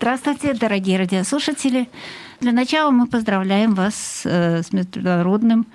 Здравствуйте, 0.00 0.54
дорогие 0.54 0.96
радиослушатели! 0.96 1.86
Для 2.40 2.52
начала 2.52 2.90
мы 2.90 3.06
поздравляем 3.06 3.74
вас 3.74 4.22
э, 4.24 4.62
с 4.62 4.72
Международным 4.72 5.66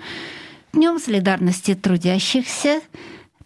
Днем 0.72 0.98
солидарности 0.98 1.76
трудящихся 1.76 2.80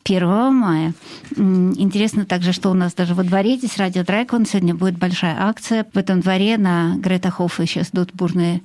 1 0.06 0.55
мая. 0.55 0.95
Интересно 1.37 2.25
также, 2.25 2.55
что 2.55 2.70
у 2.70 2.73
нас 2.73 2.95
даже 2.95 3.15
во 3.15 3.25
дворе 3.25 3.59
здесь 3.59 3.77
радио 3.77 4.05
Драйкон. 4.05 4.47
Сегодня 4.47 4.75
будет 4.75 4.97
большая 4.97 5.37
акция. 5.39 5.87
В 5.93 5.98
этом 5.98 6.23
дворе 6.23 6.56
на 6.56 6.97
Грета 6.97 7.31
Хоффе 7.31 7.67
сейчас 7.67 7.91
идут 7.91 8.15
бурные 8.15 8.62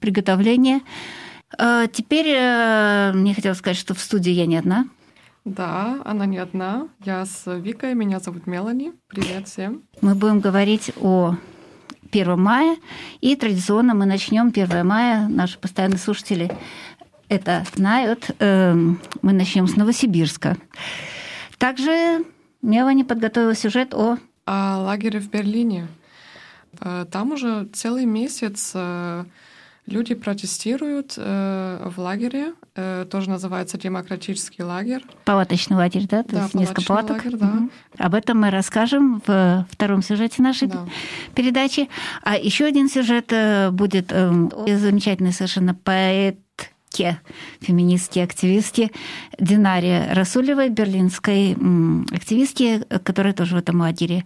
приготовления. 0.00 0.80
Э, 1.58 1.86
теперь 1.92 2.28
э, 2.30 3.12
мне 3.12 3.34
хотелось 3.34 3.58
сказать, 3.58 3.76
что 3.76 3.92
в 3.92 4.00
студии 4.00 4.32
я 4.32 4.46
не 4.46 4.56
одна. 4.56 4.86
Да, 5.44 6.00
она 6.06 6.24
не 6.24 6.38
одна. 6.38 6.88
Я 7.04 7.26
с 7.26 7.42
Викой, 7.58 7.92
меня 7.94 8.20
зовут 8.20 8.46
Мелани. 8.46 8.94
Привет 9.08 9.48
всем. 9.48 9.82
Мы 10.00 10.14
будем 10.14 10.40
говорить 10.40 10.92
о 10.98 11.36
1 12.10 12.40
мая, 12.40 12.76
и 13.20 13.36
традиционно 13.36 13.94
мы 13.94 14.06
начнем 14.06 14.48
1 14.48 14.86
мая. 14.86 15.28
Наши 15.28 15.58
постоянные 15.58 15.98
слушатели 15.98 16.50
это 17.28 17.64
знают. 17.74 18.30
Эм, 18.38 19.00
мы 19.22 19.32
начнем 19.32 19.66
с 19.66 19.76
Новосибирска. 19.76 20.56
Также 21.58 22.24
Мелани 22.62 23.02
подготовила 23.02 23.54
сюжет 23.54 23.94
о... 23.94 24.18
О 24.46 24.78
лагере 24.78 25.20
в 25.20 25.30
Берлине. 25.30 25.88
Э, 26.80 27.06
там 27.10 27.32
уже 27.32 27.66
целый 27.72 28.06
месяц 28.06 28.72
э, 28.74 29.24
Люди 29.90 30.14
протестируют 30.14 31.14
э, 31.16 31.90
в 31.96 31.98
лагере, 31.98 32.52
э, 32.74 33.06
тоже 33.10 33.30
называется 33.30 33.78
демократический 33.78 34.62
лагерь. 34.62 35.02
Палаточный 35.24 35.76
лагерь, 35.78 36.06
да? 36.06 36.22
То 36.22 36.32
да, 36.32 36.42
есть 36.42 36.54
несколько 36.54 36.82
палаток. 36.82 37.24
Лагерь, 37.24 37.38
да. 37.38 37.46
Угу. 37.46 37.70
Об 37.96 38.14
этом 38.14 38.38
мы 38.38 38.50
расскажем 38.50 39.22
в 39.26 39.66
втором 39.70 40.02
сюжете 40.02 40.42
нашей 40.42 40.68
да. 40.68 40.86
передачи. 41.34 41.88
А 42.22 42.36
еще 42.36 42.66
один 42.66 42.90
сюжет 42.90 43.32
э, 43.32 43.70
будет 43.70 44.08
э, 44.10 44.30
замечательный 44.76 45.32
совершенно 45.32 45.74
поэт 45.74 46.38
феминистки, 47.60 48.18
активистки 48.18 48.90
Динаре 49.38 50.08
Расулевой, 50.12 50.68
берлинской 50.68 51.52
активистки, 52.10 52.82
которая 53.04 53.34
тоже 53.34 53.54
в 53.54 53.58
этом 53.58 53.80
лагере 53.80 54.24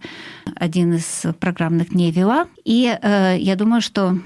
один 0.55 0.93
из 0.93 1.23
программных 1.39 1.89
дней 1.89 2.11
вела. 2.11 2.47
И 2.65 2.97
э, 2.99 3.35
я 3.37 3.55
думаю, 3.55 3.81
что 3.81 4.17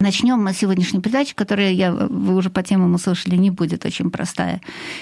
Начнем 0.00 0.40
мы 0.40 0.52
сегодняшнюю 0.52 1.02
передачу, 1.02 1.34
которая, 1.34 1.72
я, 1.72 1.90
вы 1.90 2.36
уже 2.36 2.50
по 2.50 2.62
темам 2.62 2.94
услышали, 2.94 3.34
не 3.34 3.50
будет 3.50 3.84
очень 3.84 4.12
простая 4.12 4.60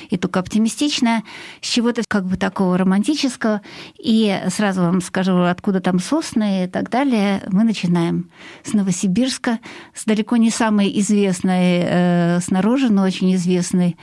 и 0.08 0.16
только 0.16 0.40
оптимистичная, 0.40 1.22
с 1.60 1.68
чего-то 1.68 2.02
как 2.08 2.24
бы 2.24 2.38
такого 2.38 2.78
романтического. 2.78 3.60
И 3.98 4.40
сразу 4.48 4.80
вам 4.80 5.02
скажу, 5.02 5.36
откуда 5.42 5.80
там 5.80 5.98
сосны 5.98 6.64
и 6.64 6.66
так 6.66 6.88
далее. 6.88 7.42
Мы 7.48 7.64
начинаем 7.64 8.30
с 8.64 8.72
Новосибирска, 8.72 9.58
с 9.92 10.06
далеко 10.06 10.38
не 10.38 10.48
самой 10.48 10.98
известной 11.00 11.82
э, 11.82 12.40
снаружи, 12.40 12.88
но 12.88 13.02
очень 13.02 13.34
известной, 13.34 13.98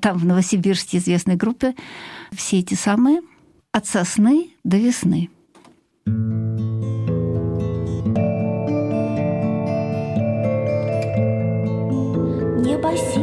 там 0.00 0.18
в 0.18 0.24
Новосибирске 0.24 0.98
известной 0.98 1.36
группы. 1.36 1.76
Все 2.32 2.58
эти 2.58 2.74
самые 2.74 3.20
«От 3.70 3.86
сосны 3.86 4.48
до 4.64 4.78
весны». 4.78 5.30
thank 6.06 6.84
you 6.84 6.93
спаси 12.64 13.20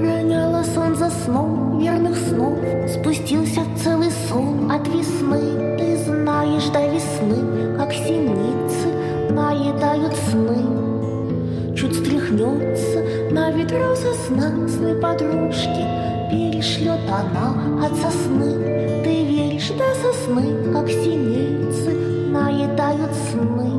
Роняло 0.00 0.64
солнце 0.64 1.08
снов, 1.10 1.80
верных 1.80 2.16
снов. 2.16 2.58
Спустился 2.88 3.60
целый 3.82 4.10
сон 4.28 4.70
от 4.70 4.86
весны. 4.88 5.76
Ты 5.78 5.96
знаешь 5.96 6.66
до 6.70 6.86
весны, 6.88 7.76
как 7.78 7.92
синицы 7.92 8.88
Наедают 9.30 10.14
сны. 10.28 11.76
Чуть 11.76 11.94
стряхнется 11.94 13.30
на 13.30 13.50
ветру 13.52 13.94
сосна. 13.94 14.68
Сны 14.68 14.94
подружки 14.96 15.84
перешлет 16.30 17.00
она 17.08 17.86
от 17.86 17.94
сосны. 17.96 19.02
Ты 19.04 19.24
веришь 19.24 19.68
до 19.68 19.84
сосны, 20.02 20.72
как 20.72 20.88
синицы 20.88 21.92
Наедают 22.32 23.12
сны. 23.30 23.70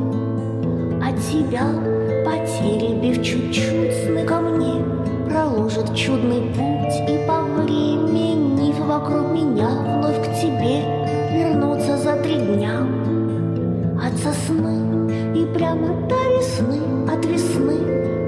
От 1.06 1.20
тебя 1.20 1.66
потеребив 2.24 3.22
чуть-чуть 3.22 4.04
сны 4.04 4.24
ко 4.24 4.40
мне 4.40 4.93
проложит 5.34 5.92
чудный 5.96 6.42
путь 6.54 7.10
И 7.10 7.26
по 7.26 7.42
времени 7.42 8.72
вокруг 8.80 9.32
меня 9.32 9.68
Вновь 9.68 10.20
к 10.22 10.32
тебе 10.40 10.84
вернуться 11.32 11.98
за 11.98 12.16
три 12.22 12.36
дня. 12.36 12.86
От 14.00 14.16
сосны 14.18 15.10
и 15.34 15.44
прямо 15.52 15.88
до 16.08 16.14
весны 16.36 16.78
От 17.12 17.24
весны 17.24 17.78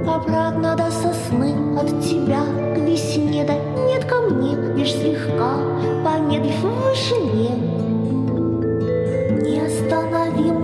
обратно 0.09 0.75
до 0.77 0.91
сосны 0.91 1.78
От 1.78 2.00
тебя 2.00 2.43
к 2.75 2.78
весне, 2.78 3.44
да 3.47 3.55
нет 3.87 4.05
ко 4.05 4.23
мне 4.23 4.56
Лишь 4.75 4.94
слегка 4.94 5.59
помедлив 6.05 6.61
в 6.61 6.88
вышине. 6.88 7.50
Неостановимые 9.43 10.56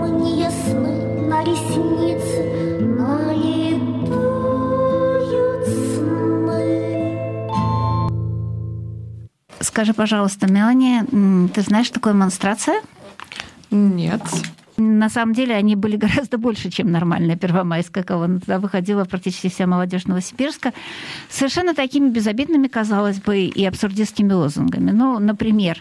Скажи, 9.73 9.95
пожалуйста, 9.95 10.53
Мелани, 10.53 11.49
ты 11.49 11.63
знаешь, 11.63 11.87
что 11.87 11.95
такое 11.95 12.13
монстрация? 12.13 12.83
Нет. 13.71 14.21
На 14.77 15.09
самом 15.09 15.35
деле 15.35 15.55
они 15.55 15.77
были 15.77 15.97
гораздо 15.97 16.37
больше, 16.37 16.69
чем 16.69 16.93
нормальная 16.93 17.37
первомайская 17.37 18.05
колонна. 18.05 18.39
Туда 18.39 18.59
выходила 18.59 19.07
практически 19.07 19.49
вся 19.49 19.67
молодежь 19.67 20.05
Новосибирска. 20.05 20.75
Совершенно 21.31 21.75
такими 21.75 22.11
безобидными, 22.11 22.69
казалось 22.69 23.19
бы, 23.19 23.45
и 23.45 23.65
абсурдистскими 23.65 24.35
лозунгами. 24.35 24.91
Ну, 24.91 25.19
например, 25.19 25.81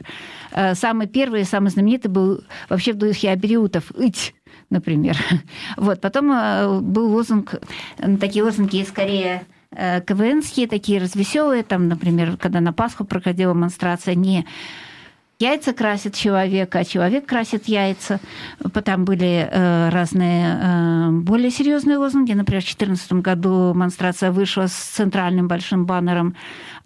э, 0.54 0.74
самый 0.74 1.08
первый 1.08 1.42
и 1.42 1.44
самый 1.44 1.72
знаменитый 1.72 2.10
был 2.10 2.46
вообще 2.70 2.94
в 2.94 2.98
духе 2.98 3.30
абериутов 3.32 3.92
«Ить», 3.98 4.34
например. 4.70 5.18
Вот. 5.76 6.00
Потом 6.00 6.32
э, 6.32 6.80
был 6.80 7.12
лозунг, 7.12 7.56
такие 8.22 8.46
лозунги 8.46 8.86
скорее 8.86 9.42
Э, 9.42 9.61
КВНские, 9.74 10.68
такие 10.68 11.00
развеселые, 11.00 11.64
там, 11.64 11.88
например, 11.88 12.38
когда 12.38 12.60
на 12.60 12.74
Пасху 12.74 13.06
проходила 13.06 13.54
монстрация, 13.54 14.16
не 14.16 14.46
яйца 15.42 15.74
красит 15.74 16.16
человека, 16.16 16.80
а 16.80 16.86
человек 16.86 17.26
красит 17.26 17.68
яйца. 17.68 18.20
Потом 18.74 19.06
были 19.06 19.50
э, 19.50 19.90
разные 19.90 20.60
э, 20.62 21.10
более 21.12 21.50
серьезные 21.50 21.98
лозунги. 21.98 22.34
Например, 22.34 22.62
в 22.62 22.66
2014 22.66 23.14
году 23.14 23.74
монстрация 23.74 24.32
вышла 24.32 24.68
с 24.68 24.74
центральным 24.74 25.48
большим 25.48 25.86
баннером 25.86 26.36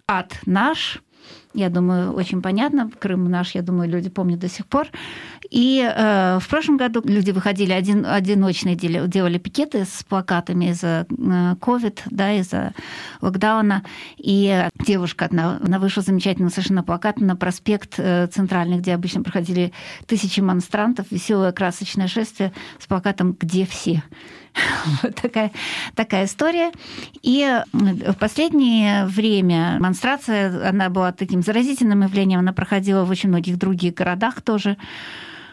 «Ад 0.06 0.40
наш», 0.46 1.02
я 1.56 1.70
думаю, 1.70 2.12
очень 2.12 2.42
понятно. 2.42 2.90
Крым 2.98 3.30
наш, 3.30 3.54
я 3.54 3.62
думаю, 3.62 3.88
люди 3.88 4.10
помнят 4.10 4.38
до 4.38 4.48
сих 4.48 4.66
пор. 4.66 4.88
И 5.50 5.80
э, 5.80 6.38
в 6.40 6.48
прошлом 6.48 6.76
году 6.76 7.02
люди 7.04 7.30
выходили 7.30 7.72
один, 7.72 8.04
одиночные, 8.06 8.74
делали, 8.74 9.06
делали 9.06 9.38
пикеты 9.38 9.84
с 9.84 10.02
плакатами 10.04 10.66
из-за 10.70 11.06
COVID, 11.08 12.00
э, 12.04 12.08
да, 12.10 12.32
из-за 12.34 12.72
локдауна. 13.20 13.82
И 14.16 14.68
девушка 14.84 15.26
одна, 15.26 15.58
она 15.64 15.78
вышла 15.78 16.02
замечательно 16.02 16.50
совершенно 16.50 16.82
плакат 16.82 17.20
на 17.20 17.36
проспект 17.36 17.94
э, 17.98 18.26
центральный, 18.28 18.78
где 18.78 18.94
обычно 18.94 19.22
проходили 19.22 19.72
тысячи 20.06 20.40
монстрантов, 20.40 21.06
веселое 21.10 21.52
красочное 21.52 22.08
шествие 22.08 22.52
с 22.78 22.86
плакатом 22.86 23.36
«Где 23.38 23.66
все?». 23.66 24.02
Вот 25.02 25.14
такая, 25.16 25.52
такая 25.94 26.24
история. 26.24 26.72
И 27.22 27.62
в 27.72 28.14
последнее 28.14 29.04
время 29.06 29.78
монстрация, 29.80 30.68
она 30.68 30.88
была 30.88 31.12
таким 31.12 31.42
заразительным 31.42 32.02
явлением, 32.02 32.40
она 32.40 32.52
проходила 32.52 33.04
в 33.04 33.10
очень 33.10 33.28
многих 33.28 33.58
других 33.58 33.94
городах 33.94 34.40
тоже. 34.40 34.76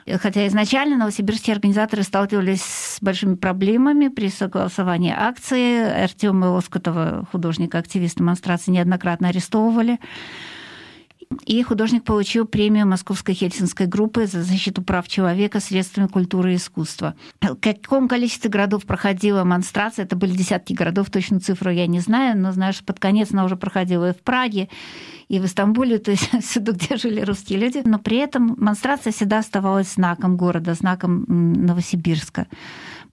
Хотя 0.05 0.47
изначально 0.47 0.97
новосибирские 0.97 1.53
организаторы 1.55 2.03
сталкивались 2.03 2.63
с 2.63 2.97
большими 3.01 3.35
проблемами 3.35 4.09
при 4.09 4.27
согласовании 4.29 5.13
акции. 5.15 6.03
Артема 6.03 6.47
Лоскутова, 6.47 7.27
художника-активиста 7.31 8.23
монстрации, 8.23 8.71
неоднократно 8.71 9.29
арестовывали. 9.29 9.99
И 11.45 11.61
художник 11.63 12.03
получил 12.03 12.45
премию 12.45 12.87
Московской 12.87 13.33
Хельсинской 13.33 13.85
группы 13.85 14.25
за 14.25 14.43
защиту 14.43 14.81
прав 14.81 15.07
человека 15.07 15.59
средствами 15.59 16.07
культуры 16.07 16.53
и 16.53 16.55
искусства. 16.55 17.15
В 17.41 17.55
каком 17.55 18.07
количестве 18.07 18.49
городов 18.49 18.85
проходила 18.85 19.43
монстрация? 19.43 20.05
Это 20.05 20.15
были 20.15 20.31
десятки 20.31 20.73
городов, 20.73 21.09
точную 21.09 21.41
цифру 21.41 21.71
я 21.71 21.87
не 21.87 21.99
знаю, 21.99 22.37
но 22.37 22.51
что 22.71 22.83
под 22.83 22.99
конец 22.99 23.31
она 23.31 23.45
уже 23.45 23.55
проходила 23.55 24.09
и 24.09 24.13
в 24.13 24.21
Праге, 24.21 24.69
и 25.27 25.39
в 25.39 25.45
Истамбуле, 25.45 25.99
то 25.99 26.11
есть 26.11 26.29
всюду, 26.43 26.73
где 26.73 26.97
жили 26.97 27.21
русские 27.21 27.59
люди. 27.59 27.81
Но 27.83 27.99
при 27.99 28.17
этом 28.17 28.55
монстрация 28.57 29.13
всегда 29.13 29.39
оставалась 29.39 29.93
знаком 29.93 30.37
города, 30.37 30.73
знаком 30.73 31.25
Новосибирска. 31.27 32.47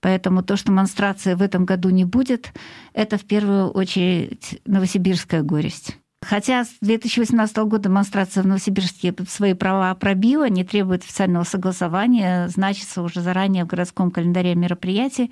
Поэтому 0.01 0.43
то, 0.43 0.57
что 0.57 0.71
монстрации 0.71 1.35
в 1.35 1.41
этом 1.41 1.65
году 1.65 1.89
не 1.89 2.05
будет, 2.05 2.53
это 2.93 3.17
в 3.17 3.23
первую 3.23 3.69
очередь 3.69 4.59
новосибирская 4.65 5.43
горесть. 5.43 5.97
Хотя 6.21 6.65
с 6.65 6.69
2018 6.81 7.57
года 7.57 7.89
демонстрация 7.89 8.43
в 8.43 8.47
Новосибирске 8.47 9.13
свои 9.27 9.53
права 9.53 9.93
пробила, 9.95 10.47
не 10.49 10.63
требует 10.63 11.03
официального 11.03 11.43
согласования, 11.43 12.47
значится 12.47 13.01
уже 13.01 13.21
заранее 13.21 13.65
в 13.65 13.67
городском 13.67 14.11
календаре 14.11 14.55
мероприятий. 14.55 15.31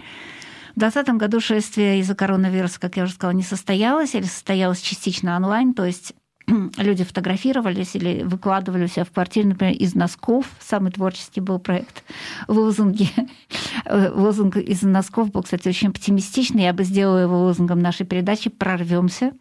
В 0.75 0.80
2020 0.80 1.09
году 1.15 1.39
шествие 1.39 2.00
из-за 2.00 2.15
коронавируса, 2.15 2.80
как 2.80 2.97
я 2.97 3.03
уже 3.03 3.13
сказала, 3.13 3.36
не 3.36 3.44
состоялось 3.44 4.15
или 4.15 4.24
состоялось 4.24 4.81
частично 4.81 5.36
онлайн, 5.36 5.74
то 5.74 5.86
есть 5.86 6.13
люди 6.77 7.03
фотографировались 7.03 7.95
или 7.95 8.24
выкладывали 8.24 8.86
у 8.86 8.88
себя 8.88 9.06
в 9.06 9.12
квартире, 9.12 9.50
например, 9.50 9.75
из 9.75 9.95
носков. 9.95 10.45
Самый 10.59 10.91
творческий 10.91 11.41
был 11.41 11.59
проект 11.59 12.03
лозунги. 12.47 13.09
Лозунг 13.89 14.57
из 14.57 14.81
носков 14.81 15.31
был, 15.31 15.44
кстати, 15.44 15.68
очень 15.68 15.89
оптимистичный. 15.89 16.63
Я 16.63 16.74
бы 16.74 16.83
сделала 16.83 17.19
его 17.19 17.39
лозунгом 17.39 17.80
нашей 17.80 18.06
передачи 18.06 18.50
«Прорвемся». 18.50 19.33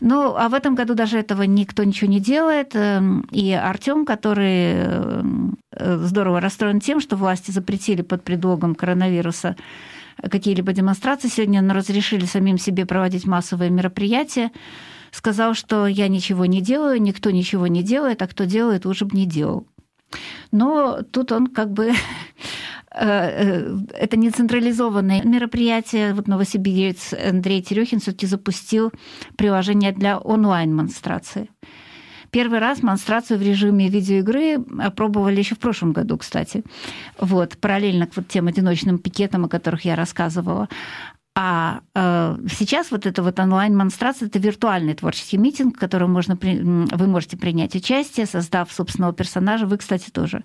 Ну, 0.00 0.34
а 0.36 0.48
в 0.48 0.54
этом 0.54 0.74
году 0.74 0.94
даже 0.94 1.18
этого 1.18 1.42
никто 1.42 1.84
ничего 1.84 2.10
не 2.10 2.20
делает. 2.20 2.74
Эм, 2.74 3.22
и 3.30 3.52
Артем, 3.52 4.04
который 4.04 4.72
эм, 4.74 5.58
здорово 5.78 6.40
расстроен 6.40 6.80
тем, 6.80 7.00
что 7.00 7.16
власти 7.16 7.50
запретили 7.50 8.02
под 8.02 8.24
предлогом 8.24 8.74
коронавируса 8.74 9.56
какие-либо 10.22 10.72
демонстрации, 10.72 11.28
сегодня 11.28 11.62
разрешили 11.72 12.24
самим 12.24 12.58
себе 12.58 12.86
проводить 12.86 13.26
массовые 13.26 13.70
мероприятия, 13.70 14.50
сказал, 15.10 15.54
что 15.54 15.86
я 15.86 16.08
ничего 16.08 16.46
не 16.46 16.60
делаю, 16.62 17.02
никто 17.02 17.30
ничего 17.30 17.66
не 17.66 17.82
делает, 17.82 18.22
а 18.22 18.26
кто 18.26 18.44
делает, 18.44 18.86
лучше 18.86 19.04
бы 19.04 19.16
не 19.16 19.26
делал. 19.26 19.66
Но 20.52 21.02
тут 21.02 21.32
он 21.32 21.48
как 21.48 21.70
бы 21.72 21.92
Э, 21.92 21.92
э, 21.92 22.75
это 22.96 24.16
не 24.16 24.30
централизованное 24.30 25.22
мероприятие. 25.22 26.14
Вот 26.14 26.28
новосибирец 26.28 27.12
Андрей 27.12 27.62
Терехин 27.62 28.00
все-таки 28.00 28.26
запустил 28.26 28.92
приложение 29.36 29.92
для 29.92 30.18
онлайн-монстрации. 30.18 31.50
Первый 32.30 32.58
раз 32.58 32.82
монстрацию 32.82 33.38
в 33.38 33.42
режиме 33.42 33.88
видеоигры 33.88 34.58
опробовали 34.78 35.38
еще 35.38 35.54
в 35.54 35.58
прошлом 35.58 35.92
году, 35.92 36.18
кстати. 36.18 36.64
Вот, 37.18 37.56
параллельно 37.58 38.06
к 38.06 38.16
вот 38.16 38.28
тем 38.28 38.48
одиночным 38.48 38.98
пикетам, 38.98 39.44
о 39.44 39.48
которых 39.48 39.84
я 39.84 39.94
рассказывала. 39.94 40.68
А 41.38 41.80
э, 41.94 42.38
сейчас 42.50 42.90
вот 42.90 43.04
это 43.04 43.22
вот 43.22 43.38
онлайн-монстрация– 43.38 44.28
это 44.28 44.38
виртуальный 44.38 44.94
творческий 44.94 45.36
митинг, 45.36 45.76
в 45.76 45.78
котором 45.78 46.10
можно, 46.10 46.38
вы 46.40 47.06
можете 47.06 47.36
принять 47.36 47.74
участие, 47.74 48.24
создав 48.24 48.72
собственного 48.72 49.12
персонажа. 49.12 49.66
Вы, 49.66 49.76
кстати, 49.76 50.08
тоже 50.08 50.44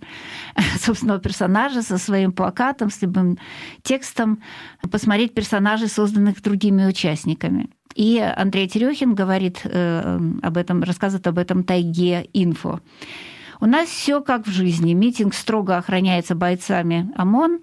собственного 0.81 1.19
персонажа 1.19 1.81
со 1.81 1.97
своим 1.97 2.33
плакатом, 2.33 2.91
с 2.91 3.01
любым 3.01 3.38
текстом, 3.83 4.43
посмотреть 4.91 5.33
персонажей, 5.33 5.88
созданных 5.88 6.41
другими 6.41 6.85
участниками. 6.85 7.69
И 7.95 8.19
Андрей 8.19 8.67
Терехин 8.67 9.15
говорит 9.15 9.61
э, 9.63 10.19
об 10.41 10.57
этом, 10.57 10.83
рассказывает 10.83 11.25
об 11.25 11.38
этом 11.38 11.63
Тайге 11.63 12.27
Инфо. 12.33 12.81
У 13.61 13.65
нас 13.65 13.88
все 13.88 14.21
как 14.21 14.47
в 14.47 14.51
жизни. 14.51 14.93
Митинг 14.93 15.35
строго 15.35 15.77
охраняется 15.77 16.35
бойцами 16.35 17.11
ОМОН. 17.15 17.59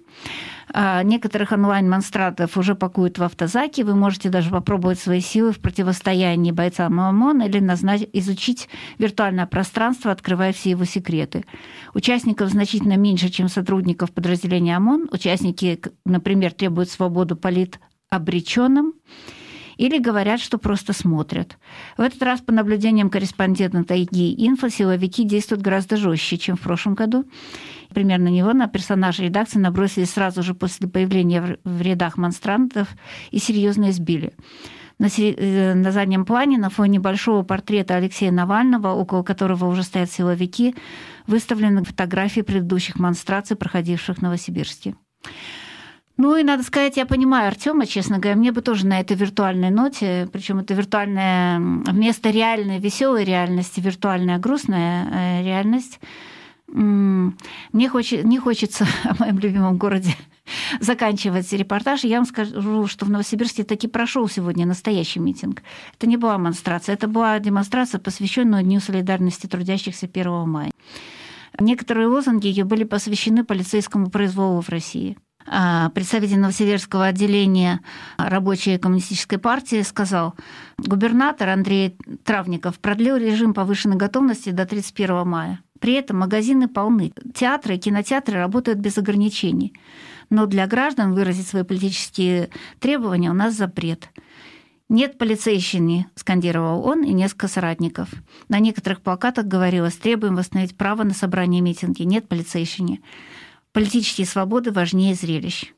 А 0.71 1.01
некоторых 1.03 1.51
онлайн-монстратов 1.51 2.55
уже 2.57 2.75
пакуют 2.75 3.17
в 3.17 3.23
автозаки. 3.23 3.81
Вы 3.81 3.95
можете 3.95 4.29
даже 4.29 4.49
попробовать 4.51 4.99
свои 4.99 5.21
силы 5.21 5.51
в 5.51 5.59
противостоянии 5.59 6.51
бойцам 6.51 6.99
ОМОН 6.99 7.41
или 7.43 7.59
назнач... 7.59 8.01
изучить 8.13 8.69
виртуальное 8.97 9.47
пространство, 9.47 10.11
открывая 10.11 10.53
все 10.53 10.71
его 10.71 10.85
секреты. 10.85 11.45
Участников 11.93 12.49
значительно 12.49 12.97
меньше, 12.97 13.29
чем 13.29 13.49
сотрудников 13.49 14.11
подразделения 14.11 14.77
ОМОН. 14.77 15.09
Участники, 15.11 15.81
например, 16.05 16.51
требуют 16.53 16.89
свободу 16.89 17.35
полит 17.35 17.79
обреченным 18.09 18.93
или 19.79 19.97
говорят, 19.97 20.41
что 20.41 20.57
просто 20.57 20.91
смотрят. 20.91 21.57
В 21.97 22.01
этот 22.01 22.21
раз, 22.21 22.41
по 22.41 22.51
наблюдениям 22.51 23.09
корреспондента 23.09 23.85
Тайги 23.85 24.35
Инфо, 24.45 24.67
силовики 24.67 25.23
действуют 25.23 25.63
гораздо 25.63 25.95
жестче, 25.95 26.37
чем 26.37 26.57
в 26.57 26.59
прошлом 26.59 26.95
году. 26.95 27.23
Примерно 27.93 28.25
на 28.25 28.33
него 28.33 28.51
на 28.51 28.67
персонажа 28.67 29.23
редакции 29.23 29.57
набросились 29.57 30.11
сразу 30.11 30.43
же 30.43 30.53
после 30.53 30.89
появления 30.89 31.57
в 31.63 31.81
рядах 31.81 32.17
монстрантов 32.17 32.89
и 33.31 33.39
серьезно 33.39 33.91
избили. 33.91 34.33
Э, 34.99 35.73
на 35.75 35.91
заднем 35.93 36.25
плане, 36.25 36.57
на 36.57 36.69
фоне 36.69 36.99
большого 36.99 37.43
портрета 37.43 37.95
Алексея 37.95 38.31
Навального, 38.31 38.89
около 38.89 39.23
которого 39.23 39.65
уже 39.65 39.83
стоят 39.83 40.11
силовики, 40.11 40.75
выставлены 41.25 41.85
фотографии 41.85 42.41
предыдущих 42.41 42.99
монстраций, 42.99 43.55
проходивших 43.55 44.17
в 44.17 44.21
Новосибирске. 44.21 44.95
Ну 46.19 46.35
и 46.35 46.43
надо 46.43 46.63
сказать, 46.63 46.97
я 46.97 47.05
понимаю 47.05 47.47
Артема, 47.47 47.85
честно 47.85 48.19
говоря, 48.19 48.35
мне 48.35 48.51
бы 48.51 48.59
тоже 48.59 48.85
на 48.85 48.99
этой 48.99 49.15
виртуальной 49.15 49.69
ноте, 49.69 50.27
причем 50.33 50.59
это 50.59 50.73
виртуальная 50.73 51.59
вместо 51.59 52.29
реальной 52.29 52.77
веселой 52.77 53.23
реальности, 53.23 53.79
виртуальная 53.79 54.37
грустная 54.37 55.07
э, 55.09 55.43
реальность. 55.45 56.01
Мне 56.67 57.89
хочет, 57.89 58.25
не 58.25 58.37
хочется 58.37 58.85
о 59.05 59.15
моем 59.17 59.39
любимом 59.39 59.77
городе 59.77 60.13
заканчивать 60.81 61.49
репортаж. 61.53 62.03
Я 62.03 62.17
вам 62.17 62.25
скажу, 62.25 62.85
что 62.87 63.05
в 63.05 63.09
Новосибирске 63.09 63.63
таки 63.63 63.87
прошел 63.87 64.27
сегодня 64.27 64.65
настоящий 64.65 65.21
митинг. 65.21 65.63
Это 65.95 66.05
не 66.05 66.17
была 66.17 66.35
демонстрация, 66.35 66.95
это 66.95 67.07
была 67.07 67.39
демонстрация, 67.39 67.97
посвященная 67.97 68.63
Дню 68.63 68.81
солидарности 68.81 69.47
трудящихся 69.47 70.05
1 70.05 70.49
мая. 70.49 70.71
Некоторые 71.57 72.07
лозунги 72.07 72.47
ее 72.47 72.65
были 72.65 72.83
посвящены 72.83 73.45
полицейскому 73.45 74.09
произволу 74.09 74.59
в 74.59 74.67
России– 74.67 75.17
представитель 75.93 76.39
Новосибирского 76.39 77.05
отделения 77.05 77.81
рабочей 78.17 78.77
коммунистической 78.77 79.37
партии 79.37 79.81
сказал, 79.81 80.35
губернатор 80.77 81.49
Андрей 81.49 81.97
Травников 82.23 82.79
продлил 82.79 83.17
режим 83.17 83.53
повышенной 83.53 83.97
готовности 83.97 84.51
до 84.51 84.65
31 84.65 85.27
мая. 85.27 85.59
При 85.79 85.93
этом 85.93 86.19
магазины 86.19 86.67
полны. 86.67 87.13
Театры 87.33 87.75
и 87.75 87.79
кинотеатры 87.79 88.37
работают 88.37 88.79
без 88.79 88.97
ограничений. 88.97 89.73
Но 90.29 90.45
для 90.45 90.67
граждан 90.67 91.13
выразить 91.13 91.47
свои 91.47 91.63
политические 91.63 92.49
требования 92.79 93.31
у 93.31 93.33
нас 93.33 93.55
запрет. 93.55 94.09
«Нет 94.89 95.19
полицейщины»,– 95.19 96.07
скандировал 96.15 96.83
он 96.83 97.03
и 97.03 97.13
несколько 97.13 97.47
соратников. 97.47 98.09
На 98.47 98.57
некоторых 98.57 99.01
плакатах 99.01 99.45
говорилось 99.45 99.95
«Требуем 99.95 100.35
восстановить 100.35 100.75
право 100.75 101.03
на 101.03 101.13
собрание 101.13 101.61
митинги». 101.61 102.01
«Нет 102.01 102.27
полицейщины». 102.27 102.99
Политические 103.71 104.27
свободы 104.27 104.71
важнее 104.71 105.13
зрелищ. 105.15 105.73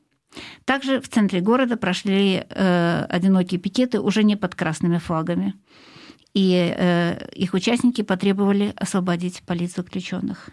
Также 0.64 1.00
в 1.00 1.08
центре 1.08 1.40
города 1.40 1.76
прошли 1.76 2.44
э, 2.48 3.06
одинокие 3.08 3.60
пикеты 3.60 4.00
уже 4.00 4.24
не 4.24 4.36
под 4.36 4.54
красными 4.54 4.98
флагами. 4.98 5.54
И 6.34 6.74
э, 6.74 7.28
их 7.34 7.52
участники 7.52 8.02
потребовали 8.02 8.72
освободить 8.76 9.42
политзаключенных. 9.42 10.50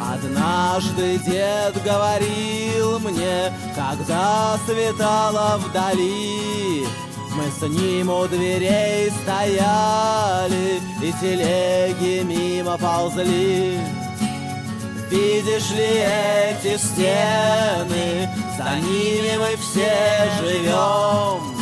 Однажды 0.00 1.18
дед 1.18 1.80
говорил 1.84 2.98
мне, 3.00 3.52
когда 3.76 4.56
светало 4.66 5.58
вдали, 5.58 6.84
мы 7.38 7.50
с 7.50 7.62
ним 7.62 8.10
у 8.10 8.26
дверей 8.26 9.10
стояли 9.22 10.80
И 11.00 11.12
телеги 11.20 12.22
мимо 12.24 12.76
ползли. 12.76 13.78
Видишь 15.10 15.70
ли 15.70 16.04
эти 16.50 16.76
стены? 16.76 18.28
За 18.58 18.76
ними 18.80 19.36
мы 19.38 19.56
все 19.56 20.30
живем. 20.40 21.56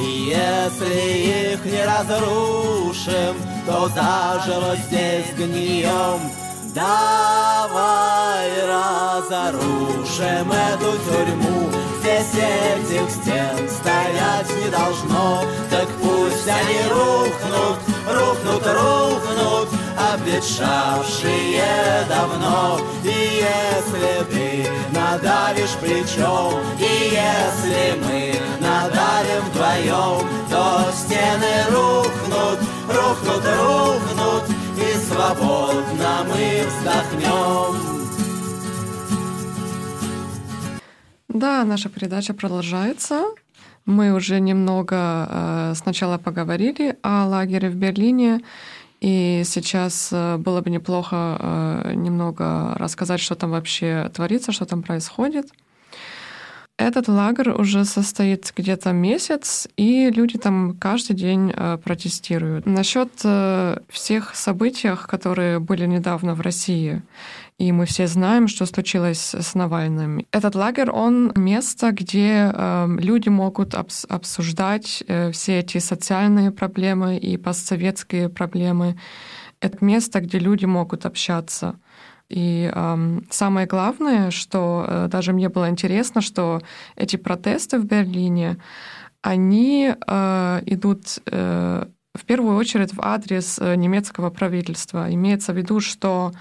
И 0.00 0.32
если 0.34 1.52
их 1.52 1.64
не 1.66 1.84
разрушим 1.84 3.36
То 3.66 3.88
заживо 3.88 4.74
здесь 4.86 5.32
гнием. 5.36 6.20
Давай 6.74 8.48
разрушим 8.66 10.52
эту 10.52 10.92
тюрьму 11.04 11.79
Здесь 12.00 12.32
этих 12.32 13.10
стен 13.10 13.68
стоять 13.68 14.48
не 14.56 14.70
должно. 14.70 15.44
Так 15.70 15.86
пусть 16.00 16.48
они 16.48 16.80
рухнут, 16.88 17.78
рухнут, 18.08 18.66
рухнут 18.66 19.68
обветшавшие 20.14 21.62
давно. 22.08 22.80
И 23.04 23.42
если 23.44 24.24
ты 24.30 24.66
надавишь 24.92 25.76
плечом 25.80 26.60
И 26.78 27.12
если 27.12 27.98
мы 28.04 28.34
надавим 28.60 29.44
вдвоем 29.50 30.28
То 30.48 30.90
стены 30.94 31.64
рухнут, 31.70 32.60
рухнут, 32.88 33.44
рухнут 33.44 33.59
Да, 41.40 41.64
наша 41.64 41.88
передача 41.88 42.34
продолжается. 42.34 43.24
Мы 43.86 44.12
уже 44.12 44.40
немного 44.40 45.26
э, 45.30 45.72
сначала 45.74 46.18
поговорили 46.18 46.98
о 47.00 47.26
лагере 47.26 47.70
в 47.70 47.76
Берлине, 47.76 48.42
и 49.00 49.40
сейчас 49.46 50.10
э, 50.12 50.36
было 50.36 50.60
бы 50.60 50.68
неплохо 50.68 51.38
э, 51.40 51.92
немного 51.94 52.74
рассказать, 52.74 53.20
что 53.20 53.36
там 53.36 53.52
вообще 53.52 54.10
творится, 54.12 54.52
что 54.52 54.66
там 54.66 54.82
происходит. 54.82 55.46
Этот 56.76 57.08
лагерь 57.08 57.52
уже 57.52 57.86
состоит 57.86 58.52
где-то 58.54 58.92
месяц, 58.92 59.66
и 59.78 60.10
люди 60.10 60.36
там 60.38 60.76
каждый 60.78 61.16
день 61.16 61.52
протестируют. 61.84 62.64
Насчет 62.64 63.10
всех 63.88 64.34
событий, 64.34 64.90
которые 65.06 65.58
были 65.58 65.86
недавно 65.86 66.34
в 66.34 66.40
России, 66.40 67.02
и 67.60 67.72
мы 67.72 67.84
все 67.84 68.06
знаем, 68.06 68.48
что 68.48 68.64
случилось 68.64 69.34
с 69.34 69.54
Навальным. 69.54 70.26
Этот 70.32 70.54
лагерь, 70.54 70.90
он 70.90 71.32
место, 71.36 71.90
где 71.92 72.50
э, 72.50 72.86
люди 72.98 73.28
могут 73.28 73.74
обс- 73.74 74.06
обсуждать 74.08 75.04
э, 75.06 75.30
все 75.30 75.58
эти 75.58 75.76
социальные 75.76 76.52
проблемы 76.52 77.18
и 77.18 77.36
постсоветские 77.36 78.30
проблемы. 78.30 78.98
Это 79.60 79.84
место, 79.84 80.20
где 80.20 80.38
люди 80.38 80.64
могут 80.64 81.04
общаться. 81.04 81.74
И 82.30 82.70
э, 82.74 83.20
самое 83.30 83.66
главное, 83.66 84.30
что 84.30 84.86
э, 84.88 85.08
даже 85.08 85.34
мне 85.34 85.50
было 85.50 85.68
интересно, 85.68 86.22
что 86.22 86.62
эти 86.96 87.16
протесты 87.16 87.78
в 87.78 87.84
Берлине, 87.84 88.56
они 89.20 89.94
э, 89.94 90.62
идут 90.64 91.18
э, 91.26 91.84
в 92.14 92.24
первую 92.24 92.56
очередь 92.56 92.94
в 92.94 93.00
адрес 93.02 93.58
э, 93.58 93.76
немецкого 93.76 94.30
правительства. 94.30 95.12
Имеется 95.12 95.52
в 95.52 95.58
виду, 95.58 95.80
что 95.80 96.32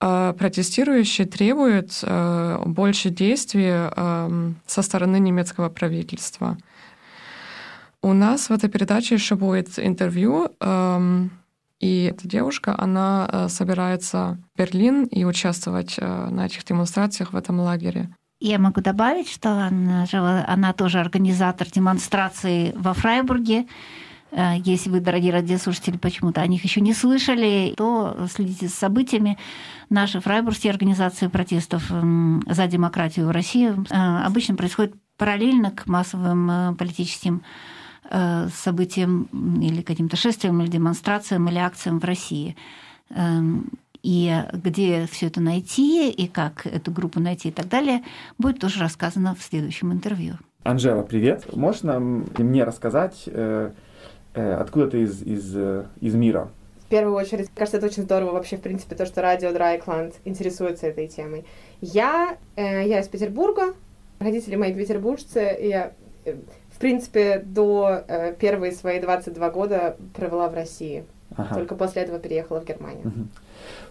протестирующие 0.00 1.26
требуют 1.26 2.00
э, 2.02 2.62
больше 2.64 3.10
действий 3.10 3.70
э, 3.70 4.52
со 4.66 4.82
стороны 4.82 5.18
немецкого 5.18 5.68
правительства. 5.68 6.56
У 8.02 8.12
нас 8.12 8.48
в 8.48 8.52
этой 8.52 8.70
передаче 8.70 9.14
еще 9.14 9.34
будет 9.34 9.78
интервью 9.78 10.50
и 11.80 12.04
эта 12.04 12.28
девушка, 12.28 12.74
она 12.78 13.48
собирается 13.48 14.38
в 14.54 14.58
Берлин 14.58 15.04
и 15.04 15.24
участвовать 15.24 15.96
на 15.98 16.44
этих 16.44 16.64
демонстрациях 16.64 17.32
в 17.32 17.36
этом 17.36 17.60
лагере. 17.60 18.10
Я 18.40 18.58
могу 18.58 18.80
добавить, 18.80 19.30
что 19.30 19.50
она, 19.50 20.06
она 20.48 20.72
тоже 20.72 20.98
организатор 20.98 21.68
демонстрации 21.68 22.72
во 22.74 22.94
Фрайбурге. 22.94 23.66
Э, 24.30 24.54
если 24.64 24.88
вы, 24.88 25.00
дорогие 25.00 25.32
радиослушатели, 25.32 25.98
почему-то 25.98 26.40
о 26.40 26.46
них 26.46 26.64
еще 26.64 26.80
не 26.80 26.94
слышали, 26.94 27.74
то 27.76 28.16
следите 28.32 28.68
за 28.68 28.74
событиями. 28.74 29.36
Наши 29.90 30.20
фрайбургские 30.20 30.72
организации 30.72 31.26
протестов 31.26 31.88
за 31.90 32.66
демократию 32.66 33.26
в 33.26 33.30
России 33.30 33.74
обычно 34.24 34.54
происходят 34.54 34.94
параллельно 35.16 35.70
к 35.70 35.86
массовым 35.86 36.76
политическим 36.76 37.42
Э, 38.12 38.48
событиям 38.52 39.28
или 39.62 39.82
каким-то 39.82 40.16
шествиям, 40.16 40.60
или 40.60 40.68
демонстрациям, 40.68 41.48
или 41.48 41.58
акциям 41.58 42.00
в 42.00 42.04
России. 42.04 42.56
Эм, 43.10 43.70
и 44.02 44.34
где 44.52 45.06
все 45.06 45.28
это 45.28 45.40
найти, 45.40 46.10
и 46.10 46.26
как 46.26 46.66
эту 46.66 46.90
группу 46.90 47.20
найти 47.20 47.50
и 47.50 47.52
так 47.52 47.68
далее, 47.68 48.02
будет 48.36 48.58
тоже 48.58 48.80
рассказано 48.80 49.36
в 49.36 49.42
следующем 49.42 49.92
интервью. 49.92 50.34
Анжела, 50.64 51.02
привет. 51.02 51.54
Можешь 51.54 51.82
нам, 51.82 52.24
мне 52.36 52.64
рассказать, 52.64 53.24
э, 53.26 53.70
э, 54.34 54.54
откуда 54.54 54.88
ты 54.88 55.02
из, 55.02 55.22
из, 55.22 55.56
из 56.00 56.14
мира? 56.14 56.50
В 56.90 56.96
первую 56.98 57.14
очередь, 57.14 57.48
кажется, 57.54 57.78
это 57.78 57.86
очень 57.86 58.02
здорово 58.02 58.32
вообще, 58.32 58.56
в 58.56 58.62
принципе, 58.62 58.96
то, 58.96 59.06
что 59.06 59.22
радио 59.22 59.52
Драйкланд 59.52 60.16
интересуется 60.24 60.88
этой 60.88 61.06
темой. 61.06 61.44
Я, 61.80 62.36
я 62.56 62.98
из 62.98 63.06
Петербурга, 63.06 63.74
родители 64.18 64.56
мои 64.56 64.74
петербуржцы, 64.74 65.56
и 65.56 65.68
я 65.68 65.92
принципе, 66.80 67.42
до 67.44 68.04
э, 68.08 68.34
первые 68.34 68.72
свои 68.72 69.00
22 69.00 69.50
года 69.50 69.96
провела 70.14 70.48
в 70.48 70.54
России. 70.54 71.04
Ага. 71.36 71.54
Только 71.54 71.76
после 71.76 72.02
этого 72.02 72.18
переехала 72.18 72.60
в 72.60 72.64
Германию. 72.64 73.06
Угу. 73.06 73.28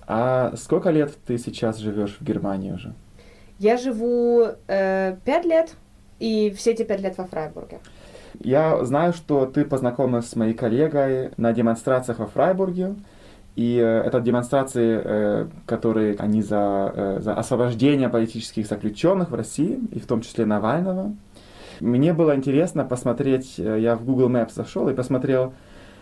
А 0.07 0.53
сколько 0.57 0.89
лет 0.89 1.15
ты 1.25 1.37
сейчас 1.37 1.77
живешь 1.77 2.17
в 2.19 2.23
Германии 2.23 2.71
уже? 2.71 2.93
Я 3.59 3.77
живу 3.77 4.43
э, 4.67 5.15
5 5.23 5.45
лет, 5.45 5.75
и 6.19 6.51
все 6.57 6.71
эти 6.71 6.83
5 6.83 7.01
лет 7.01 7.17
во 7.17 7.25
Фрайбурге. 7.25 7.79
Я 8.39 8.83
знаю, 8.85 9.13
что 9.13 9.45
ты 9.45 9.65
познакомилась 9.65 10.29
с 10.29 10.35
моей 10.35 10.53
коллегой 10.53 11.31
на 11.37 11.53
демонстрациях 11.53 12.19
во 12.19 12.27
Фрайбурге. 12.27 12.95
И 13.55 13.77
э, 13.77 14.03
это 14.05 14.21
демонстрации, 14.21 15.01
э, 15.03 15.47
которые 15.65 16.15
они 16.17 16.41
за, 16.41 16.93
э, 16.95 17.19
за 17.21 17.33
освобождение 17.33 18.07
политических 18.07 18.67
заключенных 18.67 19.31
в 19.31 19.35
России, 19.35 19.79
и 19.91 19.99
в 19.99 20.05
том 20.05 20.21
числе 20.21 20.45
Навального. 20.45 21.13
Мне 21.81 22.13
было 22.13 22.35
интересно 22.35 22.85
посмотреть, 22.85 23.57
я 23.57 23.95
в 23.95 24.05
Google 24.05 24.29
Maps 24.29 24.53
зашел 24.53 24.89
и 24.89 24.93
посмотрел 24.93 25.53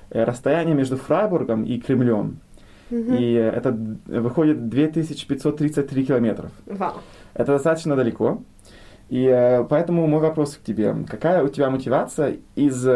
расстояние 0.10 0.76
между 0.76 0.98
Фрайбургом 0.98 1.64
и 1.64 1.80
Кремлем. 1.80 2.40
Угу. 2.90 3.14
И 3.14 3.34
это 3.34 3.78
выходит 4.06 4.70
2533 4.70 6.06
километров. 6.06 6.52
Вау. 6.66 6.94
Это 7.34 7.54
достаточно 7.54 7.96
далеко. 7.96 8.42
И 9.10 9.26
э, 9.26 9.64
поэтому 9.64 10.06
мой 10.08 10.22
вопрос 10.22 10.58
к 10.58 10.64
тебе. 10.64 10.96
Какая 11.08 11.44
у 11.44 11.48
тебя 11.48 11.70
мотивация 11.70 12.38
из 12.56 12.88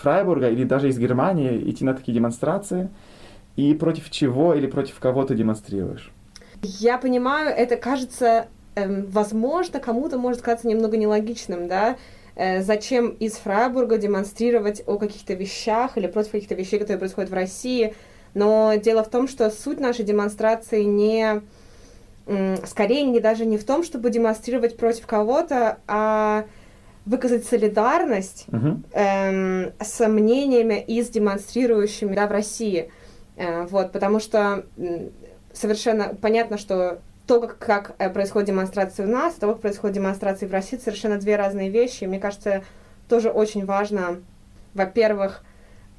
Фрайбурга 0.00 0.48
или 0.48 0.64
даже 0.64 0.88
из 0.88 0.98
Германии 0.98 1.70
идти 1.70 1.84
на 1.84 1.94
такие 1.94 2.14
демонстрации? 2.14 2.90
И 3.56 3.72
против 3.74 4.10
чего 4.10 4.54
или 4.54 4.66
против 4.66 4.98
кого 4.98 5.24
ты 5.24 5.34
демонстрируешь? 5.34 6.10
Я 6.62 6.98
понимаю, 6.98 7.50
это 7.50 7.76
кажется 7.76 8.48
эм, 8.74 9.06
возможно, 9.06 9.80
кому-то 9.80 10.18
может 10.18 10.42
казаться 10.42 10.68
немного 10.68 10.96
нелогичным, 10.96 11.68
да, 11.68 11.96
э, 12.34 12.62
зачем 12.62 13.10
из 13.10 13.34
Фрайбурга 13.34 13.98
демонстрировать 13.98 14.82
о 14.86 14.98
каких-то 14.98 15.34
вещах 15.34 15.96
или 15.96 16.06
против 16.06 16.32
каких-то 16.32 16.54
вещей, 16.54 16.78
которые 16.78 16.98
происходят 16.98 17.30
в 17.30 17.34
России. 17.34 17.94
Но 18.34 18.74
дело 18.74 19.04
в 19.04 19.10
том, 19.10 19.28
что 19.28 19.48
суть 19.50 19.78
нашей 19.78 20.04
демонстрации 20.04 20.82
не 20.82 21.42
скорее 22.64 23.02
не 23.02 23.20
даже 23.20 23.44
не 23.44 23.58
в 23.58 23.64
том, 23.64 23.82
чтобы 23.84 24.10
демонстрировать 24.10 24.76
против 24.76 25.06
кого-то, 25.06 25.78
а 25.86 26.44
выказать 27.04 27.44
солидарность 27.44 28.46
uh-huh. 28.48 28.82
эм, 28.92 29.72
с 29.78 30.08
мнениями 30.08 30.82
и 30.82 31.02
с 31.02 31.10
демонстрирующими 31.10 32.14
да, 32.14 32.26
в 32.26 32.32
России. 32.32 32.90
Э, 33.36 33.66
вот, 33.66 33.92
потому 33.92 34.20
что 34.20 34.64
совершенно 35.52 36.14
понятно, 36.14 36.56
что 36.56 37.00
то, 37.26 37.40
как, 37.40 37.58
как 37.58 37.94
э, 37.98 38.10
происходит 38.10 38.48
демонстрация 38.48 39.06
у 39.06 39.10
нас, 39.10 39.34
то, 39.34 39.48
как 39.48 39.60
происходит 39.60 39.96
демонстрация 39.96 40.48
в 40.48 40.52
России, 40.52 40.78
совершенно 40.78 41.18
две 41.18 41.36
разные 41.36 41.70
вещи. 41.70 42.04
И 42.04 42.06
мне 42.06 42.20
кажется, 42.20 42.64
тоже 43.08 43.30
очень 43.30 43.64
важно, 43.64 44.22
во-первых, 44.74 45.44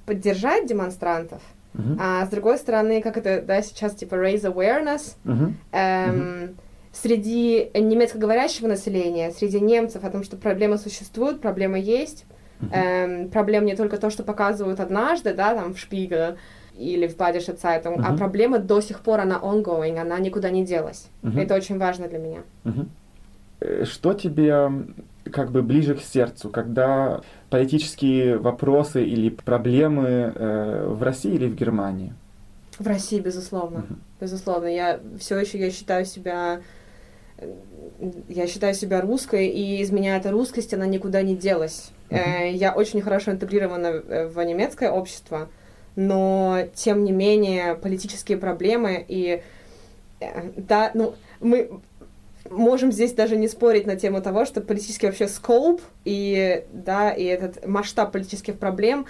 поддержать 0.05 0.67
демонстрантов, 0.67 1.41
uh-huh. 1.77 1.97
а 1.99 2.25
с 2.25 2.29
другой 2.29 2.57
стороны, 2.57 3.01
как 3.01 3.17
это 3.17 3.41
да, 3.41 3.61
сейчас 3.61 3.95
типа 3.95 4.15
raise 4.15 4.43
awareness 4.43 5.15
uh-huh. 5.25 5.53
Эм, 5.71 6.13
uh-huh. 6.13 6.55
среди 6.91 7.69
немецкоговорящего 7.73 8.67
населения, 8.67 9.31
среди 9.31 9.59
немцев 9.59 10.03
о 10.03 10.09
том, 10.09 10.23
что 10.23 10.37
проблема 10.37 10.77
существует, 10.77 11.41
проблема 11.41 11.77
есть. 11.77 12.25
Uh-huh. 12.61 12.73
Эм, 12.73 13.29
проблема 13.29 13.65
не 13.65 13.75
только 13.75 13.97
то, 13.97 14.09
что 14.09 14.23
показывают 14.23 14.79
однажды, 14.79 15.33
да, 15.33 15.53
там 15.53 15.73
в 15.73 15.79
Шпигеле, 15.79 16.37
или 16.77 17.07
в 17.07 17.15
Badische 17.15 17.55
Zeitung, 17.55 17.97
uh-huh. 17.97 18.05
а 18.05 18.17
проблема 18.17 18.59
до 18.59 18.81
сих 18.81 18.99
пор, 18.99 19.21
она 19.21 19.39
ongoing, 19.41 19.97
она 19.97 20.19
никуда 20.19 20.49
не 20.49 20.65
делась. 20.65 21.07
Uh-huh. 21.23 21.41
Это 21.41 21.55
очень 21.55 21.77
важно 21.77 22.07
для 22.07 22.19
меня. 22.19 22.39
Uh-huh. 22.63 23.85
Что 23.85 24.13
тебе 24.13 24.69
как 25.31 25.51
бы 25.51 25.61
ближе 25.61 25.95
к 25.95 26.01
сердцу, 26.01 26.49
когда 26.49 27.21
политические 27.49 28.37
вопросы 28.37 29.03
или 29.03 29.29
проблемы 29.29 30.33
э, 30.35 30.87
в 30.87 31.01
России 31.03 31.33
или 31.33 31.47
в 31.47 31.55
Германии? 31.55 32.13
В 32.79 32.87
России, 32.87 33.19
безусловно. 33.19 33.77
Uh-huh. 33.77 33.95
Безусловно. 34.21 34.67
Я 34.67 34.99
все 35.19 35.37
еще 35.39 35.59
я 35.59 35.71
считаю 35.71 36.05
себя 36.05 36.61
я 38.29 38.47
считаю 38.47 38.73
себя 38.73 39.01
русской, 39.01 39.47
и 39.47 39.81
из 39.81 39.91
меня 39.91 40.15
эта 40.15 40.31
русскость, 40.31 40.73
она 40.73 40.85
никуда 40.85 41.21
не 41.21 41.35
делась. 41.35 41.91
Uh-huh. 42.09 42.51
Я 42.51 42.73
очень 42.73 43.01
хорошо 43.01 43.31
интегрирована 43.31 44.01
в 44.27 44.41
немецкое 44.43 44.89
общество, 44.91 45.49
но 45.95 46.67
тем 46.73 47.03
не 47.03 47.11
менее 47.11 47.75
политические 47.75 48.37
проблемы 48.37 49.03
и 49.07 49.41
э, 50.19 50.51
да, 50.57 50.91
ну 50.93 51.15
мы 51.39 51.69
можем 52.49 52.91
здесь 52.91 53.13
даже 53.13 53.37
не 53.37 53.47
спорить 53.47 53.87
на 53.87 53.95
тему 53.95 54.21
того, 54.21 54.45
что 54.45 54.61
политический 54.61 55.07
вообще 55.07 55.27
скоп 55.27 55.81
и 56.03 56.65
да 56.71 57.11
и 57.11 57.23
этот 57.23 57.65
масштаб 57.65 58.11
политических 58.11 58.57
проблем 58.57 59.05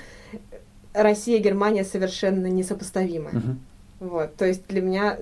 Россия 0.93 1.37
и 1.37 1.41
Германия 1.41 1.83
совершенно 1.83 2.47
несопоставимы. 2.47 3.31
Uh-huh. 3.31 3.55
Вот, 3.99 4.35
то 4.35 4.45
есть 4.45 4.67
для 4.67 4.81
меня 4.81 5.17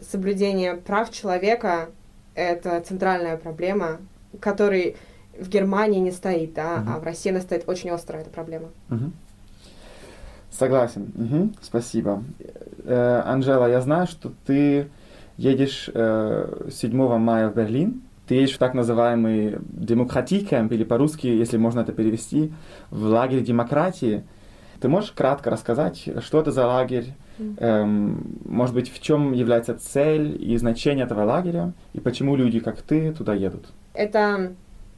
соблюдение 0.00 0.74
прав 0.74 1.10
человека— 1.10 1.90
это 2.34 2.80
центральная 2.80 3.36
проблема, 3.36 3.98
которой 4.40 4.96
в 5.38 5.48
Германии 5.48 6.00
не 6.00 6.10
стоит, 6.10 6.54
да, 6.54 6.76
Мгм. 6.76 6.92
а 6.92 6.98
в 6.98 7.04
России 7.04 7.30
она 7.30 7.40
стоит 7.40 7.68
очень 7.68 7.90
острая, 7.90 8.22
эта 8.22 8.30
проблема. 8.30 8.68
Мгм. 8.88 9.12
Согласен. 10.50 11.12
Мгм. 11.14 11.54
Спасибо. 11.62 12.22
Э, 12.84 13.22
Анжела, 13.24 13.70
я 13.70 13.80
знаю, 13.80 14.06
что 14.06 14.32
ты 14.46 14.88
едешь 15.40 15.90
э, 15.92 16.68
7 16.70 17.18
мая 17.18 17.48
в 17.48 17.54
Берлин. 17.54 18.02
Ты 18.28 18.34
едешь 18.36 18.54
в 18.54 18.58
так 18.58 18.74
называемый 18.74 19.56
демократикэмп, 19.60 20.70
или 20.72 20.84
по-русски, 20.84 21.26
если 21.26 21.56
можно 21.56 21.80
это 21.80 21.92
перевести, 21.92 22.52
в 22.90 23.04
лагерь 23.04 23.42
демократии. 23.42 24.22
Ты 24.80 24.88
можешь 24.88 25.12
кратко 25.12 25.50
рассказать, 25.50 26.08
что 26.20 26.40
это 26.40 26.52
за 26.52 26.66
лагерь, 26.66 27.14
эм, 27.38 28.38
может 28.44 28.74
быть, 28.74 28.92
в 28.92 29.02
чем 29.02 29.32
является 29.32 29.74
цель 29.74 30.36
и 30.40 30.56
значение 30.56 31.04
этого 31.06 31.24
лагеря, 31.24 31.72
и 31.92 32.00
почему 32.00 32.36
люди, 32.36 32.60
как 32.60 32.80
ты, 32.82 33.12
туда 33.12 33.34
едут? 33.34 33.66
Это 33.94 34.54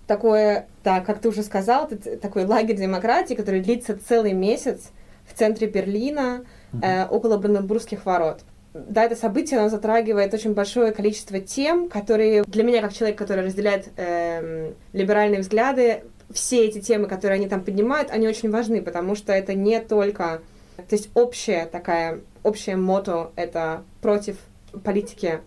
такое, 0.07 0.67
да, 0.85 1.01
как 1.01 1.21
ты 1.21 1.29
уже 1.29 1.43
сказал, 1.43 1.89
это 1.91 2.17
такой 2.19 2.45
лагерь 2.45 2.77
демократии, 2.77 3.35
который 3.35 3.61
длится 3.61 3.97
целый 3.97 4.35
месяц 4.35 4.91
в 5.25 5.35
центре 5.35 5.69
Берлина, 5.69 6.43
э, 6.81 7.07
около 7.07 7.39
Бранденбургских 7.39 8.05
ворот. 8.07 8.43
Да, 8.75 9.05
это 9.05 9.17
событие, 9.17 9.61
оно 9.61 9.69
затрагивает 9.69 10.33
очень 10.33 10.55
большое 10.55 10.93
количество 10.93 11.39
тем, 11.41 11.89
которые 11.91 12.43
для 12.45 12.63
меня, 12.63 12.81
как 12.81 12.95
человек, 12.95 13.19
который 13.19 13.45
разделяет 13.45 13.89
эм, 13.97 14.75
либеральные 14.95 15.41
взгляды, 15.41 16.05
все 16.33 16.65
эти 16.67 16.81
темы, 16.81 17.07
которые 17.07 17.37
они 17.37 17.49
там 17.49 17.63
поднимают, 17.63 18.11
они 18.11 18.27
очень 18.27 18.51
важны, 18.51 18.81
потому 18.81 19.15
что 19.15 19.33
это 19.33 19.53
не 19.55 19.79
только... 19.81 20.41
То 20.77 20.97
есть 20.97 21.11
общая 21.15 21.67
такая, 21.67 22.21
общее 22.43 22.77
мото— 22.77 23.31
это 23.37 23.83
против 24.01 24.37
политики 24.85 25.41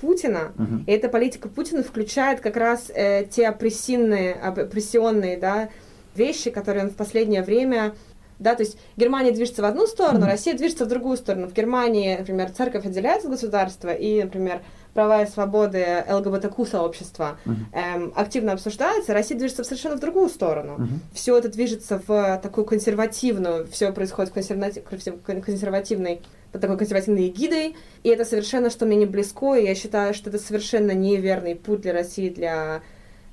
Путина, 0.00 0.52
Мгм. 0.56 0.84
и 0.86 0.92
эта 0.92 1.08
политика 1.08 1.48
Путина 1.48 1.82
включает 1.82 2.40
как 2.40 2.56
раз 2.56 2.90
э, 2.94 3.24
те 3.24 3.48
опрессивные, 3.48 4.34
оп- 4.34 4.58
опрессионные 4.58 5.36
да, 5.38 5.70
вещи, 6.14 6.50
которые 6.50 6.84
он 6.84 6.90
в 6.90 6.94
последнее 6.96 7.42
время... 7.42 7.94
Да, 8.38 8.54
то 8.54 8.62
есть 8.62 8.76
Германия 8.96 9.30
движется 9.30 9.62
в 9.62 9.64
одну 9.64 9.86
сторону, 9.86 10.20
Мгм. 10.20 10.28
Россия 10.28 10.54
движется 10.54 10.84
в 10.84 10.88
другую 10.88 11.16
сторону. 11.16 11.46
В 11.46 11.52
Германии, 11.52 12.16
например, 12.16 12.50
церковь 12.50 12.84
отделяется 12.84 13.28
от 13.28 13.34
государства, 13.34 13.90
и, 13.92 14.22
например, 14.22 14.60
права 14.92 15.22
и 15.22 15.26
свободы 15.26 16.04
ЛГБТК-сообщества 16.08 17.38
Мгм. 17.44 17.66
эм, 17.72 18.12
активно 18.16 18.52
обсуждаются, 18.52 19.12
Россия 19.12 19.36
движется 19.38 19.62
в 19.62 19.66
совершенно 19.66 19.96
в 19.96 20.00
другую 20.00 20.28
сторону. 20.28 20.74
Мгм. 20.78 21.00
Все 21.12 21.36
это 21.36 21.48
движется 21.48 22.00
в 22.06 22.40
такую 22.42 22.64
консервативную, 22.64 23.66
все 23.68 23.92
происходит 23.92 24.32
в 24.32 24.34
консервати- 24.36 24.82
кон- 25.24 25.40
консервативной 25.42 26.22
под 26.52 26.60
такой 26.60 26.78
консервативной 26.78 27.28
эгидой, 27.28 27.74
и 28.04 28.08
это 28.08 28.24
совершенно, 28.24 28.70
что 28.70 28.86
мне 28.86 28.96
не 28.96 29.06
близко, 29.06 29.54
и 29.54 29.64
я 29.64 29.74
считаю, 29.74 30.14
что 30.14 30.30
это 30.30 30.38
совершенно 30.38 30.92
неверный 30.92 31.56
путь 31.56 31.80
для 31.80 31.92
России 31.92 32.28
для 32.28 32.80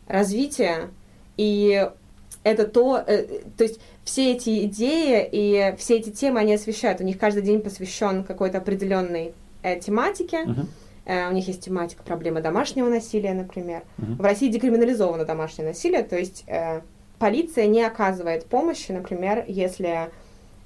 развития, 0.08 0.90
и 1.38 1.88
это 2.44 2.66
то, 2.66 3.04
э, 3.06 3.24
то 3.56 3.64
есть 3.64 3.80
все 4.04 4.34
эти 4.34 4.66
идеи 4.66 5.28
и 5.32 5.76
все 5.78 5.98
эти 5.98 6.10
темы 6.10 6.40
они 6.40 6.54
освещают, 6.56 7.02
у 7.02 7.04
них 7.04 7.18
каждый 7.18 7.44
день 7.44 7.62
посвящен 7.62 8.24
какой-то 8.24 8.58
определенной 8.60 9.34
э, 9.64 9.80
тематике, 9.80 10.46
Мгм. 10.46 10.68
Э, 11.06 11.30
у 11.30 11.34
них 11.34 11.48
есть 11.48 11.62
тематика 11.66 12.04
проблемы 12.04 12.42
домашнего 12.42 12.88
насилия, 12.88 13.34
например. 13.34 13.82
Мгм. 13.98 14.18
В 14.18 14.22
России 14.22 14.50
декриминализовано 14.50 15.26
домашнее 15.26 15.68
насилие, 15.70 16.04
то 16.04 16.16
есть 16.18 16.44
э, 16.48 16.82
полиция 17.18 17.66
не 17.68 17.84
оказывает 17.84 18.46
помощи, 18.46 18.92
например, 18.92 19.44
если 19.48 20.12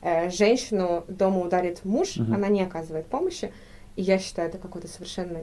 э, 0.01 0.29
женщину 0.29 1.05
дома 1.07 1.39
ударит 1.41 1.85
муж, 1.85 2.17
Мгм. 2.17 2.33
она 2.33 2.47
не 2.49 2.61
оказывает 2.63 3.05
помощи. 3.07 3.51
И 3.95 4.01
я 4.01 4.19
считаю, 4.19 4.49
это 4.49 4.57
какой-то 4.57 4.87
совершенно... 4.89 5.39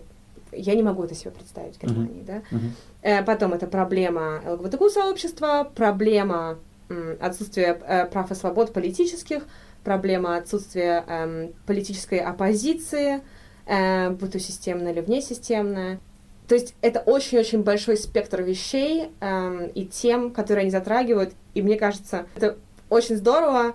Я 0.53 0.75
не 0.75 0.83
могу 0.83 1.03
это 1.05 1.15
себе 1.15 1.31
представить 1.31 1.77
в. 1.77 1.83
Германии, 1.83 2.23
да. 2.27 2.43
Мгм. 2.51 2.73
Э, 3.01 3.23
Потом 3.25 3.55
это 3.55 3.67
проблема 3.67 4.43
ЛГБТК-сообщества, 4.47 5.71
проблема 5.75 6.59
м, 6.93 7.17
отсутствия 7.21 7.79
э, 7.87 8.07
прав 8.07 8.31
и 8.31 8.35
свобод 8.35 8.73
политических, 8.73 9.43
проблема 9.85 10.37
отсутствия 10.37 11.05
эм, 11.07 11.53
политической 11.67 12.19
оппозиции, 12.19 13.21
э, 13.67 14.11
будь 14.11 14.33
то 14.33 14.39
системная 14.39 14.93
или 14.93 15.01
внесистемная. 15.01 15.99
То 16.49 16.55
есть 16.55 16.75
это 16.83 17.00
очень-очень 17.00 17.63
большой 17.63 17.97
спектр 17.97 18.43
вещей 18.43 19.11
эм, 19.21 19.67
и 19.69 19.87
тем, 19.87 20.31
которые 20.33 20.63
они 20.63 20.71
затрагивают. 20.71 21.33
И 21.55 21.63
мне 21.63 21.76
кажется, 21.76 22.26
это 22.37 22.59
очень 22.91 23.17
здорово, 23.17 23.75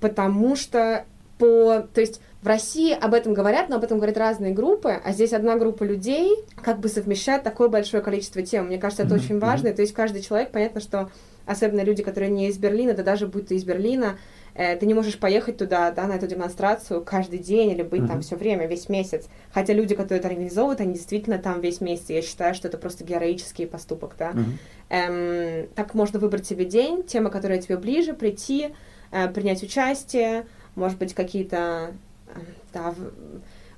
потому 0.00 0.56
что 0.56 1.04
по... 1.38 1.88
То 1.94 2.00
есть 2.00 2.20
в 2.42 2.46
России 2.46 2.92
об 2.92 3.14
этом 3.14 3.34
говорят, 3.34 3.68
но 3.68 3.76
об 3.76 3.84
этом 3.84 3.98
говорят 3.98 4.16
разные 4.18 4.52
группы, 4.52 5.00
а 5.02 5.12
здесь 5.12 5.32
одна 5.32 5.56
группа 5.56 5.84
людей 5.84 6.36
как 6.56 6.80
бы 6.80 6.88
совмещает 6.88 7.44
такое 7.44 7.68
большое 7.68 8.02
количество 8.02 8.42
тем. 8.42 8.66
Мне 8.66 8.78
кажется, 8.78 9.04
это 9.04 9.14
Мгм, 9.14 9.24
очень 9.24 9.38
важно. 9.38 9.68
И 9.68 9.72
То 9.72 9.82
есть 9.82 9.94
каждый 9.94 10.22
человек, 10.22 10.50
понятно, 10.50 10.80
что 10.80 11.10
особенно 11.46 11.82
люди, 11.82 12.02
которые 12.02 12.30
не 12.30 12.48
из 12.48 12.58
Берлина, 12.58 12.94
да 12.94 13.02
даже 13.02 13.26
будь 13.26 13.48
ты 13.48 13.56
из 13.56 13.64
Берлина, 13.64 14.18
э, 14.54 14.76
ты 14.76 14.86
не 14.86 14.94
можешь 14.94 15.18
поехать 15.18 15.56
туда, 15.56 15.90
да, 15.90 16.06
на 16.06 16.12
эту 16.14 16.26
демонстрацию 16.26 17.02
каждый 17.02 17.38
день 17.38 17.70
или 17.70 17.82
быть 17.82 18.06
там 18.06 18.16
Мгм. 18.16 18.22
все 18.22 18.36
время, 18.36 18.66
весь 18.66 18.88
месяц. 18.88 19.28
Хотя 19.52 19.72
люди, 19.72 19.94
которые 19.94 20.18
это 20.20 20.28
организовывают, 20.28 20.80
они 20.80 20.94
действительно 20.94 21.38
там 21.38 21.60
весь 21.60 21.80
месяц. 21.80 22.10
Я 22.10 22.22
считаю, 22.22 22.54
что 22.54 22.68
это 22.68 22.78
просто 22.78 23.04
героический 23.04 23.66
поступок, 23.66 24.14
да. 24.18 24.32
Мгм. 24.32 24.58
Эм, 24.90 25.68
так 25.74 25.94
можно 25.94 26.18
выбрать 26.18 26.46
себе 26.46 26.64
день, 26.64 27.02
тема, 27.02 27.30
которая 27.30 27.60
тебе 27.60 27.76
ближе, 27.78 28.12
прийти, 28.12 28.74
э, 29.10 29.28
принять 29.28 29.62
участие, 29.62 30.46
может 30.74 30.98
быть, 30.98 31.14
какие-то, 31.14 31.92
э, 32.34 32.38
да, 32.74 32.94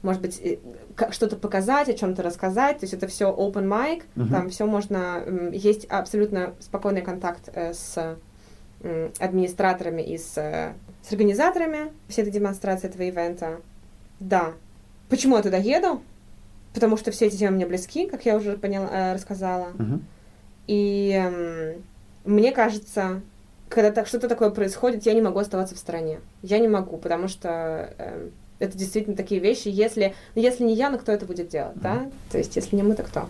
может 0.05 0.23
быть, 0.23 0.61
что-то 1.11 1.37
показать, 1.37 1.89
о 1.89 1.95
чем-то 1.95 2.23
рассказать. 2.23 2.79
То 2.79 2.85
есть 2.85 2.95
это 2.95 3.07
все 3.09 3.35
open 3.35 3.67
mic, 3.67 4.03
Мгм. 4.15 4.29
там 4.29 4.51
все 4.51 4.67
можно, 4.67 5.25
есть 5.53 5.87
абсолютно 5.87 6.55
спокойный 6.61 7.03
контакт 7.03 7.49
э, 7.53 7.73
с 7.73 8.17
администраторами 9.19 10.03
и 10.03 10.19
с, 10.19 10.37
э, 10.37 10.75
с 11.03 11.11
организаторами 11.11 11.91
всей 12.09 12.23
этой 12.23 12.33
демонстрации, 12.33 12.87
этого 12.89 13.03
ивента. 13.03 13.61
Да. 14.21 14.53
Почему 15.09 15.37
я 15.37 15.43
туда 15.43 15.57
еду? 15.57 16.03
Потому 16.75 16.97
что 16.97 17.11
все 17.11 17.27
эти 17.27 17.37
темы 17.37 17.57
мне 17.57 17.67
близки, 17.67 18.07
как 18.07 18.27
я 18.27 18.37
уже 18.37 18.57
поняла, 18.59 18.89
э, 18.91 19.15
рассказала. 19.15 19.69
Мгм. 19.79 20.05
И 20.67 21.75
мне 22.25 22.53
кажется, 22.53 23.23
когда 23.71 23.91
так, 23.91 24.07
что-то 24.07 24.29
такое 24.29 24.51
происходит, 24.51 25.07
я 25.07 25.15
не 25.15 25.23
могу 25.23 25.39
оставаться 25.39 25.75
в 25.75 25.79
стороне. 25.79 26.21
Я 26.43 26.59
не 26.59 26.69
могу, 26.69 26.99
потому 26.99 27.29
что 27.29 27.95
это 28.59 28.77
действительно 28.77 29.17
такие 29.17 29.41
вещи. 29.41 29.69
Если, 29.69 30.15
если 30.35 30.65
не 30.65 30.75
я, 30.75 30.91
ну 30.91 30.99
кто 30.99 31.13
это 31.13 31.27
будет 31.27 31.49
делать, 31.49 31.77
да? 31.77 32.11
То 32.31 32.39
есть, 32.39 32.57
если 32.57 32.77
не 32.77 32.83
мы, 32.83 32.95
то 32.95 33.03
кто? 33.03 33.29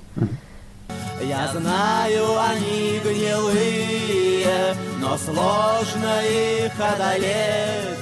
Я 1.22 1.48
знаю, 1.52 2.38
они 2.40 3.00
гнилые, 3.02 4.74
но 5.00 5.16
сложно 5.16 6.20
их 6.22 6.72
одолеть. 6.78 7.98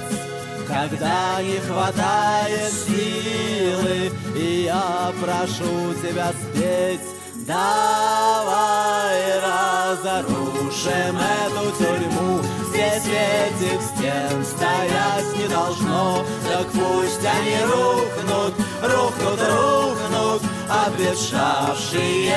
Когда 0.67 1.41
не 1.41 1.59
хватает 1.59 2.71
силы, 2.71 4.11
и 4.35 4.63
я 4.63 5.13
прошу 5.21 5.93
тебя 6.01 6.31
спеть, 6.31 6.99
Давай 7.45 9.19
разрушим 9.41 11.17
эту 11.17 11.71
тюрьму 11.77 12.39
Здесь 12.73 13.05
этих 13.05 13.81
стен 13.83 14.43
стоять 14.43 15.37
не 15.37 15.47
должно. 15.47 16.25
Так 16.43 16.65
пусть 16.71 17.23
они 17.23 17.57
рухнут, 17.65 18.55
рухнут, 18.81 19.39
рухнут 19.39 20.41
Обветшавшие 20.67 22.33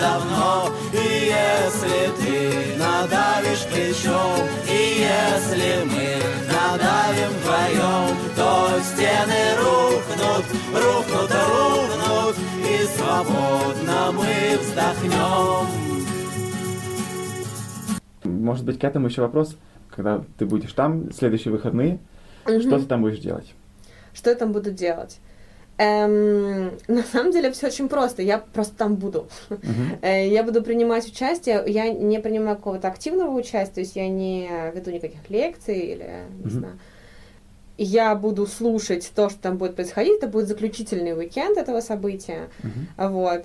давно. 0.00 0.70
И 0.92 1.32
если 1.34 2.12
ты 2.20 2.76
надавишь 2.78 3.66
плечом 3.66 4.46
И 4.68 5.00
если 5.00 5.82
мы 5.82 6.22
надавим 6.46 7.32
вдвоем 7.40 8.16
То 8.36 8.78
стены 8.84 9.42
рухнут, 9.58 10.44
рухнут, 10.72 11.30
рухнут 11.32 12.36
И 12.64 12.86
свободно 12.96 14.12
мы 14.12 14.56
вздохнем. 14.56 15.90
Может 18.22 18.64
быть, 18.64 18.78
к 18.78 18.84
этому 18.84 19.08
еще 19.08 19.22
вопрос, 19.22 19.56
когда 20.02 20.24
ты 20.38 20.46
будешь 20.46 20.72
там, 20.72 21.12
следующие 21.12 21.52
выходные, 21.52 21.98
что 22.44 22.78
ты 22.78 22.86
там 22.86 23.02
будешь 23.02 23.18
делать? 23.18 23.52
Что 24.14 24.30
я 24.30 24.36
там 24.36 24.52
буду 24.52 24.70
делать? 24.70 25.18
Эм, 25.76 26.72
на 26.88 27.02
самом 27.02 27.32
деле 27.32 27.52
все 27.52 27.66
очень 27.68 27.88
просто. 27.88 28.22
Я 28.22 28.38
просто 28.38 28.74
там 28.76 28.96
буду. 28.96 29.28
Мгм. 29.50 29.98
Э, 30.02 30.28
Я 30.28 30.42
буду 30.42 30.62
принимать 30.62 31.06
участие. 31.06 31.62
Я 31.66 31.90
не 31.92 32.18
принимаю 32.20 32.56
какого-то 32.56 32.88
активного 32.88 33.30
участия, 33.38 33.74
то 33.74 33.80
есть 33.80 33.96
я 33.96 34.08
не 34.08 34.48
веду 34.74 34.90
никаких 34.90 35.28
лекций 35.28 35.78
или 35.78 36.10
не 36.38 36.44
Мгм. 36.46 36.50
знаю. 36.50 36.78
Я 37.78 38.14
буду 38.14 38.46
слушать 38.46 39.10
то, 39.14 39.28
что 39.30 39.40
там 39.40 39.56
будет 39.58 39.74
происходить. 39.76 40.18
Это 40.18 40.26
будет 40.26 40.48
заключительный 40.48 41.16
уикенд 41.16 41.56
этого 41.56 41.80
события. 41.80 42.48
Мгм. 42.62 42.88
Вот. 43.12 43.44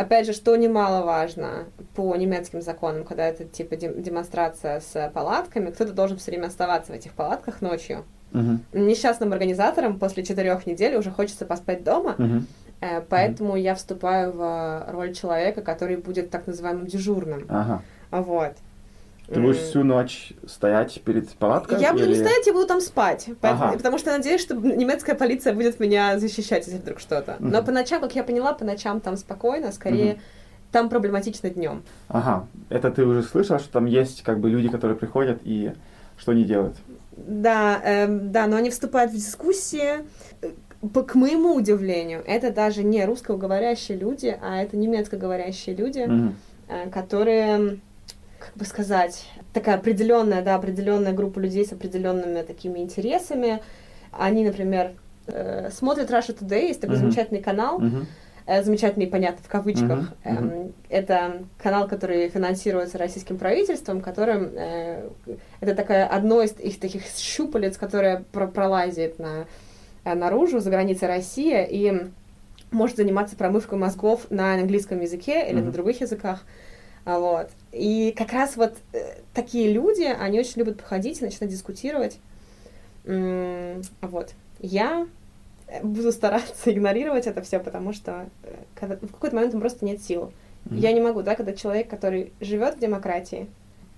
Опять 0.00 0.24
же, 0.24 0.32
что 0.32 0.56
немаловажно 0.56 1.66
по 1.94 2.16
немецким 2.16 2.62
законам, 2.62 3.04
когда 3.04 3.26
это 3.26 3.44
типа 3.44 3.76
дем- 3.76 4.00
демонстрация 4.00 4.80
с 4.80 5.10
палатками, 5.12 5.70
кто-то 5.70 5.92
должен 5.92 6.16
все 6.16 6.30
время 6.30 6.46
оставаться 6.46 6.92
в 6.92 6.94
этих 6.94 7.12
палатках 7.12 7.60
ночью. 7.60 8.06
Мгм. 8.32 8.64
Несчастным 8.72 9.34
организаторам 9.34 9.98
после 9.98 10.24
четырех 10.24 10.66
недель 10.66 10.96
уже 10.96 11.10
хочется 11.10 11.44
поспать 11.44 11.84
дома, 11.84 12.16
э, 12.80 13.02
поэтому 13.10 13.56
я 13.56 13.74
вступаю 13.74 14.32
в 14.32 14.86
роль 14.90 15.12
человека, 15.12 15.60
который 15.60 15.98
будет 15.98 16.30
так 16.30 16.46
называемым 16.46 16.86
дежурным. 16.86 17.44
Ага. 17.50 17.82
Вот. 18.10 18.52
Ты 19.32 19.40
будешь 19.40 19.58
М. 19.58 19.62
всю 19.64 19.84
ночь 19.84 20.32
стоять 20.46 21.00
перед 21.02 21.28
палаткой? 21.30 21.80
Я 21.80 21.92
буду 21.92 22.06
не 22.06 22.12
или- 22.14 22.20
стоять, 22.20 22.46
я 22.46 22.52
буду 22.52 22.66
там 22.66 22.80
спать. 22.80 23.26
Поэтому- 23.40 23.64
Ага. 23.64 23.76
Потому 23.76 23.98
что 23.98 24.10
надеюсь, 24.10 24.40
что 24.40 24.54
немецкая 24.56 25.14
полиция 25.14 25.54
будет 25.54 25.78
меня 25.78 26.18
защищать, 26.18 26.66
если 26.66 26.78
вдруг 26.80 26.98
что-то. 26.98 27.36
Но 27.38 27.62
по 27.62 27.70
ночам, 27.70 28.00
как 28.00 28.14
я 28.16 28.24
поняла, 28.24 28.52
по 28.54 28.64
ночам 28.64 29.00
там 29.00 29.16
спокойно, 29.16 29.70
скорее 29.72 30.20
там 30.72 30.88
проблематично 30.88 31.50
днем. 31.50 31.82
Ага. 32.08 32.46
Это 32.70 32.90
ты 32.90 33.04
уже 33.04 33.22
слышал, 33.22 33.58
что 33.58 33.70
там 33.70 33.86
есть 33.86 34.22
как 34.22 34.40
бы 34.40 34.50
люди, 34.50 34.68
которые 34.68 34.96
приходят 34.96 35.40
и 35.44 35.72
что 36.18 36.32
они 36.32 36.44
делают? 36.44 36.76
Да, 37.16 37.80
эм, 37.84 38.32
да, 38.32 38.46
но 38.46 38.56
они 38.56 38.70
вступают 38.70 39.12
в 39.12 39.14
дискуссии. 39.14 40.04
Э, 40.42 40.50
по- 40.94 41.02
К 41.02 41.14
моему 41.14 41.54
удивлению, 41.54 42.22
это 42.26 42.50
даже 42.50 42.82
не 42.82 43.04
русскоговорящие 43.04 43.98
люди, 43.98 44.36
а 44.40 44.62
это 44.62 44.76
немецкоговорящие 44.76 45.76
люди, 45.76 46.00
Мгм. 46.06 46.34
э, 46.68 46.88
которые, 46.90 47.80
как 48.40 48.56
бы 48.56 48.64
сказать, 48.64 49.26
такая 49.52 49.76
определенная, 49.76 50.42
да, 50.42 50.54
определенная 50.56 51.12
группа 51.12 51.38
людей 51.38 51.64
с 51.64 51.72
определенными 51.72 52.42
такими 52.42 52.80
интересами. 52.80 53.60
Они, 54.12 54.44
например, 54.44 54.92
э, 55.26 55.70
смотрят 55.70 56.10
Russia 56.10 56.36
Today, 56.36 56.68
есть 56.68 56.80
такой 56.80 56.96
Мгм. 56.96 57.04
замечательный 57.04 57.42
канал, 57.42 57.80
э, 58.46 58.62
замечательный, 58.64 59.06
понятно, 59.06 59.42
в 59.44 59.48
кавычках. 59.48 60.12
Эм, 60.24 60.34
мгм. 60.44 60.72
Это 60.88 61.42
канал, 61.62 61.86
который 61.86 62.28
финансируется 62.28 62.98
российским 62.98 63.38
правительством, 63.38 64.00
которым 64.00 64.50
э, 64.56 65.08
это 65.60 65.74
такая 65.76 66.06
одно 66.06 66.42
из 66.42 66.58
их 66.58 66.80
таких 66.80 67.02
щупалец, 67.16 67.76
которое 67.76 68.24
про- 68.32 68.48
пролазит 68.48 69.18
на, 69.18 69.46
э, 70.04 70.14
наружу, 70.14 70.58
за 70.58 70.70
границей 70.70 71.06
России, 71.06 71.64
и 71.70 72.10
может 72.72 72.96
заниматься 72.96 73.36
промывкой 73.36 73.78
мозгов 73.78 74.26
на 74.30 74.54
английском 74.54 75.00
языке 75.00 75.46
или 75.48 75.56
на 75.56 75.64
Мгм. 75.66 75.72
других 75.72 76.00
языках. 76.00 76.42
Вот. 77.04 77.50
И 77.72 78.12
как 78.16 78.32
раз 78.32 78.56
вот 78.56 78.76
э, 78.92 79.18
такие 79.32 79.72
люди, 79.72 80.02
они 80.02 80.40
очень 80.40 80.58
любят 80.58 80.78
походить 80.80 81.20
и 81.20 81.24
начинать 81.24 81.50
дискутировать. 81.50 82.18
Вот. 83.04 84.30
Я 84.58 85.06
э, 85.68 85.82
буду 85.82 86.12
стараться 86.12 86.52
игнорировать 86.72 87.26
это 87.26 87.42
все, 87.42 87.60
потому 87.60 87.92
что 87.92 88.28
э, 88.42 88.54
когда- 88.74 88.96
в 88.96 89.12
какой-то 89.12 89.36
момент 89.36 89.58
просто 89.58 89.84
нет 89.84 90.02
сил. 90.02 90.32
Мгм. 90.66 90.78
Я 90.78 90.92
не 90.92 91.00
могу, 91.00 91.22
да, 91.22 91.34
когда 91.36 91.52
человек, 91.52 91.88
который 91.88 92.32
живет 92.40 92.76
в 92.76 92.80
демократии, 92.80 93.46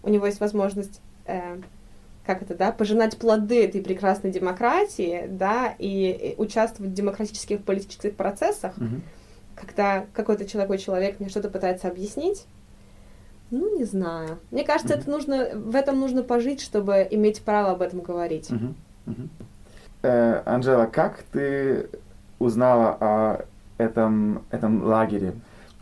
у 0.02 0.08
него 0.08 0.26
есть 0.26 0.40
возможность, 0.40 1.00
э, 1.26 1.58
как 2.24 2.42
это, 2.42 2.54
да, 2.54 2.70
пожинать 2.70 3.16
плоды 3.16 3.64
этой 3.64 3.80
прекрасной 3.82 4.30
демократии, 4.30 5.24
да, 5.28 5.74
и, 5.78 6.34
и 6.36 6.40
участвовать 6.40 6.92
в 6.92 6.94
демократических 6.94 7.64
политических 7.64 8.14
процессах, 8.14 8.76
Мгм. 8.76 9.02
когда 9.56 10.06
какой-то 10.12 10.44
человек, 10.46 10.80
человек 10.80 11.20
мне 11.20 11.28
что-то 11.28 11.48
пытается 11.50 11.88
объяснить, 11.88 12.44
ну, 13.52 13.78
не 13.78 13.84
знаю. 13.84 14.38
Мне 14.50 14.64
кажется, 14.64 14.94
Мгм. 14.94 15.00
это 15.00 15.10
нужно, 15.10 15.48
в 15.54 15.76
этом 15.76 16.00
нужно 16.00 16.22
пожить, 16.22 16.60
чтобы 16.60 17.06
иметь 17.10 17.42
право 17.42 17.72
об 17.72 17.82
этом 17.82 18.00
говорить. 18.00 18.50
Мгм. 18.50 18.74
Мгм. 19.06 19.30
Э, 20.02 20.42
Анжела, 20.46 20.86
как 20.86 21.22
ты 21.30 21.88
узнала 22.38 22.96
о 22.98 23.44
этом, 23.78 24.42
этом 24.50 24.82
лагере? 24.82 25.34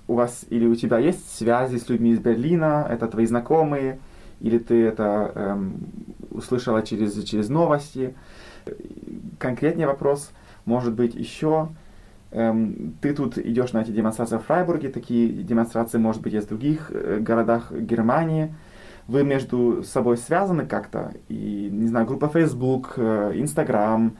У 0.09 0.15
вас 0.15 0.45
или 0.51 0.67
у 0.67 0.75
тебя 0.75 0.99
есть 0.99 1.37
связи 1.37 1.77
с 1.77 1.89
людьми 1.89 2.11
из 2.11 2.19
Берлина? 2.19 2.87
Это 2.91 3.07
твои 3.07 3.25
знакомые? 3.27 4.01
Или 4.41 4.59
ты 4.59 4.83
это 4.87 5.31
эм, 5.35 5.75
услышала 6.31 6.83
через, 6.83 7.23
через 7.25 7.49
новости? 7.49 8.15
Конкретнее 9.39 9.87
вопрос, 9.87 10.31
может 10.65 10.95
быть, 10.95 11.15
еще. 11.15 11.69
Эм, 12.33 12.95
ты 13.01 13.13
тут 13.13 13.39
идешь 13.39 13.73
на 13.73 13.83
эти 13.83 13.91
демонстрации 13.91 14.39
в 14.39 14.43
Фрайбурге, 14.43 14.89
такие 14.89 15.29
демонстрации, 15.29 15.99
может 15.99 16.23
быть, 16.23 16.33
есть 16.33 16.47
в 16.47 16.51
других 16.51 16.91
э, 16.93 17.19
городах 17.19 17.73
Германии. 17.73 18.55
Вы 19.09 19.25
между 19.25 19.83
собой 19.83 20.17
связаны 20.17 20.65
как-то? 20.67 21.13
И, 21.29 21.69
не 21.73 21.89
знаю, 21.89 22.07
группа 22.07 22.29
Facebook, 22.29 22.95
э, 22.97 23.33
Instagram. 23.35 24.17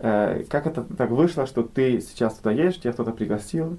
Э, 0.00 0.44
Как 0.50 0.66
это 0.66 0.82
так 0.82 1.10
вышло, 1.10 1.46
что 1.46 1.62
ты 1.62 2.00
сейчас 2.00 2.34
туда 2.34 2.50
едешь, 2.52 2.78
тебя 2.80 2.92
кто-то 2.92 3.12
пригласил, 3.12 3.78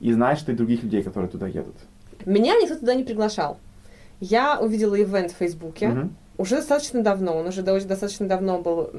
и 0.00 0.12
знаешь 0.12 0.40
ты 0.40 0.54
других 0.54 0.82
людей, 0.82 1.02
которые 1.02 1.30
туда 1.30 1.46
едут? 1.46 1.76
Меня 2.24 2.54
никто 2.60 2.76
туда 2.78 2.94
не 2.94 3.04
приглашал. 3.04 3.58
Я 4.20 4.58
увидела 4.60 5.00
ивент 5.00 5.30
в 5.32 5.36
Фейсбуке. 5.36 5.88
Мгм. 5.88 6.16
уже 6.38 6.56
достаточно 6.56 7.02
давно, 7.02 7.36
он 7.36 7.46
уже 7.48 7.60
до- 7.62 7.78
достаточно 7.86 8.26
давно 8.26 8.62
был 8.62 8.90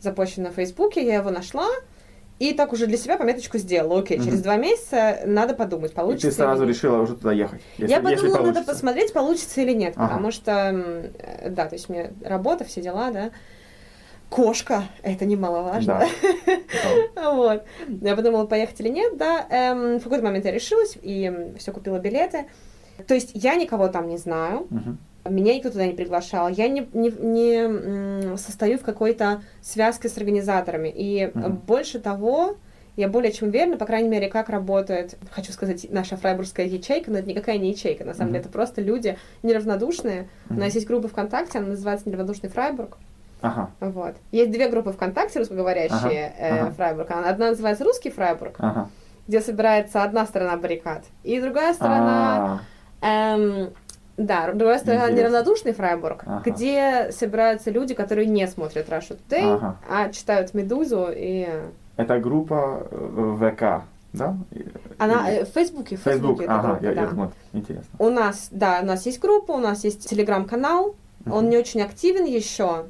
запущен 0.00 0.42
на 0.42 0.50
Фейсбуке, 0.50 1.04
я 1.06 1.14
его 1.16 1.30
нашла, 1.30 1.66
и 2.38 2.52
так 2.52 2.72
уже 2.72 2.86
для 2.86 2.96
себя 2.96 3.16
пометочку 3.16 3.58
сделала. 3.58 4.00
Окей, 4.00 4.18
Мгм. 4.18 4.26
через 4.26 4.42
два 4.42 4.56
месяца 4.56 5.20
надо 5.26 5.54
подумать, 5.54 5.92
И 5.92 5.94
получится 5.94 6.28
ты 6.28 6.34
сразу 6.34 6.62
или 6.64 6.70
решила 6.70 7.00
уже 7.00 7.14
туда 7.16 7.32
ехать, 7.32 7.60
если, 7.78 7.90
я 7.92 7.98
если 7.98 8.04
подумала, 8.04 8.28
надо 8.28 8.38
получится. 8.52 8.72
посмотреть, 8.72 9.12
получится 9.12 9.60
или 9.60 9.72
нет, 9.72 9.94
Ага. 9.96 10.08
потому 10.08 10.30
что, 10.30 10.52
э, 11.18 11.50
да, 11.50 11.66
то 11.66 11.74
есть 11.74 11.88
мне 11.88 12.12
работа, 12.22 12.64
все 12.64 12.80
дела, 12.80 13.10
да. 13.10 13.30
Кошка, 14.30 14.84
это 15.02 15.24
немаловажно. 15.24 16.00
Да. 16.00 16.08
Вот. 17.32 17.64
Я 18.02 18.14
подумала, 18.14 18.46
поехать 18.46 18.78
или 18.80 18.88
нет, 18.90 19.16
да. 19.16 19.46
Эм, 19.50 19.98
в 19.98 20.02
какой-то 20.04 20.22
момент 20.24 20.44
я 20.44 20.50
решилась 20.52 20.96
и 21.00 21.54
все 21.58 21.72
купила 21.72 21.98
билеты. 21.98 22.46
То 23.06 23.14
есть 23.14 23.30
я 23.34 23.54
никого 23.54 23.88
там 23.88 24.08
не 24.08 24.18
знаю, 24.18 24.66
Мгм. 24.70 24.98
Меня 25.28 25.54
никто 25.54 25.70
туда 25.70 25.86
не 25.86 25.92
приглашал, 25.92 26.48
я 26.48 26.68
не, 26.68 26.88
не, 26.92 27.10
не, 27.10 28.36
состою 28.36 28.78
в 28.78 28.82
какой-то 28.82 29.42
связке 29.60 30.08
с 30.08 30.16
организаторами. 30.16 30.92
И 30.94 31.30
Мгм. 31.34 31.56
больше 31.56 31.98
того, 31.98 32.56
я 32.96 33.08
более 33.08 33.32
чем 33.32 33.48
уверена, 33.48 33.76
по 33.76 33.86
крайней 33.86 34.08
мере, 34.08 34.28
как 34.28 34.48
работает, 34.48 35.16
хочу 35.30 35.52
сказать, 35.52 35.86
наша 35.90 36.16
фрайбургская 36.16 36.66
ячейка, 36.66 37.10
но 37.10 37.18
это 37.18 37.28
никакая 37.28 37.58
не 37.58 37.70
ячейка, 37.70 38.04
на 38.04 38.12
самом 38.12 38.28
Мгм. 38.28 38.32
деле, 38.34 38.40
это 38.40 38.52
просто 38.52 38.80
люди 38.80 39.16
неравнодушные. 39.42 40.28
У 40.50 40.54
Мгм. 40.54 40.62
нас 40.62 40.74
есть 40.74 40.86
группа 40.86 41.08
ВКонтакте, 41.08 41.58
она 41.58 41.68
называется 41.68 42.08
«Неравнодушный 42.08 42.48
Фрайбург». 42.50 42.98
Ага, 43.40 43.70
Вот. 43.80 44.16
Есть 44.32 44.50
две 44.50 44.68
группы 44.68 44.90
ВКонтакте 44.90 45.38
русскоговорящие 45.38 46.34
Ага, 46.36 46.44
э, 46.44 46.60
ага. 46.62 46.70
Фрайбург. 46.72 47.10
Одна 47.12 47.50
называется 47.50 47.84
«Русский 47.84 48.10
Фрайбург», 48.10 48.56
ага. 48.58 48.90
где 49.28 49.40
собирается 49.40 50.02
одна 50.02 50.26
сторона 50.26 50.56
баррикад, 50.56 51.04
и 51.22 51.40
другая 51.40 51.74
сторона... 51.74 52.36
А, 52.36 52.60
Эм, 53.00 53.74
да, 54.18 54.52
другая 54.52 54.78
сторона 54.78 55.10
неравнодушный 55.10 55.72
Фрайбург, 55.72 56.24
Ага. 56.26 56.42
где 56.50 57.10
собираются 57.12 57.70
люди, 57.70 57.94
которые 57.94 58.26
не 58.26 58.46
смотрят 58.48 58.88
Russia 58.88 59.16
Today, 59.28 59.54
Ага. 59.54 59.76
а 59.88 60.08
читают 60.10 60.52
Медузу 60.54 61.06
и 61.10 61.46
Это 61.96 62.18
группа 62.18 62.86
э, 62.90 63.36
ВК, 63.56 63.84
да? 64.12 64.36
Она 64.98 65.30
или- 65.30 65.40
э, 65.40 65.44
в 65.44 65.48
Фейсбуке, 65.50 65.96
в 65.96 66.00
Фейсбуке 66.02 66.46
ага, 66.46 66.68
группа, 66.68 66.84
я, 66.84 66.90
я 66.92 67.02
да. 67.02 67.06
думаю, 67.10 67.32
интересно. 67.52 67.88
У 67.98 68.10
нас, 68.10 68.48
да, 68.50 68.80
у 68.82 68.86
нас 68.86 69.06
есть 69.06 69.20
группа, 69.20 69.52
у 69.52 69.58
нас 69.58 69.84
есть 69.84 70.08
телеграм-канал, 70.08 70.96
он 71.26 71.42
Мгм. 71.44 71.50
не 71.50 71.56
очень 71.56 71.80
активен 71.82 72.24
еще, 72.24 72.86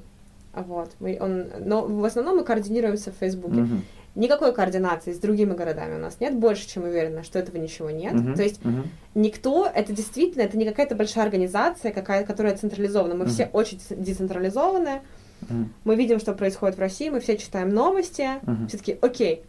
вот, 0.54 0.90
мы, 0.98 1.18
он, 1.20 1.46
но 1.60 1.82
в 1.84 2.04
основном 2.04 2.36
мы 2.38 2.44
координируемся 2.44 3.10
в 3.12 3.16
Фейсбуке. 3.16 3.60
Мгм. 3.60 3.82
Никакой 4.14 4.52
координации 4.52 5.12
с 5.12 5.18
другими 5.18 5.52
городами 5.54 5.94
у 5.94 5.98
нас 5.98 6.18
нет, 6.18 6.34
больше 6.34 6.68
чем 6.68 6.84
уверена, 6.84 7.22
что 7.22 7.38
этого 7.38 7.56
ничего 7.58 7.90
нет. 7.90 8.14
Мгм. 8.14 8.34
То 8.34 8.42
есть 8.42 8.64
Мгм. 8.64 8.88
никто, 9.14 9.68
это 9.72 9.92
действительно, 9.92 10.42
это 10.42 10.56
не 10.58 10.64
какая-то 10.64 10.94
большая 10.96 11.24
организация, 11.24 11.92
какая, 11.92 12.24
которая 12.24 12.56
централизована. 12.56 13.14
Мы 13.14 13.24
Мгм. 13.26 13.32
все 13.32 13.48
очень 13.52 13.78
дец- 13.78 13.96
децентрализованы. 13.96 15.02
Мгм. 15.42 15.72
Мы 15.84 15.94
видим, 15.94 16.18
что 16.18 16.32
происходит 16.32 16.76
в 16.76 16.80
России, 16.80 17.10
мы 17.10 17.20
все 17.20 17.36
читаем 17.36 17.68
новости. 17.68 18.28
Мгм. 18.42 18.66
Все 18.66 18.78
таки 18.78 18.98
окей, 19.00 19.44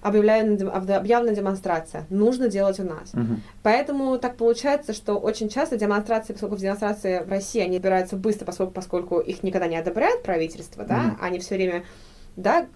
объявляем, 0.00 0.54
объявлена 0.70 1.34
демонстрация, 1.34 2.06
нужно 2.08 2.48
делать 2.48 2.80
у 2.80 2.84
нас. 2.84 3.12
Мгм. 3.12 3.42
Поэтому 3.62 4.18
так 4.18 4.36
получается, 4.36 4.94
что 4.94 5.16
очень 5.16 5.50
часто 5.50 5.76
демонстрации, 5.76 6.32
поскольку 6.32 6.56
демонстрации 6.56 7.22
в 7.22 7.28
России, 7.28 7.60
они 7.60 7.76
собираются 7.76 8.16
быстро, 8.16 8.46
поскольку, 8.46 8.72
поскольку 8.72 9.18
их 9.18 9.42
никогда 9.42 9.66
не 9.66 9.76
одобряет 9.76 10.22
правительство, 10.22 10.84
да, 10.84 10.98
Мгм. 10.98 11.18
они 11.20 11.38
все 11.40 11.56
время, 11.56 11.84
да, 12.36 12.66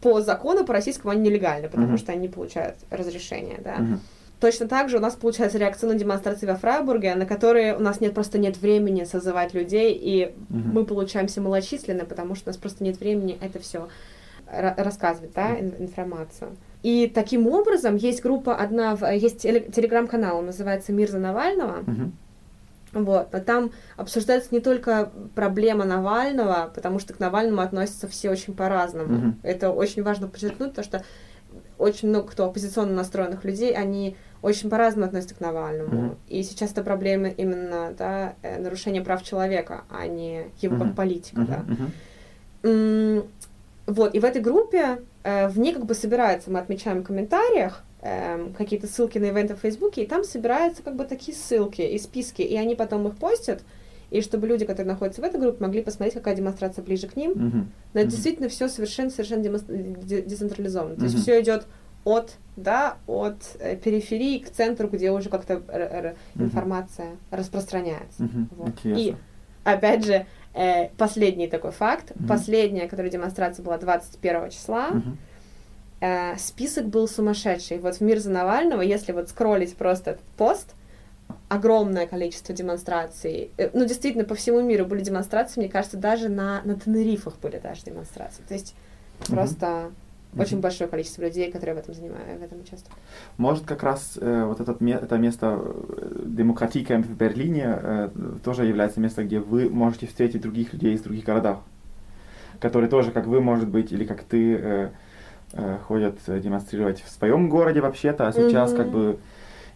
по 0.00 0.20
закону, 0.20 0.64
по 0.64 0.72
российскому 0.72 1.12
они 1.12 1.22
нелегальны, 1.28 1.68
потому 1.68 1.88
Мгм. 1.88 1.98
что 1.98 2.12
они 2.12 2.22
не 2.22 2.28
получают 2.28 2.76
разрешения, 2.90 3.58
да. 3.64 3.76
Мгм. 3.76 4.00
Точно 4.40 4.68
так 4.68 4.90
же 4.90 4.98
у 4.98 5.00
нас 5.00 5.14
получается 5.14 5.56
реакционные 5.56 5.98
демонстрации 5.98 6.44
во 6.46 6.56
Фрайбурге, 6.56 7.14
на 7.14 7.24
которые 7.24 7.74
у 7.74 7.80
нас 7.80 8.00
нет 8.02 8.12
просто 8.12 8.38
нет 8.38 8.58
времени 8.58 9.04
созывать 9.04 9.54
людей, 9.54 9.98
и 9.98 10.34
Мгм. 10.50 10.72
мы 10.74 10.84
получаемся 10.84 11.40
малочисленны, 11.40 12.04
потому 12.04 12.34
что 12.34 12.48
у 12.48 12.50
нас 12.50 12.56
просто 12.58 12.84
нет 12.84 13.00
времени 13.00 13.38
это 13.40 13.58
все 13.60 13.88
рассказывать, 14.50 15.32
да, 15.34 15.58
ин- 15.58 15.74
информацию. 15.78 16.50
И 16.82 17.10
таким 17.12 17.48
образом 17.48 17.96
есть 17.96 18.22
группа 18.22 18.54
одна, 18.54 18.94
в- 18.94 19.10
есть 19.12 19.44
теле- 19.44 19.70
телеграм-канал, 19.72 20.38
он 20.38 20.46
называется 20.46 20.92
«Мир 20.92 21.10
за 21.10 21.18
Навального», 21.18 21.78
Мгм. 21.86 22.12
Вот, 22.92 23.32
но 23.32 23.40
там 23.40 23.70
обсуждается 23.96 24.48
не 24.52 24.60
только 24.60 25.10
проблема 25.34 25.84
Навального, 25.84 26.70
потому 26.74 26.98
что 26.98 27.12
к 27.14 27.20
Навальному 27.20 27.60
относятся 27.62 28.08
все 28.08 28.30
очень 28.30 28.54
по-разному. 28.54 29.14
Мгм. 29.14 29.40
Это 29.42 29.70
очень 29.70 30.02
важно 30.02 30.28
подчеркнуть, 30.28 30.70
потому 30.70 30.84
что 30.84 31.04
очень 31.78 32.08
много 32.08 32.28
кто 32.28 32.46
оппозиционно 32.46 32.94
настроенных 32.94 33.44
людей, 33.44 33.74
они 33.74 34.16
очень 34.42 34.70
по-разному 34.70 35.06
относятся 35.06 35.34
к 35.34 35.40
Навальному. 35.40 35.90
Мгм. 36.02 36.18
И 36.28 36.42
сейчас 36.42 36.72
это 36.72 36.82
проблема 36.82 37.28
именно 37.28 37.94
да, 37.98 38.34
э, 38.42 38.58
нарушения 38.60 39.02
прав 39.02 39.22
человека, 39.22 39.84
а 39.90 40.06
не 40.06 40.46
его 40.60 40.76
Мгм. 40.76 40.86
как 40.86 40.96
политика. 40.96 41.40
Мгм. 41.40 41.56
Да. 42.62 42.68
М, 42.68 43.24
Вот, 43.88 44.16
и 44.16 44.18
в 44.18 44.24
этой 44.24 44.42
группе, 44.42 44.98
э, 45.22 45.46
в 45.46 45.60
ней 45.60 45.72
как 45.72 45.86
бы 45.86 45.94
собирается, 45.94 46.50
мы 46.50 46.58
отмечаем 46.58 47.02
в 47.02 47.04
комментариях, 47.04 47.84
эм, 48.06 48.52
какие-то 48.54 48.86
ссылки 48.86 49.18
на 49.18 49.26
ивенты 49.26 49.54
в 49.54 49.58
Фейсбуке, 49.60 50.02
и 50.02 50.06
там 50.06 50.24
собираются 50.24 50.82
как 50.82 50.96
бы 50.96 51.04
такие 51.04 51.36
ссылки 51.36 51.82
и 51.82 51.98
списки, 51.98 52.42
и 52.42 52.56
они 52.56 52.74
потом 52.74 53.06
их 53.08 53.16
постят, 53.16 53.62
и 54.10 54.20
чтобы 54.20 54.46
люди, 54.46 54.64
которые 54.64 54.92
находятся 54.92 55.20
в 55.20 55.24
этой 55.24 55.40
группе, 55.40 55.62
могли 55.64 55.82
посмотреть, 55.82 56.14
какая 56.14 56.36
демонстрация 56.36 56.84
ближе 56.84 57.08
к 57.08 57.16
ним. 57.16 57.32
Мгм. 57.32 57.72
Но 57.94 58.00
это 58.00 58.10
действительно 58.10 58.48
все 58.48 58.68
совершенно, 58.68 59.10
совершенно 59.10 59.42
демонстр- 59.42 60.04
де- 60.04 60.22
децентрализовано. 60.22 60.94
То 60.96 61.04
есть 61.04 61.18
все 61.20 61.40
идет 61.40 61.66
от, 62.04 62.34
да, 62.56 62.98
от 63.08 63.36
э, 63.58 63.74
периферии 63.76 64.38
к 64.38 64.50
центру, 64.50 64.86
где 64.88 65.10
уже 65.10 65.28
как-то 65.28 65.54
р- 65.54 65.62
р- 65.68 66.16
информация 66.36 67.16
распространяется. 67.32 68.22
Мгм. 68.22 68.48
Вот. 68.56 68.68
Интересно. 68.68 69.00
И 69.00 69.14
опять 69.64 70.04
же, 70.04 70.24
э, 70.54 70.88
последний 70.96 71.48
такой 71.48 71.72
факт. 71.72 72.12
Мгм. 72.14 72.28
Последняя, 72.28 72.86
которая 72.86 73.10
демонстрация 73.10 73.64
была 73.64 73.76
21 73.78 74.50
числа. 74.50 74.90
Мгм. 74.90 75.18
Э, 76.00 76.36
список 76.36 76.86
был 76.86 77.08
сумасшедший. 77.08 77.78
Вот 77.78 77.96
в 77.96 78.00
мир 78.00 78.18
за 78.18 78.30
Навального, 78.30 78.82
если 78.82 79.12
вот 79.12 79.28
скроллить 79.28 79.74
просто 79.76 80.12
этот 80.12 80.24
пост, 80.36 80.74
огромное 81.48 82.06
количество 82.06 82.54
демонстраций. 82.54 83.50
Э, 83.56 83.70
Ну, 83.72 83.86
действительно, 83.86 84.24
по 84.24 84.34
всему 84.34 84.60
миру 84.60 84.84
были 84.84 85.02
демонстрации, 85.02 85.60
мне 85.60 85.68
кажется, 85.68 85.96
даже 85.96 86.28
на, 86.28 86.60
на 86.64 86.74
Тенерифах 86.74 87.38
были 87.40 87.58
даже 87.58 87.82
демонстрации. 87.84 88.42
То 88.46 88.54
есть 88.54 88.74
Мгм. 89.20 89.36
просто 89.36 89.90
очень 90.38 90.60
большое 90.60 90.90
количество 90.90 91.22
людей, 91.22 91.50
которые 91.50 91.76
в 91.76 91.78
этом 91.78 91.94
занимают, 91.94 92.40
в 92.40 92.42
этом 92.42 92.60
участвуют. 92.60 92.94
Может, 93.38 93.64
как 93.64 93.82
раз 93.82 94.18
э, 94.20 94.44
вот 94.44 94.60
этот, 94.60 94.82
это 94.82 95.16
место 95.16 95.58
э, 95.58 96.22
Демократии 96.26 96.80
Кэмп 96.80 97.06
в 97.06 97.16
Берлине 97.16 97.64
э, 97.66 98.10
тоже 98.44 98.66
является 98.66 99.00
местом, 99.00 99.26
где 99.26 99.40
вы 99.40 99.70
можете 99.70 100.06
встретить 100.06 100.42
других 100.42 100.74
людей 100.74 100.92
из 100.94 101.00
других 101.00 101.24
городов, 101.24 101.60
которые 102.60 102.90
тоже, 102.90 103.12
как 103.12 103.26
вы, 103.26 103.40
может 103.40 103.68
быть, 103.68 103.92
или 103.92 104.04
как 104.04 104.24
ты, 104.24 104.56
э, 104.56 104.90
э, 105.52 105.78
ходят 105.86 106.16
демонстрировать 106.26 107.02
в 107.02 107.10
своем 107.10 107.48
городе 107.48 107.80
вообще-то, 107.80 108.26
а 108.28 108.32
сейчас 108.32 108.70
Мгм. 108.72 108.76
как 108.76 108.88
бы 108.90 109.18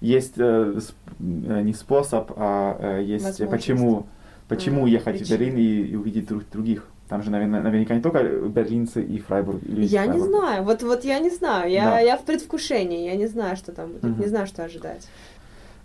есть 0.00 0.34
э, 0.38 0.74
э, 0.78 1.60
не 1.62 1.72
способ, 1.74 2.32
а 2.36 2.76
э, 2.98 3.02
есть 3.04 3.48
почему, 3.48 4.06
почему 4.48 4.82
Мгм, 4.82 4.86
ехать 4.86 5.16
в 5.16 5.18
причина. 5.18 5.38
Берлин 5.38 5.56
и, 5.56 5.82
и 5.92 5.96
увидеть 5.96 6.28
друг, 6.28 6.44
других. 6.50 6.86
Там 7.08 7.22
же, 7.22 7.30
наверняка 7.30 7.94
не 7.96 8.00
только 8.00 8.22
берлинцы 8.22 9.02
и 9.02 9.18
Фрайбург. 9.18 9.60
или 9.64 9.84
Я 9.84 10.06
не 10.06 10.18
Фрайбург. 10.18 10.28
знаю, 10.28 10.62
вот, 10.62 10.82
вот 10.84 11.04
я 11.04 11.18
не 11.18 11.30
знаю, 11.30 11.68
я, 11.70 11.84
Да. 11.84 12.00
я 12.00 12.16
в 12.16 12.24
предвкушении, 12.24 13.04
я 13.06 13.16
не 13.16 13.26
знаю, 13.26 13.56
что 13.56 13.72
там 13.72 13.88
будет, 13.92 14.04
Мгм. 14.04 14.20
не 14.20 14.26
знаю, 14.28 14.46
что 14.46 14.62
ожидать. 14.64 15.08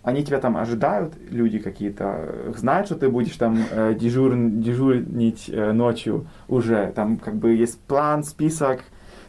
Они 0.04 0.22
тебя 0.24 0.38
там 0.38 0.56
ожидают, 0.56 1.14
люди 1.30 1.58
какие-то, 1.58 2.52
знают, 2.56 2.86
что 2.86 2.94
ты 2.94 3.08
будешь 3.08 3.36
там 3.36 3.66
э, 3.68 3.94
дежур, 3.98 4.36
дежурнить 4.36 5.48
э, 5.48 5.72
ночью 5.72 6.28
уже, 6.46 6.92
там 6.94 7.16
как 7.16 7.34
бы 7.34 7.54
есть 7.54 7.80
план, 7.80 8.22
список, 8.22 8.84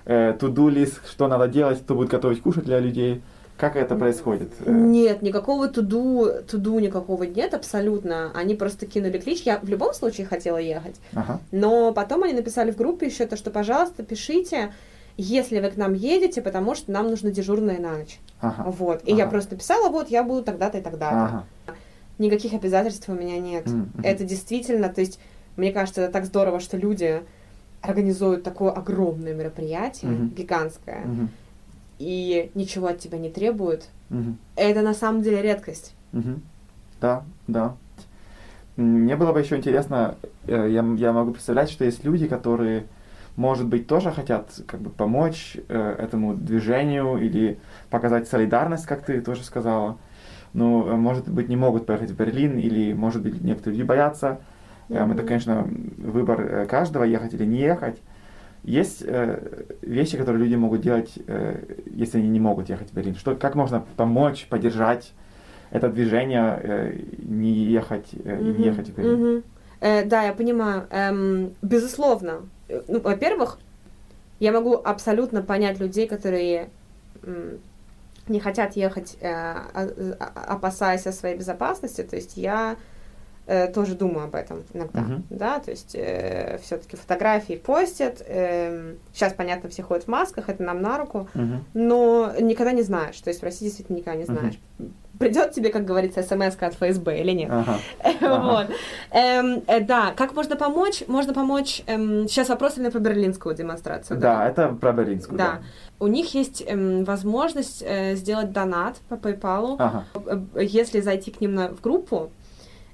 to-do 0.07 0.69
list, 0.69 0.99
что 1.09 1.27
надо 1.27 1.47
делать, 1.47 1.81
кто 1.81 1.95
будет 1.95 2.09
готовить 2.09 2.41
кушать 2.41 2.63
для 2.63 2.79
людей. 2.79 3.21
Как 3.57 3.75
это 3.75 3.95
происходит? 3.95 4.51
Э, 4.65 4.71
Нет, 4.71 5.23
никакого 5.23 5.67
туду, 5.67 6.29
туду 6.49 6.77
никакого 6.79 7.23
нет 7.23 7.55
абсолютно. 7.55 8.31
Они 8.35 8.53
просто 8.53 8.85
кинули 8.85 9.17
клич. 9.17 9.41
Я 9.41 9.57
в 9.59 9.67
любом 9.67 9.93
случае 9.95 10.27
хотела 10.27 10.57
ехать. 10.57 10.95
Ага. 11.15 11.39
Но 11.51 11.91
потом 11.91 12.23
они 12.23 12.33
написали 12.33 12.71
в 12.71 12.77
группе 12.77 13.07
еще 13.07 13.25
то, 13.25 13.35
что, 13.35 13.49
пожалуйста, 13.49 14.03
пишите, 14.03 14.73
если 15.17 15.59
вы 15.59 15.71
к 15.71 15.75
нам 15.75 15.95
едете, 15.95 16.43
потому 16.43 16.75
что 16.75 16.91
нам 16.91 17.09
нужно 17.09 17.31
дежурное 17.31 17.79
на 17.79 17.97
ночь. 17.97 18.19
Ага. 18.41 18.69
Вот. 18.69 19.01
И 19.05 19.11
я 19.11 19.23
Ага. 19.23 19.31
просто 19.31 19.53
написала, 19.55 19.89
вот, 19.89 20.09
я 20.09 20.23
буду 20.23 20.43
тогда-то 20.43 20.77
и 20.77 20.81
тогда-то. 20.81 21.23
Ага. 21.25 21.45
Никаких 22.19 22.53
обязательств 22.53 23.09
у 23.09 23.13
меня 23.13 23.39
нет. 23.39 23.65
Мгм. 23.65 23.91
Это 24.03 24.23
действительно, 24.23 24.89
то 24.89 25.01
есть, 25.01 25.19
мне 25.55 25.71
кажется, 25.71 26.01
это 26.01 26.13
так 26.13 26.25
здорово, 26.25 26.59
что 26.59 26.77
люди 26.77 27.23
организуют 27.87 28.43
такое 28.43 28.71
огромное 28.71 29.33
мероприятие, 29.33 30.11
Мгм. 30.11 30.29
гигантское, 30.29 31.05
Мгм. 31.05 31.29
и 31.99 32.51
ничего 32.53 32.87
от 32.87 32.99
тебя 32.99 33.17
не 33.17 33.29
требуют. 33.29 33.87
Мгм. 34.09 34.37
Это 34.55 34.81
на 34.81 34.93
самом 34.93 35.21
деле 35.21 35.41
редкость. 35.41 35.93
Мгм. 36.11 36.41
Да, 37.01 37.23
да. 37.47 37.75
Мне 38.75 39.15
было 39.15 39.31
бы 39.31 39.39
еще 39.39 39.57
интересно, 39.57 40.15
э, 40.45 40.69
я, 40.69 40.85
я 40.97 41.11
могу 41.13 41.31
представлять, 41.31 41.69
что 41.71 41.83
есть 41.83 42.03
люди, 42.03 42.27
которые, 42.27 42.85
может 43.35 43.65
быть, 43.65 43.87
тоже 43.87 44.11
хотят 44.11 44.51
как 44.67 44.81
бы 44.81 44.89
помочь 44.91 45.57
э, 45.67 45.95
этому 45.97 46.35
движению 46.35 47.17
или 47.17 47.57
показать 47.89 48.27
солидарность, 48.27 48.85
как 48.85 49.03
ты 49.03 49.21
тоже 49.21 49.43
сказала. 49.43 49.97
Но, 50.53 50.87
э, 50.87 50.95
может 50.95 51.27
быть, 51.27 51.49
не 51.49 51.55
могут 51.55 51.85
поехать 51.87 52.11
в 52.11 52.15
Берлин, 52.15 52.57
или, 52.57 52.93
может 52.93 53.23
быть, 53.23 53.41
некоторые 53.41 53.79
люди 53.79 53.87
боятся. 53.87 54.39
Эм, 54.89 55.11
Это, 55.11 55.19
Мгм. 55.21 55.27
конечно, 55.27 55.67
выбор 55.97 56.41
э, 56.41 56.65
каждого, 56.65 57.03
ехать 57.03 57.33
или 57.33 57.45
не 57.45 57.59
ехать. 57.59 57.97
Есть 58.63 59.03
э, 59.05 59.65
вещи, 59.81 60.17
которые 60.17 60.43
люди 60.43 60.55
могут 60.55 60.81
делать, 60.81 61.13
э, 61.27 61.63
если 61.85 62.19
они 62.19 62.29
не 62.29 62.39
могут 62.39 62.69
ехать 62.69 62.89
в 62.91 62.93
Берлин. 62.93 63.15
Что, 63.15 63.35
как 63.35 63.55
можно 63.55 63.85
помочь, 63.95 64.47
поддержать 64.49 65.13
это 65.71 65.89
движение, 65.89 66.59
э, 66.63 66.99
не 67.19 67.51
ехать, 67.51 68.07
э, 68.23 68.41
и 68.41 68.43
не 68.43 68.65
ехать 68.65 68.89
в 68.89 68.95
Берлин? 68.95 69.13
мгм. 69.15 69.43
Э, 69.79 70.05
да, 70.05 70.23
я 70.23 70.33
понимаю. 70.33 70.87
Эм, 70.89 71.51
безусловно. 71.61 72.41
Э, 72.69 72.81
Ну, 72.87 72.99
во-первых, 72.99 73.59
я 74.39 74.51
могу 74.51 74.73
абсолютно 74.75 75.41
понять 75.41 75.79
людей, 75.79 76.07
которые 76.07 76.69
м, 77.23 77.59
не 78.27 78.39
хотят 78.39 78.75
ехать, 78.75 79.17
э, 79.21 79.27
а- 79.29 79.89
а- 80.19 80.53
опасаясь 80.55 81.07
о 81.07 81.11
своей 81.11 81.37
безопасности. 81.37 82.03
То 82.03 82.15
есть 82.15 82.37
я 82.37 82.75
э, 83.47 83.67
тоже 83.71 83.95
думаю 83.95 84.25
об 84.25 84.35
этом 84.35 84.63
иногда. 84.73 85.01
Мгм. 85.01 85.23
Да, 85.29 85.59
то 85.59 85.71
есть 85.71 85.89
все-таки 86.61 86.95
фотографии 86.95 87.55
постят. 87.55 88.19
сейчас, 89.13 89.33
понятно, 89.33 89.69
все 89.69 89.83
ходят 89.83 90.05
в 90.05 90.07
масках, 90.07 90.49
это 90.49 90.63
нам 90.63 90.81
на 90.81 90.97
руку. 90.97 91.27
Мгм. 91.33 91.65
Но 91.73 92.33
никогда 92.39 92.71
не 92.71 92.83
знаешь. 92.83 93.19
То 93.21 93.29
есть 93.29 93.41
в 93.41 93.43
России 93.43 93.65
действительно 93.65 93.97
никогда 93.97 94.19
не 94.19 94.25
знаешь. 94.25 94.59
Придет 95.19 95.51
тебе, 95.51 95.69
как 95.69 95.85
говорится, 95.85 96.21
смс 96.21 96.55
от 96.59 96.75
ФСБ 96.75 97.19
или 97.21 97.31
нет. 97.31 97.51
Ага. 98.21 98.39
Вот. 98.39 98.67
Эм, 99.11 99.63
э, 99.67 99.79
да, 99.79 100.13
как 100.15 100.35
можно 100.35 100.55
помочь? 100.55 101.03
Можно 101.07 101.33
помочь... 101.33 101.81
эм, 101.87 102.27
сейчас 102.27 102.49
вопрос 102.49 102.77
именно 102.77 102.91
про 102.91 102.99
берлинскую 102.99 103.55
демонстрацию. 103.55 104.19
Да, 104.19 104.47
это 104.47 104.69
про 104.69 104.91
берлинскую. 104.91 105.37
Да. 105.37 105.59
У 105.99 106.07
них 106.07 106.33
есть 106.35 106.63
эм, 106.67 107.03
возможность 107.03 107.83
э, 107.85 108.15
сделать 108.15 108.51
донат 108.51 108.97
по 109.09 109.15
PayPal. 109.15 109.75
Ага. 109.79 110.05
Э, 110.53 110.63
Если 110.63 111.01
зайти 111.01 111.31
к 111.31 111.41
ним 111.41 111.55
на, 111.55 111.69
в 111.69 111.81
группу 111.81 112.31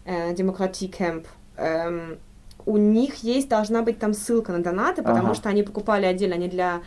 э, 0.06 0.34
Camp, 0.34 1.26
эм, 1.58 2.18
у 2.66 2.78
них 2.78 3.24
есть, 3.24 3.50
должна 3.50 3.82
быть 3.82 4.00
там 4.00 4.14
ссылка 4.14 4.52
на 4.52 4.64
донаты, 4.64 5.02
потому 5.04 5.28
Ага. 5.28 5.36
что 5.36 5.50
они 5.50 5.64
покупали 5.64 6.06
отдельно, 6.06 6.36
они 6.36 6.48
для, 6.48 6.82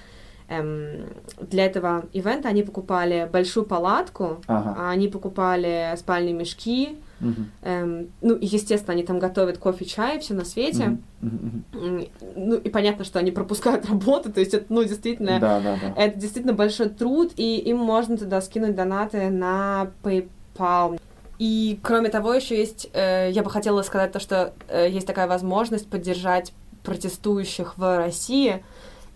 эм, 0.48 1.07
для 1.40 1.66
этого 1.66 2.07
ивента, 2.12 2.48
они 2.48 2.62
покупали 2.62 3.29
большую 3.31 3.66
палатку, 3.66 4.42
Ага. 4.46 4.74
а 4.79 4.90
они 4.90 5.09
покупали 5.09 5.94
спальные 5.96 6.35
мешки, 6.35 6.98
Мгм. 7.20 7.50
Эм, 7.62 8.11
ну, 8.20 8.37
естественно, 8.40 8.92
они 8.92 9.02
там 9.02 9.18
готовят 9.18 9.59
кофе, 9.59 9.85
чай, 9.85 10.18
все 10.20 10.35
на 10.35 10.44
свете. 10.44 10.98
Мгм. 11.20 11.64
М, 11.72 12.07
Ну, 12.37 12.57
и 12.57 12.68
понятно, 12.68 13.05
что 13.05 13.18
они 13.18 13.31
пропускают 13.31 13.87
работу, 13.90 14.33
то 14.33 14.40
есть 14.40 14.55
это, 14.55 14.66
ну, 14.68 14.85
действительно, 14.85 15.40
Да, 15.40 15.61
да, 15.61 15.76
да. 15.76 15.94
это 15.96 16.18
действительно 16.18 16.52
большой 16.55 16.90
труд, 16.90 17.33
и 17.37 17.59
им 17.59 17.79
можно 17.79 18.16
туда 18.16 18.40
скинуть 18.40 18.74
донаты 18.74 19.31
на 19.31 19.90
PayPal. 20.02 20.98
И, 21.38 21.79
кроме 21.83 22.09
того, 22.09 22.33
еще 22.33 22.57
есть, 22.57 22.88
э, 22.92 23.31
я 23.31 23.42
бы 23.42 23.51
хотела 23.51 23.83
сказать 23.83 24.12
то, 24.12 24.20
что 24.20 24.55
э, 24.68 24.88
есть 24.90 25.07
такая 25.07 25.27
возможность 25.27 25.88
поддержать 25.88 26.53
протестующих 26.83 27.77
в 27.77 27.99
России. 27.99 28.64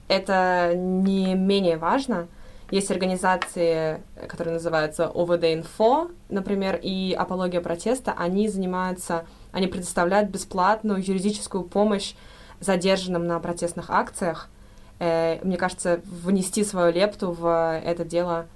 Это 0.08 0.72
не 0.74 1.34
менее 1.34 1.78
важно. 1.78 2.28
Есть 2.70 2.90
организации, 2.90 4.02
которые 4.28 4.54
называются 4.54 5.06
ОВД-инфо, 5.06 6.10
например, 6.28 6.78
и 6.80 7.12
Апология 7.12 7.60
протеста. 7.60 8.14
Они 8.16 8.48
занимаются, 8.48 9.24
они 9.50 9.66
предоставляют 9.66 10.30
бесплатную 10.30 11.02
юридическую 11.02 11.64
помощь 11.64 12.14
задержанным 12.60 13.26
на 13.26 13.40
протестных 13.40 13.88
акциях. 13.88 14.48
Э, 14.98 15.38
Мне 15.42 15.56
кажется, 15.56 16.00
внести 16.04 16.64
свою 16.64 16.92
лепту 16.92 17.32
в 17.32 17.80
это 17.82 18.04
дело 18.04 18.46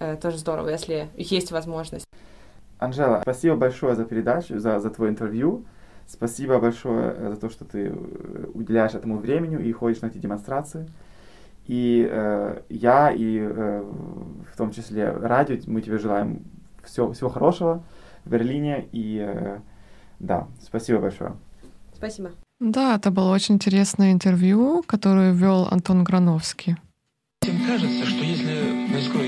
э, 0.00 0.16
тоже 0.20 0.36
здорово, 0.36 0.68
если 0.68 1.08
есть 1.16 1.50
возможность. 1.50 2.06
Анжела, 2.78 3.20
спасибо 3.22 3.56
большое 3.56 3.94
за 3.94 4.04
передачу, 4.04 4.58
за, 4.58 4.80
за 4.80 4.90
твое 4.90 5.10
интервью. 5.10 5.64
Спасибо 6.06 6.58
большое 6.58 7.14
э, 7.16 7.30
за 7.34 7.40
то, 7.40 7.50
что 7.50 7.64
ты 7.64 7.86
э, 7.86 8.46
уделяешь 8.54 8.94
этому 8.94 9.18
времени 9.18 9.64
и 9.64 9.72
ходишь 9.72 10.02
на 10.02 10.06
эти 10.06 10.18
демонстрации. 10.18 10.88
И 11.66 12.06
э, 12.08 12.60
я, 12.68 13.10
и 13.10 13.38
э, 13.40 13.82
в 14.52 14.56
том 14.56 14.70
числе 14.70 15.10
радио, 15.10 15.56
мы 15.66 15.82
тебе 15.82 15.98
желаем 15.98 16.44
всего, 16.84 17.12
всего 17.12 17.28
хорошего 17.28 17.82
в 18.24 18.30
Берлине. 18.30 18.86
И 18.92 19.18
э, 19.20 19.58
да, 20.20 20.46
спасибо 20.62 21.00
большое. 21.00 21.34
Спасибо. 21.94 22.30
Да, 22.60 22.96
это 22.96 23.10
было 23.10 23.32
очень 23.32 23.56
интересное 23.56 24.12
интервью, 24.12 24.82
которое 24.86 25.32
вел 25.32 25.66
Антон 25.70 26.04
Грановский. 26.04 26.76
Всем 27.42 27.56
кажется, 27.66 28.06
что 28.06 28.24
если, 28.24 28.86
ну, 28.88 29.00
скажу, 29.00 29.24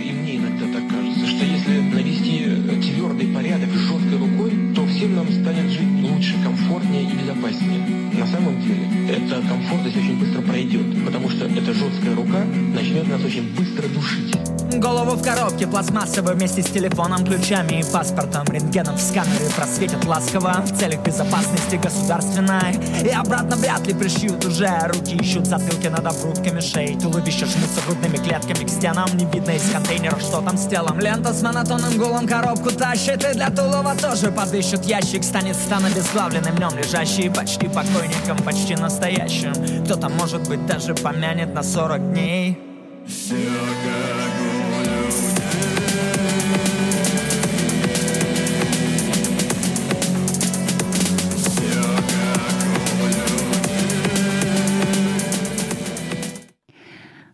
самом 8.31 8.61
деле, 8.61 8.89
эта 9.09 9.43
комфортность 9.49 9.97
очень 9.97 10.19
быстро 10.19 10.43
пройдет, 10.43 11.05
потому 11.05 11.31
что 11.31 11.47
эта 11.47 11.73
жесткая 11.73 12.15
рука 12.15 12.45
начнет 12.75 13.09
нас 13.09 13.23
очень 13.25 13.55
быстро 13.55 13.89
душить. 13.89 14.35
Голову 14.79 15.17
в 15.17 15.23
коробке 15.23 15.67
пластмассовой 15.67 16.35
вместе 16.35 16.63
с 16.63 16.67
телефоном, 16.67 17.25
ключами 17.25 17.81
и 17.81 17.93
паспортом 17.93 18.45
Рентгеном 18.45 18.97
в 18.97 19.01
сканере 19.01 19.51
просветят 19.57 20.05
ласково. 20.05 20.63
В 20.65 20.79
целях 20.79 21.03
безопасности 21.03 21.77
государственной. 21.77 22.79
И 23.03 23.09
обратно 23.09 23.57
вряд 23.57 23.87
ли 23.87 23.95
пришьют 23.95 24.45
уже. 24.45 24.71
Руки 24.93 25.17
ищут 25.17 25.47
затылки 25.47 25.89
над 25.89 26.07
обрубками 26.07 26.61
шеи. 26.61 26.99
Туловище 27.01 27.47
жмутся 27.47 27.81
грудными 27.87 28.19
клетками 28.19 28.65
к 28.65 28.69
стенам. 28.69 29.09
Не 29.15 29.25
видно 29.25 29.53
из 29.53 29.69
контейнера, 29.71 30.19
что 30.21 30.43
там 30.43 30.57
с 30.57 30.67
телом. 30.67 31.01
Лента 31.01 31.33
с 31.33 31.43
монотонным 31.43 31.97
гулом 31.97 32.29
коробку 32.29 32.71
тащит. 32.71 33.25
И 33.25 33.33
для 33.33 33.51
Тулова 33.51 33.97
тоже 33.97 34.31
подыщут 34.31 34.85
ящик. 34.85 35.25
Станет 35.25 35.57
стан 35.57 35.87
обезглавленным 35.87 36.55
днем 36.55 36.71
Лежащий 36.77 37.31
почти 37.31 37.69
покойником, 38.19 38.45
почти 38.45 38.75
настоящим 38.75 39.53
Кто-то, 39.85 40.09
может 40.09 40.49
быть, 40.49 40.65
даже 40.67 40.95
помянет 40.95 41.55
на 41.55 41.63
40 41.63 42.13
дней 42.13 42.59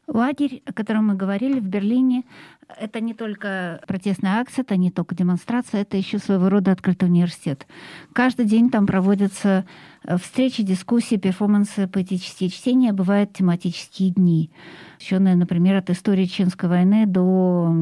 Лагерь, 0.07 0.63
о 0.65 0.73
котором 0.73 1.09
мы 1.09 1.17
говорили 1.17 1.59
в 1.59 1.67
Берлине, 1.67 2.23
это 2.79 3.01
не 3.01 3.15
только 3.15 3.81
протестная 3.87 4.41
акция, 4.41 4.63
это 4.63 4.77
не 4.77 4.91
только 4.91 5.15
демонстрация, 5.15 5.83
это 5.83 5.97
еще 5.97 6.19
своего 6.19 6.49
рода 6.49 6.73
открытый 6.73 7.09
университет. 7.09 7.67
Каждый 8.13 8.47
день 8.47 8.71
там 8.71 8.87
проводятся 8.87 9.67
встречи, 10.21 10.63
дискуссии, 10.63 11.17
перформансы, 11.17 11.89
поэтические 11.89 12.51
чтения, 12.51 12.93
бывают 12.93 13.33
тематические 13.33 14.11
дни. 14.11 14.51
Еще, 15.01 15.19
например, 15.19 15.77
от 15.77 15.91
истории 15.91 16.27
Чеченской 16.27 16.69
войны 16.69 17.07
до 17.07 17.75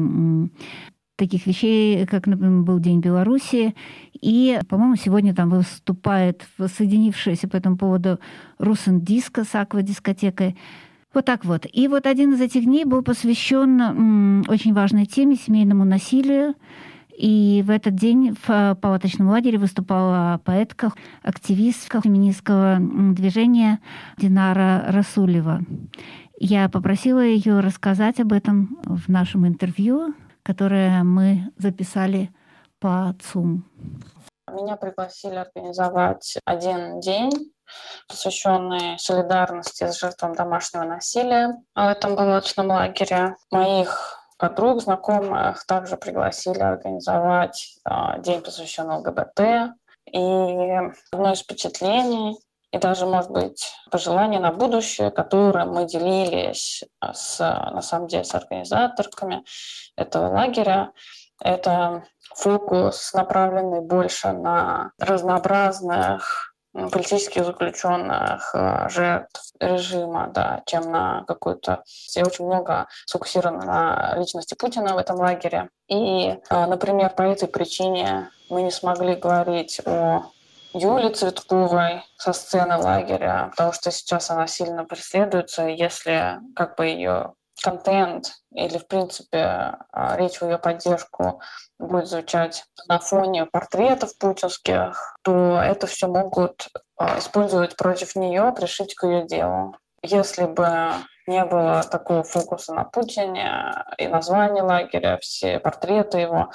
таких 1.15 1.45
вещей, 1.45 2.05
как, 2.07 2.25
например, 2.25 2.63
был 2.63 2.79
День 2.79 2.99
Беларуси. 2.99 3.75
И, 4.13 4.59
по-моему, 4.67 4.95
сегодня 4.95 5.35
там 5.35 5.49
выступает 5.49 6.47
соединившаяся 6.57 7.47
по 7.47 7.55
этому 7.55 7.77
поводу 7.77 8.19
Русен 8.57 9.01
Диско 9.01 9.43
с 9.43 9.53
аквадискотекой. 9.53 10.57
Вот 11.13 11.25
так 11.25 11.45
вот. 11.45 11.67
И 11.71 11.87
вот 11.87 12.07
один 12.07 12.33
из 12.33 12.41
этих 12.41 12.63
дней 12.63 12.85
был 12.85 13.03
посвящен 13.03 14.43
очень 14.49 14.73
важной 14.73 15.05
теме 15.05 15.35
семейному 15.35 15.85
насилию. 15.85 16.55
И 17.17 17.63
в 17.65 17.69
этот 17.69 17.95
день 17.95 18.33
в 18.33 18.49
э, 18.49 18.75
палаточном 18.75 19.29
лагере 19.29 19.57
выступала 19.57 20.39
поэтка, 20.43 20.91
активистка 21.21 22.01
феминистского 22.01 22.77
движения 22.79 23.79
Динара 24.17 24.85
Расулева. 24.87 25.61
Я 26.39 26.69
попросила 26.69 27.23
ее 27.23 27.59
рассказать 27.59 28.19
об 28.19 28.33
этом 28.33 28.79
в 28.83 29.09
нашем 29.09 29.47
интервью, 29.47 30.13
которое 30.41 31.03
мы 31.03 31.51
записали 31.57 32.31
по 32.79 33.15
ЦУМ. 33.21 33.63
Меня 34.51 34.75
пригласили 34.75 35.35
организовать 35.35 36.37
один 36.45 36.99
день 36.99 37.53
посвященный 38.07 38.99
солидарности 38.99 39.87
с 39.87 39.99
жертвами 39.99 40.35
домашнего 40.35 40.83
насилия 40.83 41.55
в 41.75 41.79
этом 41.79 42.15
болотном 42.15 42.67
лагере. 42.67 43.35
Моих 43.51 44.22
подруг, 44.37 44.81
знакомых 44.81 45.65
также 45.65 45.97
пригласили 45.97 46.59
организовать 46.59 47.77
а, 47.85 48.19
день, 48.19 48.41
посвященный 48.41 48.97
ЛГБТ. 48.97 49.73
И 50.11 50.19
одно 51.11 51.31
из 51.33 51.39
впечатлений 51.39 52.37
и 52.71 52.77
даже, 52.79 53.05
может 53.05 53.29
быть, 53.29 53.71
пожелания 53.91 54.39
на 54.39 54.51
будущее, 54.51 55.11
которые 55.11 55.65
мы 55.65 55.85
делились 55.85 56.83
с, 57.13 57.39
на 57.39 57.81
самом 57.81 58.07
деле, 58.07 58.23
с 58.23 58.33
организаторками 58.33 59.43
этого 59.95 60.29
лагеря, 60.33 60.91
это 61.39 62.03
фокус, 62.35 63.13
направленный 63.13 63.81
больше 63.81 64.31
на 64.31 64.91
разнообразных 64.99 66.52
политических 66.73 67.45
заключенных, 67.45 68.51
э, 68.55 68.89
жертв 68.89 69.53
режима, 69.59 70.27
да, 70.33 70.63
чем 70.65 70.91
на 70.91 71.23
какую-то... 71.27 71.83
Я 72.15 72.23
очень 72.23 72.45
много 72.45 72.87
сфокусирована 73.05 73.65
на 73.65 74.15
личности 74.17 74.55
Путина 74.55 74.95
в 74.95 74.97
этом 74.97 75.17
лагере. 75.17 75.69
И, 75.87 76.29
э, 76.29 76.65
например, 76.65 77.11
по 77.11 77.21
этой 77.21 77.47
причине 77.47 78.29
мы 78.49 78.63
не 78.63 78.71
смогли 78.71 79.15
говорить 79.15 79.81
о 79.85 80.23
Юле 80.73 81.11
Цветковой 81.11 82.03
со 82.17 82.33
сцены 82.33 82.77
лагеря, 82.77 83.49
потому 83.51 83.73
что 83.73 83.91
сейчас 83.91 84.31
она 84.31 84.47
сильно 84.47 84.85
преследуется. 84.85 85.67
Если 85.67 86.39
как 86.55 86.75
бы 86.77 86.87
ее 86.87 87.33
контент 87.61 88.31
или, 88.53 88.77
в 88.77 88.87
принципе, 88.87 89.77
а, 89.91 90.15
речь 90.17 90.39
в 90.39 90.43
ее 90.43 90.57
поддержку 90.57 91.41
будет 91.79 92.07
звучать 92.07 92.65
на 92.87 92.99
фоне 92.99 93.45
портретов 93.45 94.17
путинских, 94.17 95.17
то 95.23 95.59
это 95.61 95.87
все 95.87 96.07
могут 96.07 96.67
а, 96.97 97.19
использовать 97.19 97.75
против 97.75 98.15
нее, 98.15 98.53
пришить 98.55 98.95
к 98.95 99.05
ее 99.05 99.25
делу. 99.25 99.75
Если 100.01 100.45
бы 100.45 100.93
не 101.27 101.43
было 101.45 101.83
такого 101.83 102.23
фокуса 102.23 102.73
на 102.73 102.83
Путине 102.83 103.73
и 103.97 104.07
название 104.07 104.63
лагеря, 104.63 105.17
все 105.21 105.59
портреты 105.59 106.19
его, 106.19 106.51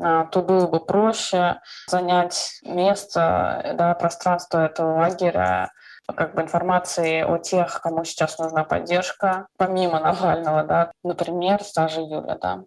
а, 0.00 0.24
то 0.26 0.42
было 0.42 0.66
бы 0.66 0.80
проще 0.84 1.60
занять 1.88 2.60
место, 2.62 3.74
да, 3.74 3.94
пространство 3.94 4.64
этого 4.64 5.00
лагеря 5.00 5.70
как 6.14 6.34
бы 6.34 6.42
информации 6.42 7.22
о 7.22 7.38
тех, 7.38 7.80
кому 7.80 8.04
сейчас 8.04 8.38
нужна 8.38 8.64
поддержка, 8.64 9.48
помимо 9.56 9.98
Навального, 10.00 10.62
да, 10.64 10.92
например, 11.02 11.60
та 11.74 11.88
же 11.88 12.00
Юля, 12.00 12.38
да. 12.40 12.62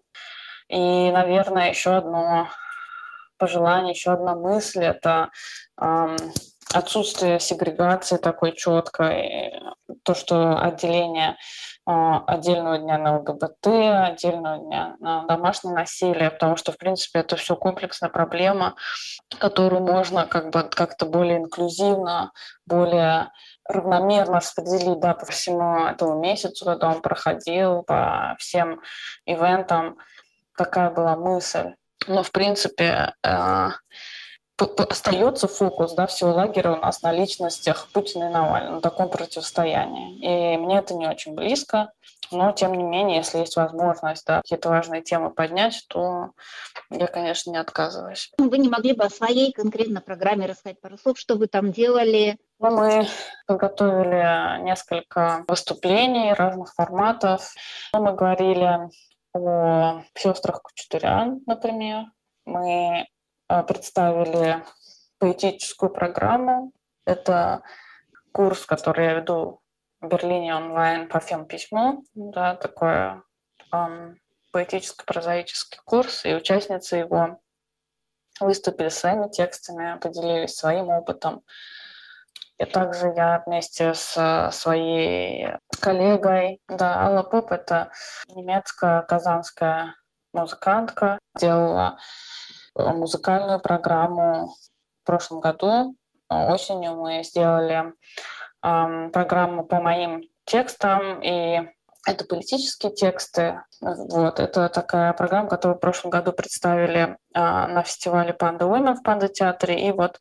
И, 0.68 1.12
наверное, 1.12 1.70
еще 1.70 1.96
одно 1.96 2.48
пожелание, 3.38 3.94
еще 3.94 4.12
одна 4.12 4.36
мысль– 4.36 4.84
это 4.84 5.30
эм, 5.82 6.18
отсутствие 6.74 7.40
сегрегации 7.40 8.18
такой 8.18 8.52
четкой, 8.52 9.54
то, 10.04 10.14
что 10.14 10.62
отделение 10.62 11.38
отдельного 11.90 12.78
дня 12.78 12.98
на 12.98 13.18
ЛГБТ, 13.18 13.68
отдельного 13.68 14.58
дня 14.60 14.96
на 15.00 15.26
домашнее 15.26 15.74
насилие, 15.74 16.30
потому 16.30 16.56
что, 16.56 16.72
в 16.72 16.78
принципе, 16.78 17.20
это 17.20 17.36
все 17.36 17.56
комплексная 17.56 18.10
проблема, 18.10 18.76
которую 19.40 19.82
можно 19.82 20.26
как 20.28 20.52
бы 20.52 20.64
как-то 20.64 21.06
более 21.06 21.40
инклюзивно, 21.40 22.32
более 22.66 23.32
равномерно 23.68 24.38
распределить 24.38 25.00
да, 25.00 25.14
по 25.14 25.26
всему 25.26 25.86
этому 25.86 26.20
месяцу, 26.20 26.66
когда 26.66 26.90
он 26.90 27.02
проходил, 27.02 27.84
по 27.84 28.36
всем 28.40 28.82
ивентам. 29.26 29.98
Такая 30.58 30.92
была 30.92 31.16
мысль. 31.16 31.74
Но, 32.08 32.24
в 32.24 32.32
принципе, 32.32 33.14
э, 33.24 33.70
остается 34.62 35.48
фокус 35.48 35.94
да, 35.94 36.08
всего 36.08 36.32
лагеря 36.32 36.74
у 36.74 36.78
нас 36.78 37.02
на 37.02 37.12
личностях 37.12 37.88
Путина 37.94 38.26
и 38.26 38.30
Навального, 38.30 38.76
на 38.76 38.82
таком 38.82 39.10
противостоянии. 39.10 40.18
И 40.54 40.58
мне 40.58 40.80
это 40.80 40.94
не 40.94 41.08
очень 41.08 41.34
близко, 41.34 41.92
но 42.32 42.52
тем 42.52 42.74
не 42.74 42.84
менее, 42.84 43.18
если 43.18 43.40
есть 43.40 43.56
возможность 43.56 44.26
да, 44.26 44.42
какие-то 44.42 44.70
важные 44.70 45.02
темы 45.02 45.32
поднять, 45.32 45.86
то 45.88 46.32
я, 46.90 47.08
конечно, 47.08 47.52
не 47.52 47.58
отказываюсь. 47.58 48.32
Вы 48.38 48.58
не 48.58 48.70
могли 48.70 48.94
бы 48.94 49.06
о 49.06 49.10
своей 49.10 49.52
конкретно 49.52 50.02
программе 50.02 50.46
рассказать 50.46 50.80
пару 50.80 50.98
слов, 50.98 51.18
что 51.18 51.36
вы 51.36 51.48
там 51.48 51.72
делали? 51.72 52.38
Ну, 52.60 52.72
мы 52.72 53.08
подготовили 53.48 54.62
несколько 54.62 55.44
выступлений 55.48 56.34
разных 56.34 56.74
форматов. 56.74 57.54
Мы 57.94 58.14
говорили 58.14 58.90
о 59.34 60.02
сестрах 60.16 60.62
Кучатурян, 60.62 61.42
например. 61.46 62.06
Мы 62.46 63.08
представили 63.68 64.64
поэтическую 65.20 65.90
программу. 65.90 66.72
Это 67.06 67.62
курс, 68.32 68.66
который 68.66 69.06
я 69.06 69.14
веду 69.16 69.62
в 70.02 70.08
Берлине 70.08 70.56
онлайн 70.56 71.08
по 71.10 71.20
фем-письму. 71.20 72.04
Да, 72.14 72.56
такой 72.56 73.22
эм, 73.74 74.18
поэтическо-прозаический 74.52 75.80
курс, 75.86 76.26
и 76.26 76.34
участницы 76.34 76.98
его 76.98 77.40
выступили 78.40 78.90
своими 78.90 79.30
текстами, 79.30 80.00
поделились 80.00 80.56
своим 80.56 80.90
опытом. 80.90 81.44
И 82.58 82.66
также 82.66 83.08
я 83.16 83.42
вместе 83.46 83.94
с 83.94 84.50
своей 84.52 85.56
коллегой, 85.80 86.62
да, 86.68 87.06
Алла 87.06 87.24
Поп, 87.24 87.52
это 87.52 87.92
немецкая 88.28 89.02
казанская 89.04 89.96
музыкантка, 90.34 91.20
делала 91.38 91.98
музыкальную 92.76 93.60
программу 93.60 94.54
в 95.04 95.06
прошлом 95.06 95.40
году. 95.40 95.96
Осенью 96.30 96.96
мы 96.96 97.24
сделали 97.24 97.94
программу 98.62 99.64
по 99.66 99.80
моим 99.80 100.24
текстам, 100.46 101.22
и 101.22 101.62
это 102.06 102.26
политические 102.26 102.92
тексты. 102.92 103.62
Вот. 103.82 104.40
Это 104.40 104.70
такая 104.70 105.14
программа, 105.14 105.50
которую 105.50 105.78
в 105.78 105.82
прошлом 105.82 106.12
году 106.12 106.32
представили 106.32 107.18
а, 107.34 107.68
на 107.68 107.84
фестивале 107.84 108.34
Панда 108.34 108.66
Women 108.66 108.96
в 108.96 109.04
Панда 109.04 109.28
театре. 109.28 109.88
И 109.88 109.92
вот 109.92 110.20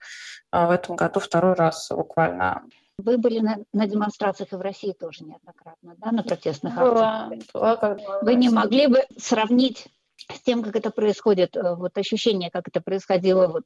а, 0.50 0.66
в 0.66 0.70
этом 0.70 0.96
году 0.96 1.20
второй 1.20 1.54
раз 1.54 1.88
буквально 1.90 2.62
вы 2.98 3.16
были 3.16 3.38
на, 3.38 3.58
на 3.72 3.86
демонстрациях 3.86 4.52
и 4.52 4.56
в 4.56 4.60
России 4.60 4.92
тоже 4.92 5.22
неоднократно, 5.22 5.94
да, 5.98 6.10
на 6.10 6.24
протестных 6.24 6.74
была, 6.74 7.26
акциях. 7.26 7.44
Была, 7.54 7.76
когда 7.76 8.18
Вы 8.22 8.34
не 8.34 8.48
могли 8.48 8.88
бы 8.88 9.04
сравнить 9.16 9.86
с 10.32 10.40
тем, 10.42 10.62
как 10.62 10.76
это 10.76 10.90
происходит, 10.90 11.56
э, 11.56 11.74
вот 11.74 11.96
ощущение, 11.96 12.50
как 12.50 12.68
это 12.68 12.80
происходило, 12.80 13.48
вот 13.48 13.64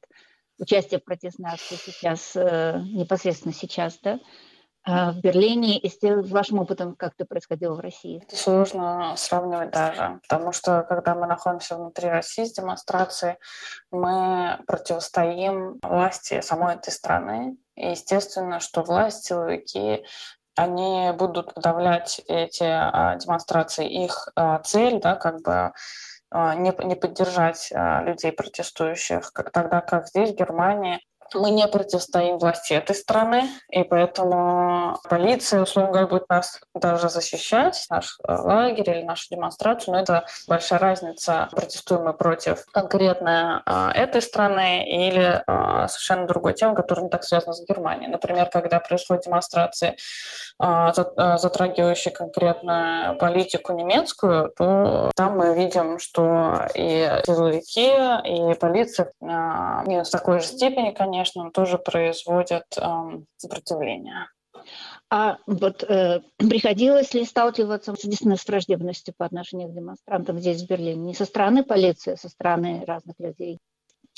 участие 0.59 0.99
в 0.99 1.03
протестной 1.03 1.51
акции 1.51 1.75
сейчас, 1.75 2.35
э, 2.35 2.79
непосредственно 2.93 3.53
сейчас, 3.53 3.97
да, 4.03 4.19
э, 4.85 5.11
в 5.11 5.21
Берлине 5.21 5.77
и 5.77 5.89
с, 5.89 5.97
тем, 5.97 6.21
вашим 6.23 6.59
опытом, 6.59 6.95
как 6.95 7.13
это 7.17 7.25
происходило 7.25 7.75
в 7.75 7.79
России? 7.79 8.21
Это 8.23 8.35
сложно 8.35 9.15
сравнивать 9.17 9.71
даже, 9.71 10.19
потому 10.27 10.51
что 10.51 10.85
когда 10.87 11.15
мы 11.15 11.25
находимся 11.25 11.75
внутри 11.75 12.09
России 12.09 12.45
с 12.45 12.53
демонстрацией, 12.53 13.37
мы 13.91 14.59
противостоим 14.67 15.79
власти 15.81 16.41
самой 16.41 16.75
этой 16.75 16.91
страны, 16.91 17.57
и 17.75 17.89
естественно, 17.89 18.59
что 18.59 18.83
власть, 18.83 19.25
силовики, 19.25 20.05
они 20.55 21.11
будут 21.17 21.55
подавлять 21.55 22.21
эти 22.27 22.63
демонстрации. 22.63 24.03
Их 24.03 24.29
цель, 24.63 25.01
да, 25.01 25.15
как 25.15 25.41
бы 25.41 25.73
не, 26.55 26.73
не 26.85 26.95
поддержать 26.95 27.71
а, 27.73 28.01
людей 28.03 28.31
протестующих, 28.31 29.31
как, 29.33 29.51
тогда 29.51 29.81
как 29.81 30.07
здесь, 30.07 30.31
в 30.31 30.35
Германии, 30.35 30.99
мы 31.33 31.51
не 31.51 31.67
противостоим 31.67 32.37
власти 32.37 32.73
этой 32.73 32.95
страны, 32.95 33.49
и 33.69 33.83
поэтому 33.83 34.97
полиция, 35.09 35.61
условно 35.61 35.91
говоря, 35.91 36.07
будет 36.07 36.29
нас 36.29 36.59
даже 36.73 37.09
защищать, 37.09 37.85
наш 37.89 38.17
э, 38.27 38.33
лагерь 38.33 38.89
или 38.89 39.03
нашу 39.03 39.27
демонстрацию, 39.29 39.93
но 39.93 40.01
это 40.01 40.25
большая 40.47 40.79
разница, 40.79 41.49
протестуем 41.51 42.03
мы 42.03 42.13
против 42.13 42.65
конкретно 42.71 43.63
а, 43.65 43.91
этой 43.91 44.21
страны 44.21 44.85
или 44.89 45.41
а, 45.47 45.87
совершенно 45.87 46.27
другой 46.27 46.53
темы, 46.53 46.75
которая 46.75 47.05
не 47.05 47.09
так 47.09 47.23
связана 47.23 47.53
с 47.53 47.65
Германией. 47.65 48.09
Например, 48.09 48.49
когда 48.49 48.79
происходят 48.79 49.23
демонстрации, 49.23 49.95
а, 50.59 50.93
затрагивающие 50.93 52.13
конкретно 52.13 53.15
политику 53.19 53.73
немецкую, 53.73 54.51
то 54.57 55.11
там 55.15 55.37
мы 55.37 55.55
видим, 55.55 55.99
что 55.99 56.67
и 56.75 57.21
силовики, 57.25 57.91
и 58.25 58.53
полиция 58.55 59.11
не 59.21 60.03
в 60.03 60.09
такой 60.09 60.39
же 60.39 60.47
степени, 60.47 60.91
конечно, 60.91 61.12
конечно, 61.13 61.51
тоже 61.51 61.77
производят 61.77 62.65
э, 62.75 62.83
сопротивление. 63.37 64.29
А 65.11 65.37
вот 65.45 65.83
э, 65.83 66.21
приходилось 66.37 67.13
ли 67.13 67.23
сталкиваться 67.25 67.91
действительно 67.91 68.35
с 68.35 68.47
враждебностью 68.47 69.13
по 69.15 69.25
отношению 69.25 69.69
к 69.69 69.75
демонстрантам 69.75 70.39
здесь, 70.39 70.63
в 70.63 70.67
Берлине? 70.67 70.95
Не 70.95 71.13
со 71.13 71.25
стороны 71.25 71.63
полиции, 71.63 72.13
а 72.13 72.17
со 72.17 72.29
стороны 72.29 72.83
разных 72.87 73.19
людей? 73.19 73.59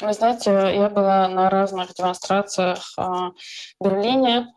Вы 0.01 0.13
знаете, 0.13 0.51
я 0.51 0.89
была 0.89 1.27
на 1.27 1.49
разных 1.49 1.93
демонстрациях 1.93 2.79
э, 2.97 3.01
в 3.01 3.33
Берлине, 3.83 4.47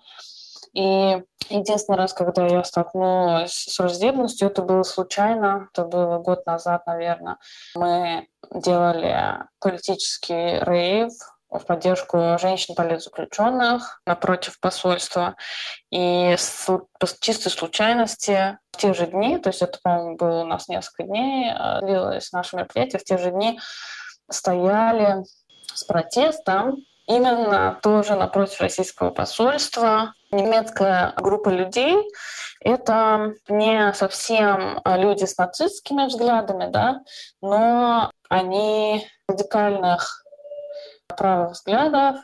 и 0.75 1.23
единственный 1.49 1.97
раз, 1.97 2.13
когда 2.13 2.47
я 2.47 2.63
столкнулась 2.63 3.53
с 3.53 3.79
враждебностью, 3.79 4.49
это 4.49 4.63
было 4.63 4.85
случайно, 4.85 5.69
это 5.73 5.85
было 5.85 6.19
год 6.19 6.47
назад, 6.47 6.87
наверное. 6.87 7.39
Мы 7.75 8.29
делали 8.53 9.39
политический 9.59 10.63
рейв 10.63 11.13
в 11.51 11.61
поддержку 11.61 12.37
женщин-политзаключенных 12.39 14.01
напротив 14.07 14.61
посольства. 14.61 15.37
И 15.91 16.37
по 16.67 17.07
чистой 17.21 17.51
случайности 17.51 18.59
в 18.73 18.77
те 18.77 18.93
же 18.95 19.07
дни, 19.07 19.39
то 19.39 19.49
есть 19.49 19.63
это, 19.63 19.79
по-моему, 19.83 20.17
было 20.17 20.43
у 20.43 20.47
нас 20.47 20.69
несколько 20.69 21.05
дней, 21.05 21.51
э, 21.51 21.81
длилось 21.81 22.33
наше 22.33 22.57
мероприятие, 22.57 23.01
в 23.01 23.05
те 23.05 23.19
же 23.19 23.31
дни 23.31 23.59
стояли 24.31 25.25
с 25.75 25.85
протестом 25.85 26.77
именно 27.07 27.79
тоже 27.83 28.15
напротив 28.15 28.61
российского 28.61 29.11
посольства. 29.11 30.13
Немецкая 30.31 31.15
группа 31.17 31.49
людей— 31.49 31.97
это 32.61 33.33
не 33.49 33.93
совсем 33.95 34.83
люди 34.85 35.25
с 35.25 35.39
нацистскими 35.39 36.07
взглядами, 36.07 36.71
да, 36.71 37.01
но 37.41 38.11
они 38.29 39.09
радикальных 39.27 40.23
правых 41.19 41.53
взглядов, 41.53 42.17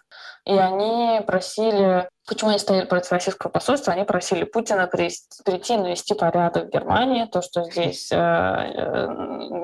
и 0.44 0.56
они 0.56 1.20
просили 1.26 2.08
Почему 2.26 2.50
они 2.50 2.58
стояли 2.58 2.86
против 2.86 3.12
российского 3.12 3.50
посольства? 3.50 3.92
Они 3.92 4.04
просили 4.04 4.44
Путина 4.44 4.86
прийти 4.86 5.76
навести 5.76 6.14
порядок 6.14 6.68
в 6.68 6.70
Германии. 6.70 7.26
То, 7.26 7.42
что 7.42 7.64
здесь 7.64 8.10
э, 8.10 8.16
э, 8.16 9.06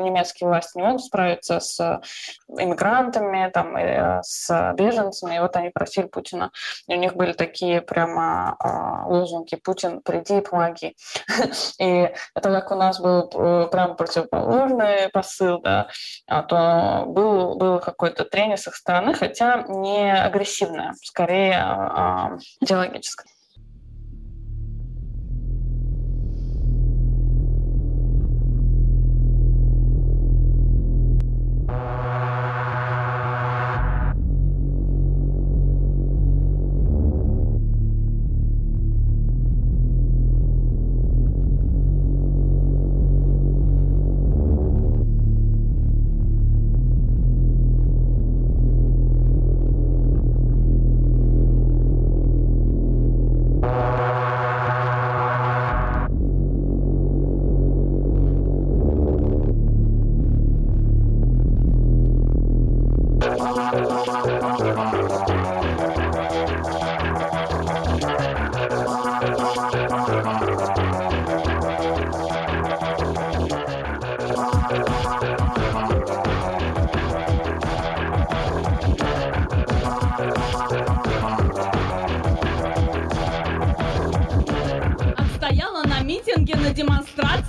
немецкие 0.02 0.48
власти 0.48 0.76
не 0.76 0.82
могут 0.82 1.02
справиться 1.02 1.58
с 1.58 2.00
иммигрантами, 2.48 3.50
там, 3.50 3.78
и, 3.78 4.20
с 4.22 4.74
беженцами. 4.74 5.36
И 5.36 5.38
вот 5.38 5.56
они 5.56 5.70
просили 5.70 6.06
Путина. 6.06 6.50
И 6.86 6.94
у 6.94 6.98
них 6.98 7.14
были 7.16 7.32
такие 7.32 7.80
прямо 7.80 8.56
э, 8.62 9.10
лозунги 9.10 9.56
«Путин, 9.56 10.02
приди 10.02 10.38
и 10.38 10.42
помоги». 10.42 10.96
И 11.78 12.12
это 12.34 12.50
как 12.50 12.70
у 12.72 12.74
нас 12.74 13.00
был 13.00 13.30
э, 13.32 13.68
прямо 13.72 13.94
противоположный 13.94 15.08
посыл, 15.14 15.62
да, 15.62 15.88
а 16.26 16.42
то 16.42 17.04
был, 17.06 17.56
был 17.56 17.80
какой-то 17.80 18.26
тренинг 18.26 18.58
с 18.58 18.66
их 18.66 18.74
стороны, 18.74 19.14
хотя 19.14 19.64
не 19.66 20.28
агрессивное, 20.40 20.94
скорее 21.02 22.38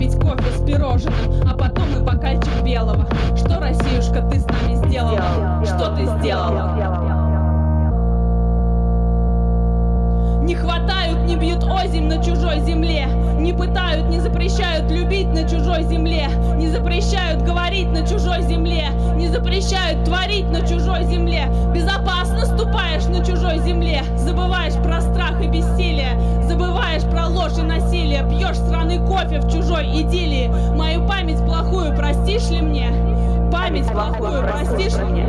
она 0.00 0.08
пошла 0.08 0.08
пить 0.08 0.14
кофе 0.16 0.50
с 0.56 0.64
пирожным, 0.64 1.14
а 1.48 1.56
потом 1.56 1.84
и 1.96 2.00
бокальчик 2.00 2.62
белого. 2.64 3.06
Что, 3.36 3.60
Россиюшка, 3.60 4.22
ты 4.30 4.40
с 4.40 4.46
нами 4.46 4.74
сделала? 4.86 5.64
Что 5.64 5.94
ты 5.96 6.06
сделала? 6.18 7.20
Не 10.42 10.54
хватают, 10.54 11.26
не 11.26 11.36
бьют 11.36 11.62
озимь 11.64 12.08
на 12.08 12.22
чужой 12.24 12.60
земле, 12.60 13.06
не 13.38 13.52
пытают, 13.52 14.08
не 14.08 14.20
запрещают 14.20 14.90
любить 14.90 15.28
на 15.28 15.48
чужой 15.48 15.84
земле, 15.84 16.28
не 16.56 16.68
запрещают 16.68 17.42
говорить 17.42 17.88
на 17.88 18.06
чужой 18.06 18.42
земле, 18.42 18.88
не 19.16 19.28
запрещают 19.28 20.04
творить 20.04 20.50
на 20.50 20.66
чужой 20.66 21.04
земле. 21.04 21.44
Безопасно 21.72 22.46
ступаешь 22.46 23.04
на 23.04 23.24
чужой 23.24 23.58
земле, 23.58 24.02
забываешь 24.16 24.74
про 24.82 25.00
страх 25.02 25.40
и 25.40 25.46
бессилие, 25.46 26.16
забываешь 26.50 27.04
про 27.04 27.28
ложь 27.28 27.58
и 27.58 27.62
насилие, 27.62 28.28
пьешь 28.28 28.56
страны 28.56 28.98
кофе 29.06 29.38
в 29.38 29.48
чужой 29.48 29.86
идиллии. 30.02 30.48
Мою 30.74 31.06
память 31.06 31.38
плохую 31.44 31.96
простишь 31.96 32.50
ли 32.50 32.60
мне? 32.60 32.90
Память 33.52 33.86
плохую 33.86 34.42
простишь 34.42 34.96
ли 34.96 35.04
мне? 35.04 35.26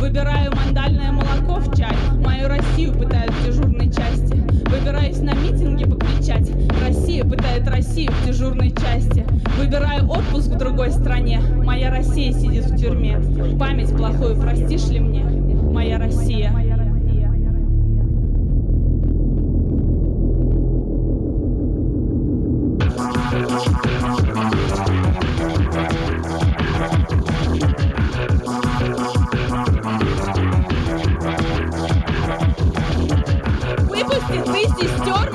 Выбираю 0.00 0.52
мандальное 0.54 1.10
молоко 1.10 1.60
в 1.60 1.76
чай, 1.76 1.94
мою 2.24 2.48
Россию 2.48 2.92
пытают 2.92 3.32
в 3.32 3.46
дежурной 3.46 3.86
части. 3.86 4.36
Выбираюсь 4.68 5.18
на 5.18 5.34
митинге 5.34 5.86
покричать, 5.86 6.50
Россия 6.80 7.24
пытает 7.24 7.66
Россию 7.68 8.12
в 8.12 8.26
дежурной 8.26 8.70
части. 8.70 9.26
Выбираю 9.58 10.08
отпуск 10.08 10.48
в 10.50 10.56
другой 10.56 10.92
стране, 10.92 11.40
моя 11.40 11.90
Россия 11.90 12.32
сидит 12.32 12.66
в 12.66 12.76
тюрьме. 12.76 13.20
Память 13.58 13.94
плохую 13.96 14.40
простишь 14.40 14.86
ли 14.88 15.00
мне, 15.00 15.24
моя 15.24 15.98
Россия? 15.98 16.52
Выпусти 33.88 34.42
ты 34.44 34.60
сестер 34.78 35.27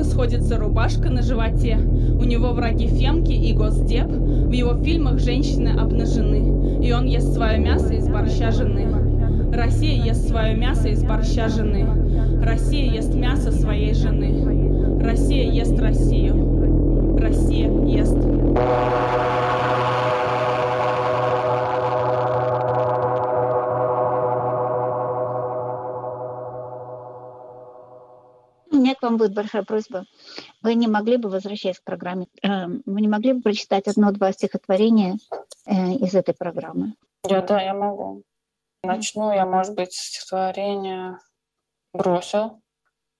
плохо 0.00 0.04
сходится 0.04 0.58
рубашка 0.58 1.10
на 1.10 1.22
животе. 1.22 1.76
У 1.76 2.24
него 2.24 2.52
враги 2.52 2.86
Фемки 2.86 3.32
и 3.32 3.52
Госдеп. 3.52 4.06
В 4.06 4.52
его 4.52 4.74
фильмах 4.82 5.18
женщины 5.18 5.78
обнажены. 5.78 6.84
И 6.84 6.92
он 6.92 7.06
ест 7.06 7.34
свое 7.34 7.58
мясо 7.58 7.92
из 7.94 8.08
борща 8.08 8.50
жены. 8.50 8.86
Россия 9.52 10.04
ест 10.04 10.28
свое 10.28 10.56
мясо 10.56 10.88
из 10.88 11.02
борща 11.02 11.48
жены. 11.48 11.86
Россия 12.42 12.90
ест 12.92 13.14
мясо 13.14 13.52
своей 13.52 13.94
жены. 13.94 15.00
Россия 15.02 15.50
ест 15.50 15.78
Россию. 15.78 17.18
Россия 17.18 17.70
ест. 17.86 18.16
Вам 29.10 29.18
будет 29.18 29.34
большая 29.34 29.62
просьба. 29.62 30.04
Вы 30.62 30.74
не 30.74 30.86
могли 30.86 31.16
бы, 31.16 31.28
возвращаясь 31.28 31.80
к 31.80 31.84
программе, 31.84 32.26
э, 32.42 32.66
вы 32.86 33.00
не 33.00 33.08
могли 33.08 33.32
бы 33.32 33.42
прочитать 33.42 33.88
одно-два 33.88 34.32
стихотворения 34.32 35.18
э, 35.66 35.92
из 35.94 36.14
этой 36.14 36.34
программы? 36.34 36.94
Я, 37.28 37.42
да, 37.42 37.60
я 37.60 37.74
могу. 37.74 38.22
Начну 38.82 39.32
я, 39.32 39.44
может 39.44 39.74
быть, 39.74 39.92
с 39.92 40.06
стихотворения 40.06 41.18
«Бросил». 41.92 42.62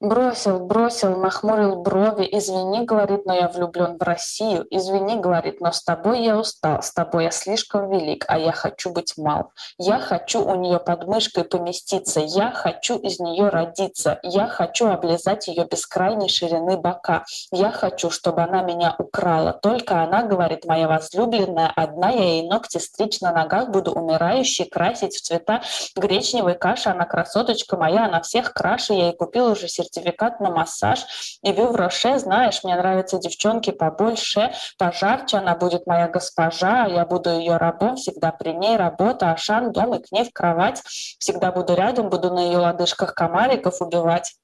Бросил, 0.01 0.61
бросил, 0.61 1.15
нахмурил 1.17 1.77
брови. 1.77 2.27
Извини, 2.33 2.87
говорит, 2.87 3.27
но 3.27 3.35
я 3.35 3.49
влюблен 3.49 3.99
в 3.99 4.03
Россию. 4.03 4.67
Извини, 4.71 5.17
говорит, 5.17 5.61
но 5.61 5.73
с 5.73 5.83
тобой 5.83 6.23
я 6.23 6.39
устал, 6.39 6.83
с 6.83 6.91
тобой 6.91 7.25
я 7.25 7.31
слишком 7.31 7.91
велик, 7.91 8.25
а 8.27 8.39
я 8.39 8.53
хочу 8.53 8.93
быть 8.93 9.19
мал. 9.19 9.53
Я 9.77 9.99
хочу 9.99 10.43
у 10.43 10.55
нее 10.55 10.79
под 10.79 11.07
мышкой 11.07 11.45
поместиться, 11.45 12.21
я 12.21 12.51
хочу 12.51 12.97
из 12.97 13.21
нее 13.21 13.51
родиться, 13.51 14.19
я 14.23 14.47
хочу 14.47 14.89
облизать 14.89 15.49
ее 15.49 15.67
бескрайней 15.71 16.31
ширины 16.31 16.79
бока. 16.79 17.27
Я 17.53 17.71
хочу, 17.71 18.09
чтобы 18.09 18.41
она 18.41 18.63
меня 18.63 18.97
украла. 18.99 19.53
Только 19.53 20.03
она, 20.03 20.23
говорит, 20.23 20.65
моя 20.65 20.89
возлюбленная, 20.89 21.71
одна 21.77 22.09
я 22.09 22.25
ей 22.25 22.49
ногти 22.49 22.79
стричь 22.79 23.21
на 23.21 23.33
ногах 23.33 23.69
буду 23.69 23.93
умирающей, 23.93 24.65
красить 24.65 25.15
в 25.15 25.21
цвета 25.21 25.61
гречневой 25.95 26.55
каши. 26.55 26.89
Она 26.89 27.05
красоточка 27.05 27.77
моя, 27.77 28.07
она 28.07 28.23
всех 28.23 28.55
краше. 28.55 28.95
Я 28.95 29.09
ей 29.09 29.13
купил 29.15 29.49
уже 29.53 29.69
сертификат 29.91 30.41
на 30.41 30.51
массаж. 30.51 31.39
И 31.43 31.53
Вив 31.53 31.75
Роше, 31.75 32.19
знаешь, 32.19 32.63
мне 32.65 32.77
нравятся 32.77 33.19
девчонки 33.19 33.71
побольше, 33.71 34.53
пожарче. 34.79 35.39
Она 35.39 35.55
будет 35.55 35.87
моя 35.87 36.09
госпожа, 36.09 36.87
я 36.87 37.05
буду 37.05 37.31
ее 37.31 37.57
рабом, 37.57 37.97
всегда 37.97 38.33
при 38.33 38.53
ней 38.53 38.77
работа, 38.77 39.33
Ашан, 39.33 39.73
дом 39.73 39.95
и 39.95 40.03
к 40.03 40.13
ней 40.13 40.25
в 40.25 40.33
кровать. 40.33 40.83
Всегда 41.19 41.53
буду 41.53 41.75
рядом, 41.75 42.09
буду 42.09 42.33
на 42.33 42.41
ее 42.41 42.59
лодыжках 42.59 43.15
комариков 43.15 43.81
убивать. 43.81 44.35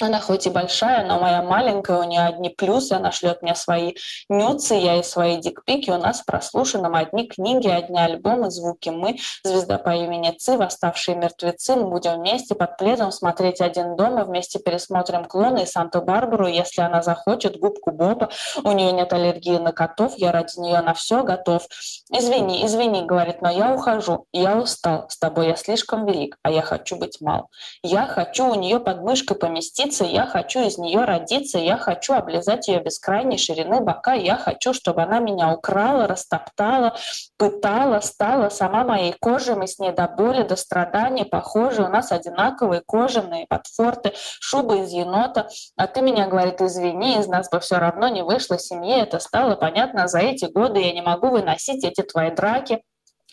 Она 0.00 0.20
хоть 0.20 0.46
и 0.46 0.50
большая, 0.50 1.06
но 1.06 1.20
моя 1.20 1.40
маленькая, 1.42 1.98
у 1.98 2.02
нее 2.02 2.22
одни 2.22 2.48
плюсы, 2.48 2.94
она 2.94 3.12
шлет 3.12 3.42
мне 3.42 3.54
свои 3.54 3.94
нюцы, 4.28 4.74
я 4.74 4.98
и 4.98 5.04
свои 5.04 5.36
дикпики, 5.36 5.90
у 5.90 5.98
нас 5.98 6.20
прослушаны 6.22 6.88
одни 6.96 7.28
книги, 7.28 7.68
одни 7.68 8.00
альбомы, 8.00 8.50
звуки. 8.50 8.88
Мы, 8.88 9.18
звезда 9.44 9.78
по 9.78 9.90
имени 9.90 10.32
Ци, 10.36 10.56
восставшие 10.56 11.16
мертвецы, 11.16 11.76
мы 11.76 11.90
будем 11.90 12.14
вместе 12.14 12.56
под 12.56 12.76
пледом 12.76 13.12
смотреть 13.12 13.60
один 13.60 13.94
дом, 13.94 14.18
и 14.18 14.24
вместе 14.24 14.58
пересмотрим 14.58 15.26
клоны 15.26 15.62
и 15.62 15.66
Санту-Барбару, 15.66 16.48
если 16.48 16.80
она 16.80 17.00
захочет, 17.00 17.60
губку 17.60 17.92
Боба, 17.92 18.30
у 18.64 18.72
нее 18.72 18.90
нет 18.90 19.12
аллергии 19.12 19.58
на 19.58 19.72
котов, 19.72 20.14
я 20.16 20.32
ради 20.32 20.58
нее 20.58 20.80
на 20.80 20.94
все 20.94 21.22
готов. 21.22 21.68
Извини, 22.10 22.66
извини, 22.66 23.02
говорит, 23.02 23.42
но 23.42 23.50
я 23.50 23.72
ухожу, 23.72 24.26
я 24.32 24.58
устал, 24.58 25.08
с 25.08 25.16
тобой 25.18 25.48
я 25.48 25.56
слишком 25.56 26.04
велик, 26.04 26.36
а 26.42 26.50
я 26.50 26.62
хочу 26.62 26.96
быть 26.96 27.20
мал. 27.20 27.48
Я 27.84 28.06
хочу 28.06 28.50
у 28.50 28.54
нее 28.56 28.80
под 28.80 29.02
мышкой 29.02 29.36
поместиться, 29.36 29.83
поместиться, 29.84 30.04
я 30.04 30.26
хочу 30.26 30.60
из 30.60 30.78
нее 30.78 31.04
родиться, 31.04 31.58
я 31.58 31.76
хочу 31.76 32.14
облизать 32.14 32.68
ее 32.68 32.80
бескрайней 32.80 33.38
ширины 33.38 33.80
бока, 33.80 34.14
я 34.14 34.36
хочу, 34.36 34.72
чтобы 34.72 35.02
она 35.02 35.18
меня 35.18 35.52
украла, 35.52 36.06
растоптала, 36.06 36.96
пытала, 37.36 38.00
стала 38.00 38.48
сама 38.48 38.84
моей 38.84 39.14
кожей, 39.20 39.54
мы 39.54 39.66
с 39.66 39.78
ней 39.78 39.92
до 39.92 40.08
боли, 40.08 40.42
до 40.42 40.56
страданий 40.56 41.24
похожи, 41.24 41.82
у 41.82 41.88
нас 41.88 42.12
одинаковые 42.12 42.82
кожаные 42.86 43.46
подфорты, 43.46 44.12
шубы 44.40 44.80
из 44.80 44.92
енота, 44.92 45.48
а 45.76 45.86
ты 45.86 46.02
меня, 46.02 46.26
говорит, 46.26 46.60
извини, 46.60 47.18
из 47.18 47.26
нас 47.26 47.48
бы 47.50 47.60
все 47.60 47.78
равно 47.78 48.08
не 48.08 48.22
вышло 48.22 48.58
семьи, 48.58 49.00
это 49.00 49.18
стало 49.18 49.56
понятно 49.56 50.08
за 50.08 50.20
эти 50.20 50.46
годы, 50.46 50.80
я 50.80 50.92
не 50.92 51.02
могу 51.02 51.28
выносить 51.28 51.84
эти 51.84 52.02
твои 52.02 52.30
драки, 52.30 52.82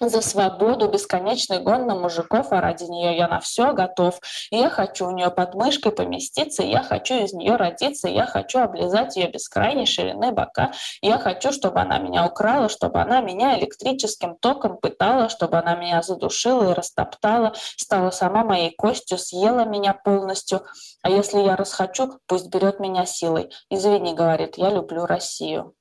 за 0.10 0.22
свободу, 0.22 0.88
бесконечный 0.88 1.60
гон 1.60 1.88
на 1.88 1.96
мужиков, 1.96 2.48
а 2.52 2.62
ради 2.62 2.84
нее 2.84 3.16
я 3.16 3.28
на 3.28 3.40
все 3.40 3.74
готов. 3.74 4.20
Я 4.50 4.70
хочу 4.70 5.08
у 5.08 5.12
нее 5.12 5.30
под 5.30 5.54
мышкой 5.56 5.92
поместиться, 5.92 6.64
я 6.64 6.84
хочу 6.84 7.16
из 7.16 7.34
нее 7.34 7.56
родиться, 7.56 8.08
я 8.08 8.26
хочу 8.26 8.60
облизать 8.60 9.16
ее 9.16 9.30
бескрайней 9.30 9.86
ширины 9.86 10.32
бока. 10.32 10.72
Я 11.02 11.18
хочу, 11.18 11.52
чтобы 11.52 11.80
она 11.82 12.00
меня 12.00 12.26
украла, 12.26 12.70
чтобы 12.70 13.02
она 13.02 13.22
меня 13.22 13.60
электрическим 13.60 14.36
током 14.38 14.78
пытала, 14.78 15.30
чтобы 15.30 15.58
она 15.58 15.76
меня 15.76 16.02
задушила 16.02 16.72
и 16.72 16.74
растоптала, 16.74 17.54
стала 17.78 18.12
сама 18.12 18.44
моей 18.44 18.74
костью, 18.76 19.18
съела 19.18 19.66
меня 19.66 19.94
полностью. 19.94 20.64
А 21.02 21.10
если 21.10 21.40
я 21.40 21.56
расхочу, 21.56 22.20
пусть 22.28 22.48
берет 22.48 22.80
меня 22.80 23.06
силой. 23.06 23.50
Извини, 23.70 24.14
говорит, 24.14 24.58
я 24.58 24.70
люблю 24.70 25.06
Россию. 25.06 25.74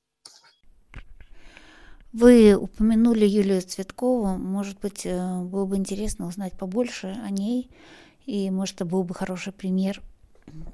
Вы 2.13 2.55
упомянули 2.55 3.25
Юлию 3.25 3.61
Цветкову. 3.61 4.37
Может 4.37 4.79
быть, 4.81 5.05
э, 5.05 5.41
было 5.43 5.65
бы 5.65 5.77
интересно 5.77 6.27
узнать 6.27 6.57
побольше 6.57 7.17
о 7.25 7.29
ней. 7.29 7.71
И, 8.25 8.51
может, 8.51 8.75
это 8.75 8.85
был 8.85 9.03
бы 9.03 9.15
хороший 9.15 9.53
пример 9.53 10.01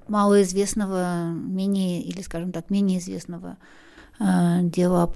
малоизвестного, 0.07 1.25
менее, 1.29 2.01
или, 2.01 2.21
скажем 2.21 2.51
так, 2.51 2.71
менее 2.71 2.97
известного 2.97 3.57
э, 4.19 4.23
дела 4.61 5.13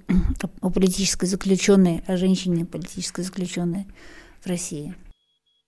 о 0.62 0.70
политической 0.70 1.26
заключенной, 1.26 2.04
о 2.08 2.18
женщине 2.18 2.66
политической 2.66 3.24
заключенной 3.24 3.88
в 4.42 4.48
России. 4.48 4.94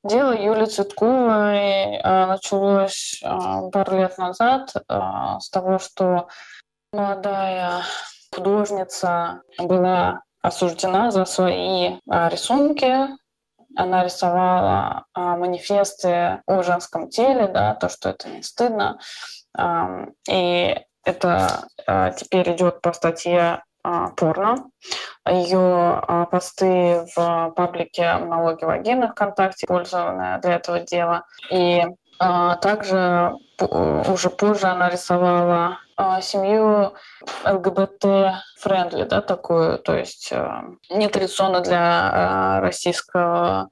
Дело 0.04 0.40
Юлии 0.40 0.66
Цветковой 0.66 1.98
э, 1.98 2.26
началось 2.28 3.20
пару 3.24 3.98
лет 3.98 4.20
назад 4.20 4.72
с 4.88 5.50
того, 5.50 5.80
что 5.80 6.28
молодая 6.92 7.82
художница 8.36 9.42
была 9.58 10.22
осуждена 10.44 11.10
за 11.10 11.26
свои 11.26 11.98
а, 12.08 12.30
рисунки. 12.30 13.08
Она 13.76 14.04
рисовала 14.04 15.06
а, 15.14 15.38
манифесты 15.38 16.42
о 16.46 16.62
женском 16.62 17.10
теле, 17.10 17.48
да, 17.48 17.74
то, 17.74 17.90
что 17.90 18.10
это 18.10 18.30
не 18.30 18.44
стыдно. 18.44 19.00
И 20.30 20.78
это 21.06 21.64
а, 21.88 22.12
теперь 22.12 22.52
идет 22.52 22.82
по 22.82 22.94
статье 22.94 23.64
порно. 24.16 24.70
Ее 25.28 26.02
посты 26.32 27.06
в 27.16 27.52
паблике 27.54 28.14
«Налоги 28.14 28.64
вагины» 28.64 29.10
ВКонтакте 29.10 29.66
использованы 29.66 30.40
для 30.42 30.56
этого 30.56 30.80
дела. 30.80 31.26
И 31.52 31.84
также 32.18 33.34
уже 33.60 34.30
позже 34.30 34.68
она 34.68 34.90
рисовала 34.90 35.80
семью 36.22 36.94
ЛГБТ- 37.46 38.02
friendly, 38.02 39.04
да, 39.04 39.22
такую, 39.22 39.80
то 39.80 39.96
есть 39.96 40.30
э, 40.32 40.62
нетрадиционно 40.90 41.62
для 41.62 42.58
э, 42.58 42.60
российского 42.62 43.70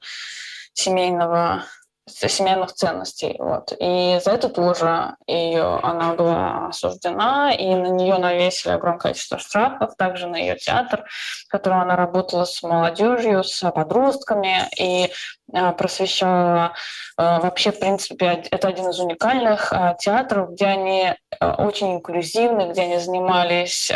семейного 0.74 1.64
семейных 2.12 2.74
ценностей. 2.74 3.36
Вот. 3.40 3.74
И 3.80 4.20
за 4.24 4.32
это 4.32 4.50
тоже 4.50 5.16
ее, 5.28 5.80
она 5.84 6.14
была 6.14 6.68
осуждена, 6.68 7.54
и 7.54 7.74
на 7.76 7.88
нее 7.88 8.18
навесили 8.18 8.74
огромное 8.74 9.00
количество 9.00 9.38
штрафов, 9.38 9.96
также 9.98 10.28
на 10.28 10.38
ее 10.38 10.56
театр, 10.56 11.06
в 11.48 11.52
котором 11.52 11.82
она 11.82 11.96
работала 11.96 12.46
с 12.46 12.62
молодежью, 12.64 13.44
с 13.44 13.70
подростками, 13.72 14.68
и 14.78 15.12
э, 15.54 15.72
просвещала 15.74 16.74
вообще, 17.18 17.72
в 17.72 17.80
принципе, 17.80 18.44
это 18.50 18.68
один 18.68 18.90
из 18.90 19.00
уникальных 19.00 19.72
театров, 20.00 20.52
где 20.52 20.66
они 20.66 21.14
очень 21.40 21.96
инклюзивны, 21.96 22.72
где 22.72 22.84
они 22.84 22.98
занимались 22.98 23.92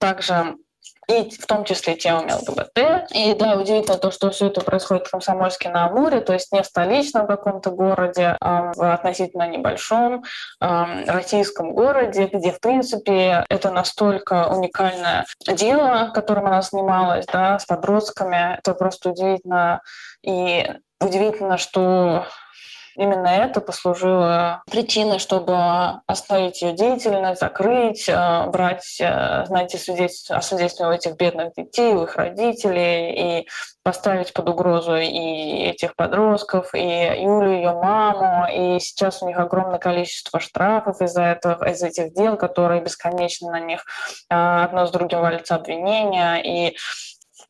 также 0.00 0.56
и 1.10 1.30
в 1.30 1.46
том 1.46 1.64
числе 1.64 1.96
темами 1.96 2.32
ЛГБТ. 2.32 3.10
И 3.12 3.34
да, 3.34 3.56
удивительно 3.56 3.98
то, 3.98 4.10
что 4.10 4.30
все 4.30 4.46
это 4.46 4.60
происходит 4.60 5.06
в 5.06 5.10
Комсомольске 5.10 5.68
на 5.70 5.86
Амуре, 5.86 6.20
то 6.20 6.32
есть 6.32 6.52
не 6.52 6.62
в 6.62 6.66
столичном 6.66 7.26
каком-то 7.26 7.70
городе, 7.70 8.36
а 8.40 8.72
в 8.74 8.92
относительно 8.92 9.48
небольшом 9.48 10.24
э, 10.60 11.04
российском 11.06 11.72
городе, 11.72 12.26
где, 12.32 12.52
в 12.52 12.60
принципе, 12.60 13.44
это 13.48 13.70
настолько 13.70 14.48
уникальное 14.48 15.26
дело, 15.46 16.10
которым 16.14 16.46
она 16.46 16.62
занималась, 16.62 17.26
да, 17.26 17.58
с 17.58 17.66
подростками. 17.66 18.58
Это 18.58 18.74
просто 18.74 19.10
удивительно. 19.10 19.82
И 20.22 20.68
удивительно, 21.00 21.56
что 21.58 22.26
Именно 23.00 23.28
это 23.28 23.62
послужило 23.62 24.62
причиной, 24.70 25.20
чтобы 25.20 25.56
остановить 26.06 26.60
ее 26.60 26.74
деятельность, 26.74 27.40
закрыть, 27.40 28.06
э, 28.10 28.46
брать, 28.48 28.98
э, 29.00 29.46
знаете, 29.46 29.78
свидетельств, 29.78 30.30
освидетельствовать 30.30 31.06
этих 31.06 31.16
бедных 31.16 31.54
детей, 31.54 31.94
их 31.94 32.16
родителей 32.16 33.40
и 33.40 33.48
поставить 33.82 34.34
под 34.34 34.50
угрозу 34.50 34.96
и 34.96 35.70
этих 35.70 35.96
подростков, 35.96 36.74
и 36.74 36.78
Юлю, 36.78 37.52
ее 37.52 37.72
маму, 37.72 38.46
и 38.52 38.78
сейчас 38.80 39.22
у 39.22 39.26
них 39.26 39.38
огромное 39.38 39.78
количество 39.78 40.38
штрафов 40.38 41.00
из-за 41.00 41.22
этого, 41.22 41.70
из 41.70 41.82
этих 41.82 42.12
дел, 42.12 42.36
которые 42.36 42.82
бесконечно 42.82 43.50
на 43.50 43.60
них 43.60 43.86
э, 44.28 44.34
одно 44.34 44.84
с 44.84 44.90
другим 44.90 45.22
валятся 45.22 45.54
обвинения, 45.54 46.42
и 46.44 46.76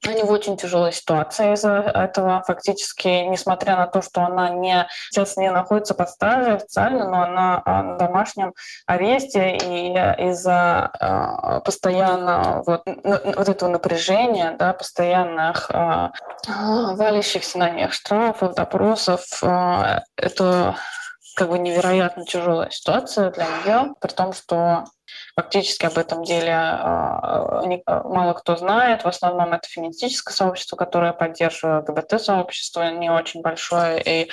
они 0.07 0.23
в 0.23 0.31
очень 0.31 0.57
тяжелой 0.57 0.93
ситуации 0.93 1.53
из-за 1.55 1.79
этого. 1.95 2.43
Фактически, 2.47 3.09
несмотря 3.09 3.77
на 3.77 3.87
то, 3.87 4.01
что 4.03 4.23
она 4.23 4.49
не, 4.49 4.87
сейчас 5.11 5.37
не 5.37 5.51
находится 5.51 5.95
под 5.95 6.09
стражей 6.11 6.55
официально, 6.55 7.09
но 7.09 7.23
она 7.23 7.63
а, 7.65 7.83
на 7.83 7.97
домашнем 7.97 8.55
аресте, 8.87 9.57
и 9.57 9.91
из-за 10.31 10.91
э, 10.99 11.61
постоянно 11.65 12.63
вот, 12.67 12.83
вот 12.87 13.49
этого 13.49 13.69
напряжения, 13.69 14.57
да, 14.59 14.73
постоянных 14.73 15.71
э, 15.71 16.11
валящихся 16.47 17.59
на 17.59 17.71
них 17.71 17.93
штрафов, 17.93 18.55
допросов, 18.55 19.23
э, 19.43 20.01
это 20.17 20.77
как 21.37 21.49
бы 21.49 21.59
невероятно 21.59 22.25
тяжелая 22.25 22.71
ситуация 22.71 23.31
для 23.31 23.45
нее, 23.45 23.95
при 24.01 24.11
том, 24.11 24.33
что 24.33 24.85
Фактически 25.41 25.87
об 25.87 25.97
этом 25.97 26.23
деле 26.23 26.53
а, 26.53 27.63
а, 27.87 28.03
мало 28.05 28.35
кто 28.35 28.57
знает. 28.57 29.05
В 29.05 29.09
основном 29.09 29.55
это 29.55 29.67
феминистическое 29.67 30.35
сообщество, 30.35 30.77
которое 30.77 31.15
поддерживает 31.15 31.89
ЛГБТ-сообщество, 31.89 32.91
не 32.91 33.09
очень 33.11 33.41
большое. 33.41 34.03
И 34.03 34.31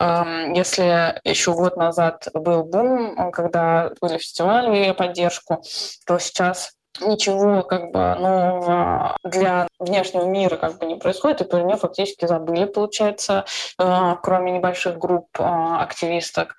если 0.00 1.20
еще 1.22 1.52
год 1.52 1.76
назад 1.76 2.26
был 2.34 2.64
бум, 2.64 3.30
когда 3.30 3.92
были 4.00 4.18
фестивали 4.18 4.74
ее 4.74 4.94
поддержку, 4.94 5.62
то 6.04 6.18
сейчас 6.18 6.72
ничего 7.00 7.62
как 7.62 7.92
бы 7.92 8.16
нового 8.18 9.16
для 9.22 9.68
внешнего 9.78 10.24
мира 10.24 10.56
как 10.56 10.78
бы 10.78 10.86
не 10.86 10.96
происходит, 10.96 11.42
и 11.42 11.44
про 11.44 11.62
нее 11.62 11.76
фактически 11.76 12.26
забыли, 12.26 12.64
получается, 12.64 13.44
а, 13.78 14.16
кроме 14.16 14.50
небольших 14.50 14.98
групп 14.98 15.28
активисток. 15.38 16.56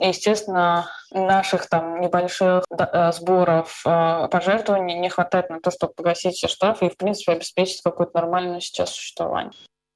И, 0.00 0.08
естественно, 0.08 0.90
наших 1.14 1.68
там 1.68 2.00
небольших 2.00 2.64
э, 2.70 3.12
сборов 3.12 3.82
э, 3.86 4.28
пожертвований 4.30 4.98
не 4.98 5.08
хватает 5.08 5.50
на 5.50 5.60
то, 5.60 5.70
чтобы 5.70 5.92
погасить 5.94 6.36
все 6.36 6.48
штрафы 6.48 6.86
и, 6.86 6.90
в 6.90 6.96
принципе, 6.96 7.32
обеспечить 7.32 7.82
какое-то 7.82 8.12
нормальное 8.14 8.60
сейчас 8.60 8.90
существование. 8.90 9.52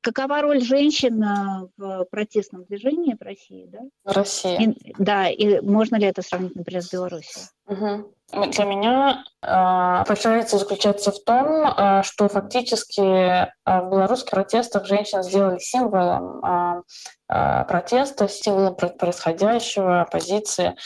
Какова 0.07 0.41
роль 0.41 0.61
женщин 0.61 1.21
э, 1.21 1.69
в 1.77 2.05
протестном 2.13 2.63
движении 2.63 3.17
в 3.19 3.23
России, 3.25 3.67
да? 3.67 3.81
В 4.05 4.15
России. 4.15 4.63
И, 4.63 4.95
да, 4.99 5.29
и 5.29 5.61
можно 5.63 5.97
ли 5.97 6.07
это 6.07 6.23
сравнить, 6.23 6.55
например, 6.55 6.81
с 6.81 6.93
Беларусью? 6.93 7.43
Угу. 7.67 8.13
Для 8.53 8.65
меня 8.67 9.25
э, 9.43 10.05
разница 10.07 10.59
заключается 10.59 11.11
в 11.11 11.19
том, 11.25 11.67
э, 11.67 12.03
что 12.05 12.29
фактически 12.29 13.01
э, 13.01 13.51
в 13.65 13.91
белорусских 13.91 14.31
протестах 14.31 14.87
женщин 14.87 15.25
сделали 15.25 15.59
символом 15.59 16.45
э, 16.45 16.83
э, 17.29 17.65
протеста, 17.65 18.29
символом 18.29 18.77
происходящего, 18.77 20.03
оппозиции. 20.03 20.77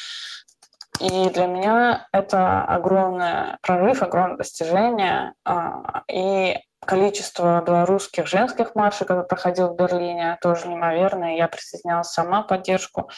И 1.00 1.30
для 1.30 1.46
меня 1.46 2.06
это 2.12 2.62
огромный 2.62 3.56
прорыв, 3.62 4.02
огромное 4.02 4.36
достижение. 4.36 5.32
А, 5.46 6.02
и 6.12 6.58
количество 6.84 7.62
белорусских 7.62 8.26
женских 8.26 8.74
маршей, 8.74 9.06
который 9.06 9.26
проходил 9.26 9.68
в 9.68 9.76
Берлине, 9.76 10.38
тоже 10.42 10.68
неимоверное. 10.68 11.36
Я 11.36 11.48
присоединялась 11.48 12.08
сама 12.08 12.42
поддержку. 12.42 13.08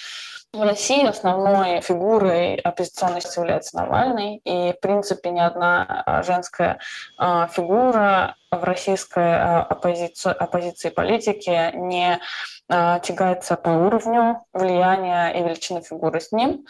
В 0.53 0.63
России 0.63 1.05
основной 1.05 1.81
фигурой 1.81 2.57
оппозиционности 2.57 3.39
является 3.39 3.77
Навальный, 3.77 4.37
и, 4.45 4.73
в 4.73 4.81
принципе, 4.81 5.31
ни 5.31 5.41
одна 5.41 6.05
а, 6.07 6.23
женская 6.23 6.79
а, 7.19 7.49
фигура 7.49 8.37
в 8.53 8.63
российской 8.63 9.61
оппозиции, 9.63 10.31
оппозиции 10.31 10.91
политики 10.91 11.75
не 11.75 12.21
тягается 12.69 13.57
по 13.57 13.71
уровню 13.71 14.41
влияния 14.55 15.31
и 15.31 15.43
величины 15.43 15.83
фигуры 15.83 16.21
с 16.21 16.33
ним. 16.33 16.65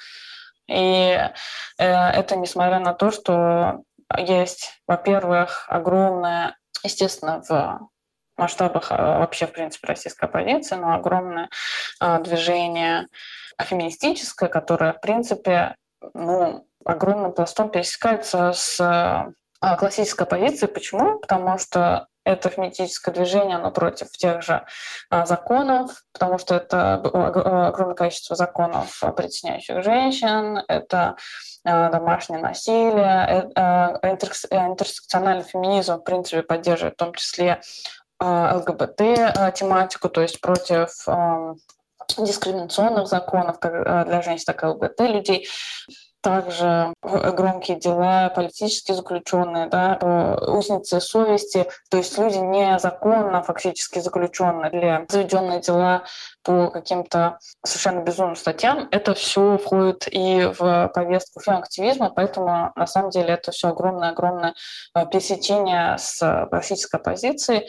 И 0.69 1.19
э, 1.19 1.31
это 1.79 2.37
несмотря 2.37 2.79
на 2.79 2.95
то, 2.95 3.11
что 3.11 3.83
есть, 4.17 4.81
во-первых, 4.87 5.67
огромная, 5.69 6.57
естественно, 6.83 7.43
в 7.49 7.89
масштабах 8.37 8.91
вообще, 8.91 9.47
в 9.47 9.53
принципе, 9.53 9.89
российской 9.89 10.25
оппозиции, 10.25 10.75
но 10.75 10.95
огромное 10.95 11.49
движение 12.01 13.07
феминистическая, 13.61 14.49
которая, 14.49 14.93
в 14.95 15.01
принципе, 15.01 15.77
ну, 16.15 16.67
огромным 16.85 17.33
пластом 17.33 17.71
пересекается 17.71 18.53
с 18.53 19.35
классической 19.79 20.27
позицией. 20.27 20.73
Почему? 20.73 21.19
Потому 21.21 21.59
что 21.59 22.09
это 22.25 22.49
феминистическое 22.49 23.15
движение, 23.15 23.57
оно 23.57 23.71
против 23.71 24.11
тех 24.13 24.43
же 24.43 24.65
а, 25.11 25.27
законов, 25.27 26.05
потому 26.13 26.39
что 26.39 26.55
это 26.55 26.95
огромное 26.95 27.95
количество 27.95 28.37
законов, 28.37 29.03
притесняющих 29.17 29.83
женщин, 29.83 30.59
это 30.69 31.17
а, 31.65 31.91
домашнее 31.91 32.41
насилие, 32.41 33.51
интерсекциональный 34.03 35.45
феминизм, 35.45 35.97
в 35.97 36.05
принципе, 36.05 36.43
поддерживает 36.43 36.95
в 36.95 36.99
том 36.99 37.15
числе 37.15 37.61
ЛГБТ-тематику, 38.21 40.09
то 40.09 40.21
есть 40.23 40.41
против 40.41 40.91
дискриминационных 42.19 43.07
законов 43.07 43.59
как 43.59 43.73
э, 43.75 44.05
для 44.07 44.23
женщин, 44.23 44.45
так 44.47 44.63
и 44.63 44.67
ЛГБТ 44.67 45.01
людей. 45.01 45.49
Также 46.23 46.95
громкие 47.03 47.81
дела, 47.81 48.29
политические 48.29 48.97
заключенные, 48.97 49.67
да, 49.67 49.99
э, 50.01 50.51
узницы 50.53 51.01
совести, 51.01 51.67
то 51.91 51.97
есть 51.97 52.17
люди 52.17 52.37
незаконно 52.37 53.43
фактически 53.43 53.99
заключенные 53.99 54.71
для 54.71 55.05
заведенные 55.09 55.61
дела 55.61 56.05
по 56.45 56.71
каким-то 56.71 57.39
совершенно 57.67 58.03
безумным 58.03 58.37
статьям, 58.37 58.87
это 58.93 59.15
все 59.15 59.59
входит 59.59 60.07
и 60.13 60.49
в 60.57 60.93
повестку 60.95 61.41
фем-активизма, 61.41 62.11
поэтому 62.15 62.71
на 62.77 62.87
самом 62.87 63.11
деле 63.11 63.31
это 63.35 63.51
все 63.51 63.71
огромное-огромное 63.71 64.55
э, 64.95 65.07
пересечение 65.07 65.99
с 65.99 66.47
классической 66.49 67.01
оппозицией. 67.01 67.69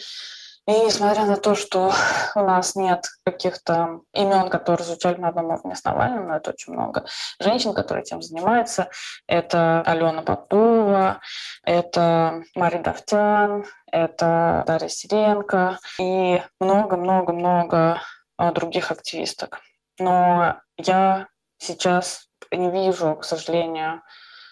И 0.66 0.72
несмотря 0.72 1.26
на 1.26 1.36
то, 1.36 1.56
что 1.56 1.92
у 2.36 2.40
нас 2.40 2.76
нет 2.76 3.06
каких-то 3.26 4.00
имен, 4.14 4.50
которые 4.50 4.86
звучали 4.86 5.20
на 5.20 5.28
одном 5.28 5.48
уровне 5.48 5.76
с 5.76 5.84
Навальным, 5.84 6.30
но 6.30 6.38
это 6.38 6.52
очень 6.52 6.72
много 6.72 7.06
женщин, 7.40 7.74
которые 7.74 8.04
этим 8.04 8.22
занимаются. 8.22 8.90
Это 9.28 9.82
Алена 9.82 10.22
Попова, 10.22 11.20
это 11.64 12.44
Мария 12.56 12.82
Давтян, 12.82 13.66
это 13.92 14.64
Дарья 14.66 14.88
Сиренко 14.88 15.80
и 16.00 16.42
много-много-много 16.62 18.02
а, 18.38 18.52
других 18.54 18.92
активисток. 18.92 19.60
Но 20.00 20.62
я 20.78 21.28
сейчас 21.58 22.30
не 22.52 22.72
вижу, 22.72 23.16
к 23.16 23.26
сожалению, 23.26 24.02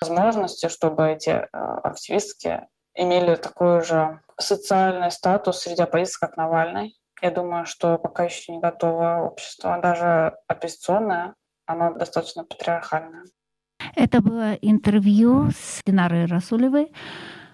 возможности, 0.02 0.68
чтобы 0.68 1.10
эти 1.10 1.48
а, 1.54 1.78
активистки 1.84 2.68
имели 2.96 3.36
такой 3.36 3.84
же 3.84 4.20
социальный 4.38 5.12
статус 5.12 5.60
среди 5.60 5.82
оппозиции, 5.82 6.20
как 6.20 6.38
Навальный. 6.38 6.96
Я 7.22 7.32
думаю, 7.32 7.66
что 7.66 7.98
пока 7.98 8.24
еще 8.24 8.52
не 8.52 8.60
готово 8.60 9.22
общество, 9.24 9.80
даже 9.82 10.34
оппозиционное, 10.48 11.36
оно 11.66 11.94
достаточно 11.94 12.44
патриархальное. 12.44 13.24
Это 13.96 14.22
было 14.22 14.54
интервью 14.54 15.50
с 15.52 15.82
Динарой 15.86 16.26
Расулевой, 16.26 16.92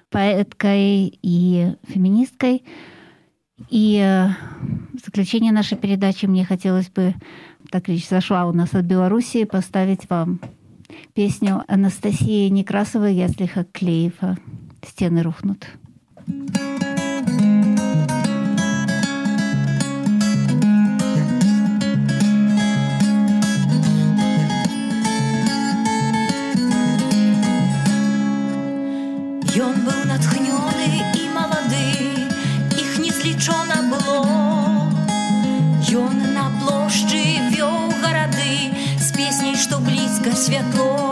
поэткой 0.10 1.20
и 1.22 1.76
феминисткой. 1.88 2.66
И 3.70 4.00
э, 4.00 4.28
в 4.94 5.04
заключение 5.04 5.52
нашей 5.52 5.78
передачи 5.78 6.26
мне 6.26 6.46
хотелось 6.46 6.90
бы, 6.90 7.16
так 7.72 7.88
речь 7.88 8.08
зашла 8.08 8.46
у 8.46 8.54
нас 8.54 8.74
от 8.74 8.86
Белоруссии, 8.86 9.46
поставить 9.46 10.10
вам 10.10 10.40
песню 11.14 11.64
Анастасии 11.68 12.50
Некрасовой 12.50 13.16
«Яслиха 13.16 13.66
Клеева» 13.66 14.38
«Стены 14.87 15.23
рухнут». 15.23 15.67
thank 16.25 16.57
you 16.57 16.73
Ён 29.53 29.75
быў 29.85 29.99
натхнёны 30.09 30.87
і 31.13 31.27
малады, 31.35 31.85
іх 32.73 32.97
незлічона 33.05 33.83
было. 33.93 34.89
Ён 35.93 36.17
на 36.33 36.49
плошчы 36.57 37.21
вёў 37.53 37.93
гарады 38.01 38.73
з 38.97 39.13
песняй, 39.13 39.57
што 39.61 39.77
блізка 39.85 40.33
святло. 40.33 41.06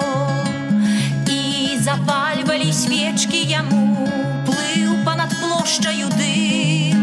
І 1.95 1.95
запальвалі 1.95 2.73
свечкі 2.73 3.39
яму, 3.47 4.09
плыў 4.47 4.95
панад 5.07 5.31
плошчаю 5.39 6.09
дым. 6.19 6.99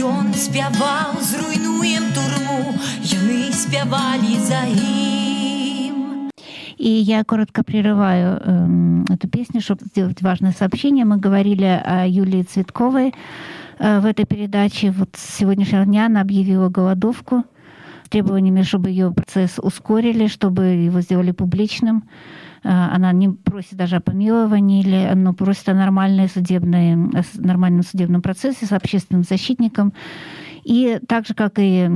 Ён 0.00 0.32
спяваў, 0.32 1.20
зруйнуем 1.20 2.06
турму, 2.16 2.72
яны 3.04 3.52
спявалі 3.52 4.38
за 4.48 4.62
ім. 4.72 6.30
И 6.78 6.88
я 6.88 7.22
коротко 7.24 7.62
прерываю 7.62 8.40
э, 8.40 9.14
эту 9.14 9.28
песню, 9.28 9.60
чтобы 9.60 9.84
сделать 9.84 10.22
важное 10.22 10.52
сообщение. 10.52 11.04
Мы 11.04 11.18
говорили 11.18 11.64
о 11.84 12.06
Юлии 12.06 12.42
Цветковой 12.42 13.12
э, 13.78 14.00
в 14.00 14.06
этой 14.06 14.24
передаче. 14.24 14.90
Вот 14.90 15.10
с 15.16 15.36
сегодняшнего 15.36 15.84
дня 15.84 16.06
она 16.06 16.22
объявила 16.22 16.70
голодовку 16.70 17.44
с 18.06 18.08
требованиями, 18.08 18.62
чтобы 18.62 18.88
ее 18.88 19.12
процесс 19.12 19.58
ускорили, 19.58 20.28
чтобы 20.28 20.64
его 20.64 21.02
сделали 21.02 21.32
публичным. 21.32 22.04
Э, 22.63 22.69
она 22.69 23.11
не 23.11 23.29
просит 23.29 23.75
даже 23.75 23.97
о 23.97 24.01
помиловании, 24.01 24.81
или, 24.81 25.13
но 25.15 25.33
просит 25.33 25.69
о 25.69 25.73
нормальной 25.73 26.27
судебной, 26.27 26.93
о 26.93 27.23
нормальном 27.35 27.83
судебном 27.83 28.21
процессе 28.21 28.65
с 28.65 28.71
общественным 28.71 29.23
защитником. 29.23 29.93
И 30.63 30.99
так 31.07 31.25
же, 31.25 31.33
как 31.33 31.53
и 31.57 31.89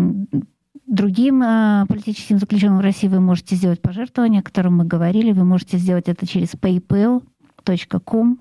Другим 0.92 1.42
э, 1.42 1.86
политическим 1.88 2.38
заключенным 2.38 2.80
в 2.80 2.82
России 2.82 3.08
вы 3.08 3.22
можете 3.22 3.56
сделать 3.56 3.82
пожертвование, 3.82 4.42
о 4.42 4.44
котором 4.44 4.76
мы 4.76 4.84
говорили. 4.84 5.32
Вы 5.32 5.46
можете 5.46 5.78
сделать 5.78 6.10
это 6.10 6.28
через 6.28 6.50
paypal.com 6.50 8.40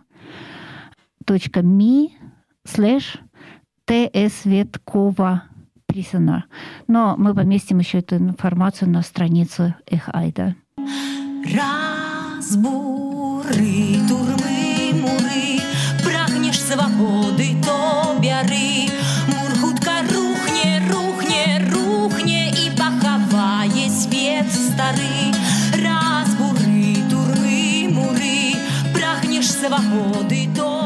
.me 1.27 2.09
slash 2.67 3.21
tsветкова 3.87 5.45
Присона. 5.87 6.47
Но 6.89 7.15
мы 7.17 7.37
поместим 7.37 7.79
еще 7.79 7.99
эту 7.99 8.17
информацию 8.17 8.91
на 8.91 9.03
страницу 9.03 9.77
Эхайда. 9.87 10.57
Разбуры, 12.51 14.01
турмы, 14.09 14.91
муры, 14.95 15.61
прагнешь 16.03 16.61
свободы, 16.61 17.55
то 17.65 18.17
бяры, 18.21 18.91
стары, 24.51 25.31
разбуры, 25.79 26.97
турмы, 27.09 27.89
муры, 27.89 28.57
прагнешь 28.93 29.53
свободы, 29.53 30.49
то 30.57 30.80